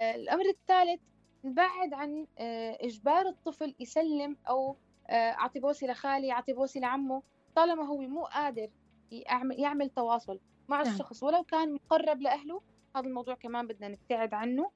آه، 0.00 0.14
الأمر 0.14 0.44
الثالث 0.44 1.00
نبعد 1.44 1.94
عن 1.94 2.26
آه، 2.38 2.78
إجبار 2.80 3.28
الطفل 3.28 3.74
يسلم 3.80 4.36
أو 4.48 4.76
آه، 5.08 5.30
أعطي 5.30 5.60
بوسي 5.60 5.86
لخالي 5.86 6.32
أعطي 6.32 6.52
بوسي 6.52 6.80
لعمه 6.80 7.22
طالما 7.56 7.86
هو 7.86 7.96
مو 7.96 8.24
قادر 8.24 8.70
يعمل, 9.10 9.60
يعمل 9.60 9.90
تواصل 9.90 10.40
مع 10.68 10.82
نعم. 10.82 10.92
الشخص. 10.92 11.22
ولو 11.22 11.42
كان 11.42 11.74
مقرب 11.74 12.20
لأهله 12.20 12.60
هذا 12.96 13.06
الموضوع 13.06 13.34
كمان 13.34 13.66
بدنا 13.66 13.88
نبتعد 13.88 14.34
عنه. 14.34 14.70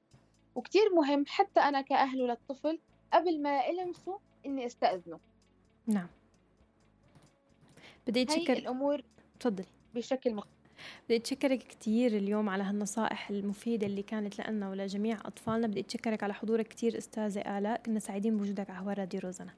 وكتير 0.55 0.93
مهم 0.95 1.25
حتى 1.27 1.59
أنا 1.59 1.81
كأهله 1.81 2.27
للطفل 2.27 2.79
قبل 3.13 3.41
ما 3.41 3.69
ألمسه 3.69 4.19
إني 4.45 4.65
أستأذنه. 4.65 5.19
نعم. 5.87 6.07
بدي 8.07 8.21
أتشكر 8.21 8.53
الأمور 8.53 9.03
تفضلي. 9.39 9.65
بشكل 9.95 10.33
مختلف 10.33 10.58
بدي 11.05 11.15
أتشكرك 11.17 11.63
كثير 11.63 12.11
اليوم 12.11 12.49
على 12.49 12.63
هالنصائح 12.63 13.29
المفيدة 13.29 13.87
اللي 13.87 14.03
كانت 14.03 14.49
لنا 14.49 14.69
ولجميع 14.69 15.17
أطفالنا. 15.25 15.67
بدي 15.67 15.79
أتشكرك 15.79 16.23
على 16.23 16.33
حضورك 16.33 16.67
كثير 16.67 16.97
أستاذة 16.97 17.57
آلاء. 17.57 17.81
كنا 17.81 17.99
سعيدين 17.99 18.37
بوجودك 18.37 18.69
على 18.69 18.79
هوا 18.85 18.93
راديو 18.93 19.19
روزنا. 19.19 19.53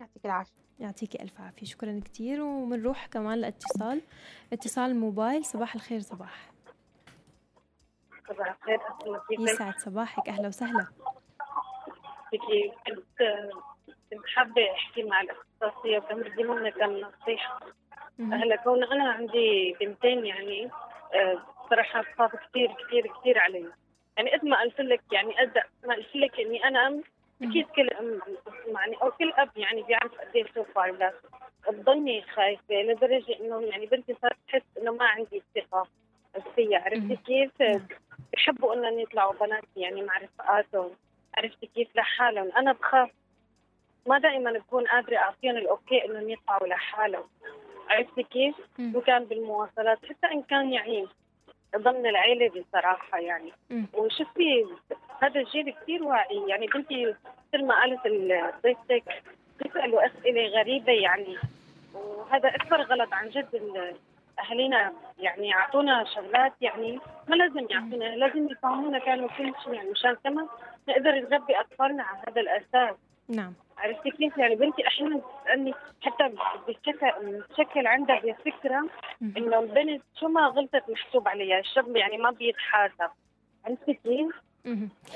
يعطيك 0.00 0.24
العافية. 0.24 0.62
يعطيك 0.78 1.22
ألف 1.22 1.40
عافية. 1.40 1.66
شكرا 1.66 2.00
كثير 2.04 2.42
وبنروح 2.42 3.06
كمان 3.06 3.38
لاتصال. 3.38 4.02
اتصال 4.52 4.96
موبايل. 4.96 5.44
صباح 5.44 5.74
الخير 5.74 6.00
صباح. 6.00 6.52
صباح 8.28 8.48
الخير 8.48 8.80
يسعد 9.40 9.78
صباحك. 9.78 10.28
أهلا 10.28 10.48
وسهلا. 10.48 10.86
كنت 14.10 14.22
حابة 14.34 14.72
أحكي 14.74 15.02
مع 15.02 15.20
الأخصائية 15.20 15.98
وكمان 15.98 16.60
منك 16.60 16.82
النصيحة 16.82 17.60
هلا 18.20 18.56
كون 18.56 18.84
أنا 18.84 19.12
عندي 19.12 19.76
بنتين 19.80 20.26
يعني 20.26 20.70
آه، 21.14 21.42
صراحة 21.70 22.02
تخاف 22.02 22.36
كثير 22.36 22.70
كثير 22.86 23.12
كثير 23.20 23.38
علي. 23.38 23.66
يعني 24.16 24.30
قد 24.30 24.44
ما 24.44 24.60
قلت 24.60 24.80
لك 24.80 25.00
يعني 25.12 25.32
قد 25.38 25.62
ما 25.86 25.94
قلت 25.94 26.16
لك 26.16 26.40
إني 26.40 26.64
أنا 26.64 26.86
أم 26.86 27.02
أكيد 27.42 27.66
كل 27.66 27.88
أم 27.90 28.20
يعني 28.66 28.96
أو 29.02 29.10
كل 29.10 29.32
أب 29.32 29.50
يعني 29.56 29.82
بيعرف 29.82 30.12
قد 30.20 30.46
توفى 30.54 30.92
بس 30.92 31.14
بضلني 31.74 32.22
خايفة 32.22 32.74
لدرجة 32.74 33.36
إنه 33.40 33.62
يعني 33.62 33.86
بنتي 33.86 34.16
صارت 34.22 34.36
تحس 34.48 34.62
إنه 34.78 34.92
ما 34.92 35.04
عندي 35.04 35.42
ثقه 35.54 35.86
فيها 36.56 36.78
عرفتي 36.78 37.16
كيف؟ 37.16 37.82
بحبوا 38.32 38.74
إنهم 38.74 38.98
يطلعوا 38.98 39.32
بنات 39.32 39.64
يعني 39.76 40.02
مع 40.02 40.18
رفقاتهم. 40.18 40.90
عرفتي 41.38 41.66
كيف؟ 41.66 41.96
لحالهم. 41.96 42.52
أنا 42.56 42.72
بخاف. 42.72 43.10
ما 44.06 44.18
دائما 44.18 44.52
بكون 44.52 44.86
قادرة 44.86 45.16
أعطيهم 45.16 45.56
الأوكي 45.56 46.04
إنهم 46.04 46.30
يطلعوا 46.30 46.66
لحالهم. 46.66 47.24
عرفتي 47.90 48.22
كيف؟ 48.22 48.54
وكان 48.94 49.24
بالمواصلات 49.24 49.98
حتى 50.04 50.32
إن 50.32 50.42
كان 50.42 50.72
يعني 50.72 51.06
ضمن 51.76 52.06
العيلة 52.06 52.48
بصراحة 52.48 53.18
يعني. 53.18 53.52
وشفتي 53.94 54.66
هذا 55.22 55.40
الجيل 55.40 55.74
كثير 55.82 56.02
واعي. 56.02 56.48
يعني 56.48 56.66
بنتي 56.66 57.14
مثل 57.54 57.64
ما 57.64 57.74
قالت 57.80 58.00
ضيفتك 58.62 59.22
بيسألوا 59.62 60.06
أسئلة 60.06 60.48
غريبة 60.48 60.92
يعني. 60.92 61.36
وهذا 61.94 62.48
اكبر 62.48 62.82
غلط 62.82 63.12
عن 63.12 63.28
جد 63.28 63.94
اهالينا 64.38 64.92
يعني 65.18 65.48
يعطونا 65.48 66.04
شغلات 66.14 66.52
يعني 66.60 67.00
ما 67.28 67.34
لازم 67.34 67.66
يعطونا 67.70 68.04
لازم 68.04 68.48
يفهمونا 68.50 68.98
كانوا 68.98 69.28
كل 69.28 69.52
شيء 69.64 69.72
يعني. 69.72 69.90
مشان 69.90 70.16
كمان 70.24 70.46
نقدر 70.88 71.10
نربي 71.10 71.60
أطفالنا 71.60 72.02
على 72.02 72.18
هذا 72.28 72.40
الأساس. 72.40 72.96
نعم. 73.28 73.52
عرفتي 73.78 74.10
كيف؟ 74.10 74.38
يعني 74.38 74.54
بنتي 74.56 74.86
أحيانا 74.86 75.16
بتسألني 75.16 75.74
حتى 76.02 76.34
بتشكل 76.68 77.86
عندها 77.86 78.20
بفكرة 78.20 78.88
إنه 79.22 79.58
البنت 79.58 80.02
شو 80.20 80.28
ما 80.28 80.46
غلطت 80.46 80.90
محسوب 80.90 81.28
عليها 81.28 81.58
الشاب 81.58 81.96
يعني 81.96 82.16
ما 82.18 82.30
بيتحاسب. 82.30 83.10
عرفتي 83.66 83.94
كيف؟ 83.94 84.34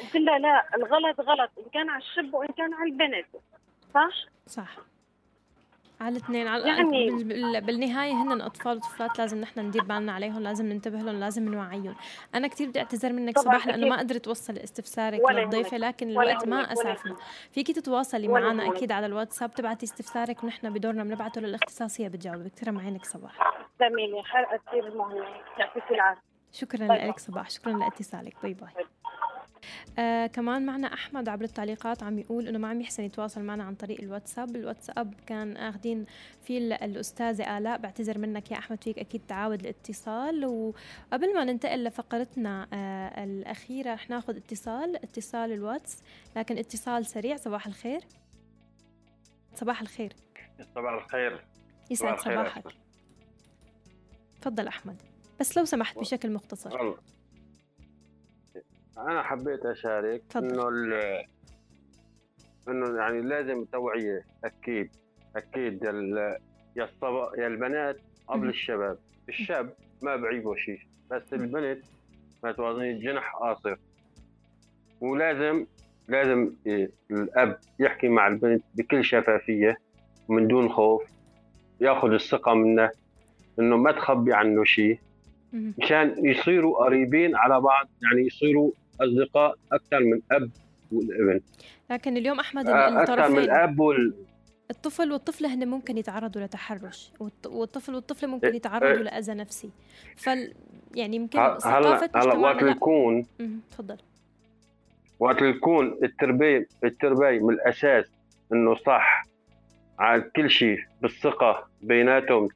قلت 0.03 0.17
لها 0.17 0.39
لا 0.39 0.77
الغلط 0.77 1.21
غلط 1.21 1.51
إن 1.59 1.65
كان 1.75 1.91
على 1.91 2.03
الشاب 2.03 2.35
وإن 2.35 2.49
كان 2.49 2.75
على 2.75 2.91
البنت. 2.91 3.27
صح؟ 3.95 4.11
صح. 4.47 4.71
على 6.01 6.17
الاثنين 6.17 6.47
على 6.47 6.69
يعني 6.69 7.11
بال- 7.25 7.61
بالنهاية 7.61 8.13
هن 8.13 8.41
أطفال 8.41 8.77
وطفلات 8.77 9.19
لازم 9.19 9.41
نحن 9.41 9.61
ندير 9.61 9.83
بالنا 9.85 10.13
عليهم 10.13 10.43
لازم 10.43 10.67
ننتبه 10.67 10.99
لهم 10.99 11.21
لازم 11.21 11.49
نوعيهم. 11.55 11.95
أنا 12.35 12.47
كثير 12.49 12.69
بدي 12.69 12.79
أعتذر 12.79 13.13
منك 13.13 13.39
صباح 13.39 13.67
لأنه. 13.67 13.87
ما 13.89 13.99
قدرت 13.99 14.27
أوصل 14.29 14.59
استفسارك 14.59 15.21
للضيفة. 15.31 15.77
لكن 15.77 16.11
الوقت 16.11 16.49
ما 16.49 16.73
أسعفنا. 16.73 17.17
فيكي 17.53 17.73
تتواصلي 17.73 18.29
معنا. 18.29 18.69
أكيد 18.73 18.93
على 18.93 19.07
الواتساب 19.07 19.55
تبعتي 19.55 19.87
استفسارك 19.87 20.45
ونحن 20.45 20.71
بدورنا 20.71 21.05
بنبعته 21.05 21.41
للاختصاصيه 21.41 22.09
بتجاوبك. 22.09 22.53
ترى 22.59 22.71
معينك 22.71 23.05
صباح. 23.05 23.33
تسلمي 23.79 24.23
حلقه 24.25 24.61
كثير 24.67 24.95
مهمه 24.95 25.25
يعطيك 25.59 25.83
العافية. 25.91 26.23
شكرا 26.53 26.87
لك 26.87 27.19
صباح 27.19 27.51
شكرا 27.51 27.73
لاتصالك. 27.73 28.35
Bye. 28.43 28.55
Bye. 28.55 28.71
آه 29.99 30.27
كمان 30.27 30.67
معنا 30.67 30.95
أحمد 30.95 31.29
عبر 31.29 31.45
التعليقات 31.45 32.03
عم 32.03 32.19
يقول 32.19 32.49
إنه 32.49 32.59
ما 32.59 32.69
عم 32.69 32.81
يحسن 32.81 33.03
يتواصل 33.03 33.43
معنا 33.43 33.65
عن 33.65 33.75
طريق 33.75 34.01
الواتساب. 34.01 34.57
الواتساب 34.57 35.15
كان 35.27 35.57
آخذين 35.57 36.07
فيه 36.43 36.59
ال- 36.59 36.73
الأستاذة 36.73 37.59
آلاء. 37.59 37.79
بعتذر 37.79 38.19
منك 38.19 38.51
يا 38.51 38.59
أحمد 38.59 38.85
فيك 38.85 38.99
أكيد 38.99 39.21
تعاود 39.29 39.61
الاتصال. 39.61 40.45
وقبل 40.47 41.35
ما 41.35 41.45
ننتقل 41.45 41.85
لفقرتنا 41.85 42.67
آه 42.73 43.25
الأخيرة 43.25 43.95
رح 43.95 44.11
ناخذ 44.11 44.37
اتصال 44.37 44.97
اتصال 44.97 45.53
الواتس. 45.53 45.99
لكن 46.37 46.59
اتصال 46.59 47.07
سريع 47.07 47.37
صباح 47.37 47.67
الخير. 47.67 48.01
صباح 49.55 49.81
الخير. 49.81 50.13
صباح 50.75 50.93
الخير. 50.93 51.45
يسعد 51.91 52.19
صباحك. 52.21 52.65
تفضل 54.41 54.67
أحمد. 54.69 55.03
بس 55.41 55.59
لو 55.59 55.65
سمحت 55.65 55.99
بشكل 55.99 56.33
مختصر. 56.33 56.77
والله. 56.77 56.97
أنا 59.01 59.23
حبيت 59.23 59.67
أشارك. 59.67 60.23
إنه 60.37 60.69
ال- 60.69 61.25
إنه 62.69 62.97
يعني 62.99 63.21
لازم 63.21 63.65
توعية 63.65 64.25
أكيد 64.45 64.91
أكيد 65.37 65.83
يا 65.83 66.39
يا 66.77 66.85
الصبا 66.85 67.31
يا 67.39 67.47
البنات 67.47 67.97
قبل. 68.29 68.49
الشباب 68.49 68.99
الشاب 69.29 69.73
ما 70.03 70.17
بعيبه 70.17 70.55
شيء 70.55 70.79
بس 71.11 71.33
البنت 71.33 71.85
ما 72.45 72.53
توازني 72.53 72.99
جنح 72.99 73.35
قاصر 73.37 73.77
ولازم 75.01 75.67
لازم 76.09 76.53
الأب 77.11 77.59
يحكي 77.79 78.09
مع 78.09 78.27
البنت 78.27 78.65
بكل 78.75 79.05
شفافية 79.05 79.79
ومن 80.29 80.49
دون 80.49 80.69
خوف 80.69 81.03
ياخذ 81.81 82.13
الثقة 82.13 82.55
منه 82.55 82.91
إنه 83.59 83.77
ما 83.77 83.93
تخبي 83.93 84.35
عنه 84.35 84.65
شيء. 84.65 84.99
مشان 85.53 86.27
يصيروا 86.27 86.85
قريبين 86.85 87.37
على 87.37 87.61
بعض 87.61 87.89
يعني 88.03 88.27
يصيروا 88.27 88.71
اصدقاء 89.01 89.55
أكثر 89.73 90.01
من 90.01 90.21
أب 90.33 90.51
والابن 90.93 91.41
لكن 91.91 92.17
اليوم 92.17 92.41
أحمد 92.41 92.69
آه، 92.69 93.03
أكثر 93.03 93.29
من 93.31 93.39
الاب 93.39 93.81
وال 93.81 94.15
الطفل 94.71 95.13
والطفلة 95.13 95.55
هن 95.55 95.69
ممكن 95.69 95.99
يتعرضوا 95.99 96.43
لتحرش 96.43 97.13
والط- 97.21 97.47
والطفل 97.47 97.95
والطفلة 97.95 98.29
ممكن 98.29 98.47
إيه، 98.49 98.57
يتعرضوا 98.57 98.89
إيه. 98.89 99.03
لأذى 99.03 99.35
نفسي. 99.35 99.71
فال 100.17 100.55
يعني 100.95 101.17
يمكن 101.17 101.39
ثقافة 101.39 102.11
هلا 102.15 102.35
وقت 102.39 102.63
يكون 102.63 103.27
تفضل. 103.71 103.97
وقت 105.19 105.43
يكون 105.43 105.99
التربية 106.03 106.67
التربية 106.85 107.39
من 107.41 107.55
الأساس 107.55 108.05
إنه 108.53 108.75
صح 108.75 109.25
على 109.99 110.23
كل 110.23 110.51
شيء 110.51 110.79
بالثقة 111.03 111.69
بيناتهم. 111.83 112.49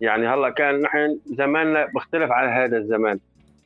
يعني 0.00 0.28
هلا 0.28 0.50
كان 0.50 0.80
نحن 0.80 1.18
زماننا 1.26 1.86
بيختلف 1.86 2.30
عن 2.32 2.48
هذا 2.48 2.78
الزمان. 2.78 3.18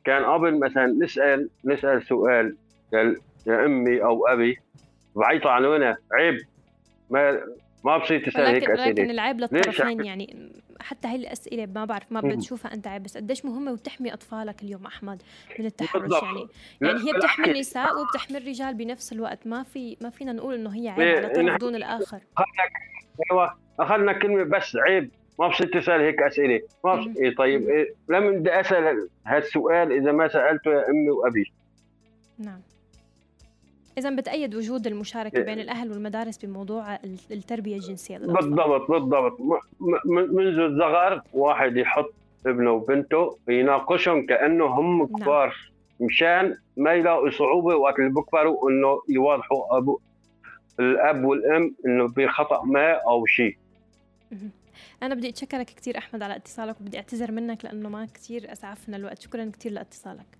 كان 0.03 0.23
قبل 0.25 0.59
مثلا 0.59 0.85
نسأل 0.85 1.49
نسأل 1.65 2.03
سؤال 2.03 2.55
يا 2.93 3.15
يا 3.47 3.65
أمي 3.65 4.03
أو 4.03 4.27
أبي 4.27 4.59
بعيطوا 5.15 5.51
عنونا 5.51 5.97
عيب. 6.11 6.37
ما 7.09 7.41
ما 7.85 7.97
بصير 7.97 8.25
تسأل 8.25 8.45
هيك 8.45 8.69
ولكن 8.69 8.73
لكن 8.73 8.91
أسئلة. 8.91 9.11
العيب 9.11 9.39
للطرفين 9.39 10.05
يعني 10.05 10.51
حتى 10.79 11.07
هاي 11.07 11.15
الأسئلة 11.15 11.65
ما 11.65 11.85
بعرف 11.85 12.11
ما. 12.11 12.21
بتشوفها 12.21 12.73
أنت 12.73 12.87
عيب 12.87 13.03
بس 13.03 13.17
قديش 13.17 13.45
مهمة 13.45 13.71
وتحمي 13.71 14.13
أطفالك 14.13 14.63
اليوم 14.63 14.85
أحمد 14.85 15.21
من 15.59 15.65
التحرش 15.65 16.01
بالضبط. 16.01 16.23
يعني؟ 16.23 16.47
يعني 16.81 16.99
هي 16.99 17.13
بتحمي. 17.13 17.51
النساء 17.51 18.01
وبتحمي 18.01 18.37
الرجال 18.37 18.73
بنفس 18.73 19.13
الوقت. 19.13 19.47
ما 19.47 19.63
في 19.63 19.97
ما 20.01 20.09
فينا 20.09 20.31
نقول 20.31 20.53
إنه 20.55 20.75
هي 20.75 20.89
عيب 20.89 20.99
إيه، 20.99 21.17
على 21.17 21.29
طرف 21.29 21.57
دون 21.57 21.75
أيوه 23.31 23.57
أخذنا 23.79 24.13
كلمة 24.13 24.43
بس 24.43 24.75
عيب. 24.75 25.11
ما 25.41 25.47
بصير 25.47 25.67
تسال 25.81 26.01
هيك 26.01 26.21
أسئلة. 26.21 26.61
ما 26.85 26.95
بصير 26.95 27.13
إيه 27.17 27.35
طيب 27.35 27.69
إيه 27.69 27.93
لما 28.09 28.29
بدي 28.31 28.59
أسأل 28.59 29.09
هالسؤال 29.25 29.91
إذا 29.91 30.11
ما 30.11 30.27
سالته 30.27 30.71
يا 30.71 30.89
أمي 30.89 31.09
وأبي. 31.09 31.51
نعم. 32.39 32.59
إذا 33.97 34.09
بتأيد 34.15 34.55
وجود 34.55 34.87
المشاركة 34.87 35.37
إيه. 35.37 35.43
بين 35.43 35.59
الأهل 35.59 35.91
والمدارس 35.91 36.37
بموضوع 36.45 36.95
ال- 36.95 37.17
التربية 37.31 37.75
الجنسية 37.75 38.17
للأطفال؟ 38.17 38.49
بالضبط 38.49 38.91
بالضبط. 38.91 39.37
منذ 40.05 40.59
الصغر 40.59 41.21
واحد 41.33 41.77
يحط 41.77 42.13
ابنه 42.45 42.71
وبنته 42.71 43.37
يناقشهم 43.47 44.25
كأنه 44.25 44.65
هم 44.65 45.05
كبار 45.07 45.55
مشان 45.99 46.57
ما 46.77 46.93
يلاقوا 46.93 47.29
صعوبة 47.29 47.75
وقت 47.75 47.99
اللي 47.99 48.09
بكبروا 48.09 48.69
إنه 48.69 49.01
يواضحوا 49.09 49.77
ابو 49.77 49.99
الأب 50.79 51.23
والأم 51.23 51.75
إنه 51.85 52.07
بخطأ 52.07 52.63
ما 52.65 52.91
أو 52.93 53.25
شيء 53.25 53.57
أنا 55.03 55.15
بدي 55.15 55.29
أتشكرك 55.29 55.65
كثير 55.65 55.97
أحمد 55.97 56.21
على 56.21 56.35
اتصالك 56.35 56.81
وبدي 56.81 56.97
أعتذر 56.97 57.31
منك 57.31 57.65
لأنه 57.65 57.89
ما 57.89 58.05
كثير 58.05 58.51
أسعفنا 58.51 58.97
الوقت. 58.97 59.21
شكرا 59.21 59.51
كثير 59.59 59.71
لاتصالك. 59.71 60.37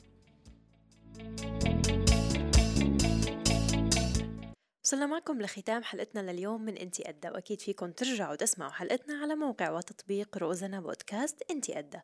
وصلنا 4.92 5.06
معكم 5.06 5.42
لختام 5.42 5.84
حلقتنا 5.84 6.32
لليوم 6.32 6.62
من 6.62 6.78
إنتي 6.78 7.10
أدى 7.10 7.30
وأكيد 7.30 7.62
فيكم 7.62 7.92
ترجعوا 7.92 8.36
تسمعوا 8.36 8.72
حلقتنا 8.72 9.22
على 9.22 9.36
موقع 9.36 9.72
وتطبيق 9.72 10.38
روزنا 10.38 10.80
بودكاست 10.80 11.52
إنتي 11.52 11.80
أدى. 11.80 12.00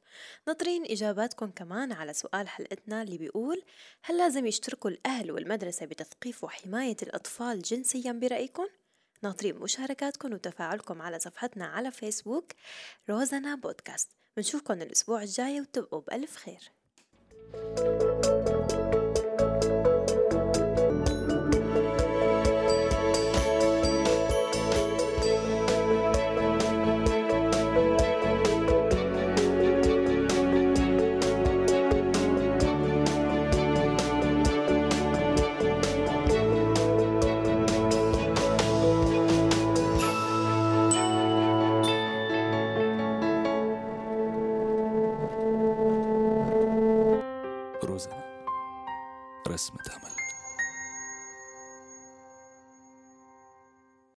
ناطرين 0.48 0.86
إجاباتكم 0.86 1.52
كمان 1.52 1.92
على 1.92 2.14
سؤال 2.14 2.48
حلقتنا 2.48 3.02
اللي 3.02 3.18
بيقول 3.18 3.64
هل 4.04 4.18
لازم 4.18 4.46
يشتركوا 4.46 4.90
الأهل 4.90 5.32
والمدرسة 5.32 5.86
بتثقيف 5.86 6.44
وحماية 6.44 6.98
الأطفال 7.04 7.62
جنسيا 7.62 8.12
برأيكم؟ 8.12 8.68
ناطرين 9.24 9.56
مشاركاتكم 9.56 10.34
وتفاعلكم 10.34 11.02
على 11.02 11.20
صفحتنا 11.20 11.66
على 11.66 11.92
فيسبوك 11.92 12.52
روزنا 13.10 13.56
بودكاست. 13.56 14.10
بنشوفكم 14.38 14.82
الأسبوع 14.82 15.24
الجاي 15.24 15.62
وتبقوا 15.62 16.02
بألف 16.02 16.36
خير. 16.36 16.72
روزانا 17.54 18.18
رسمة 18.20 18.37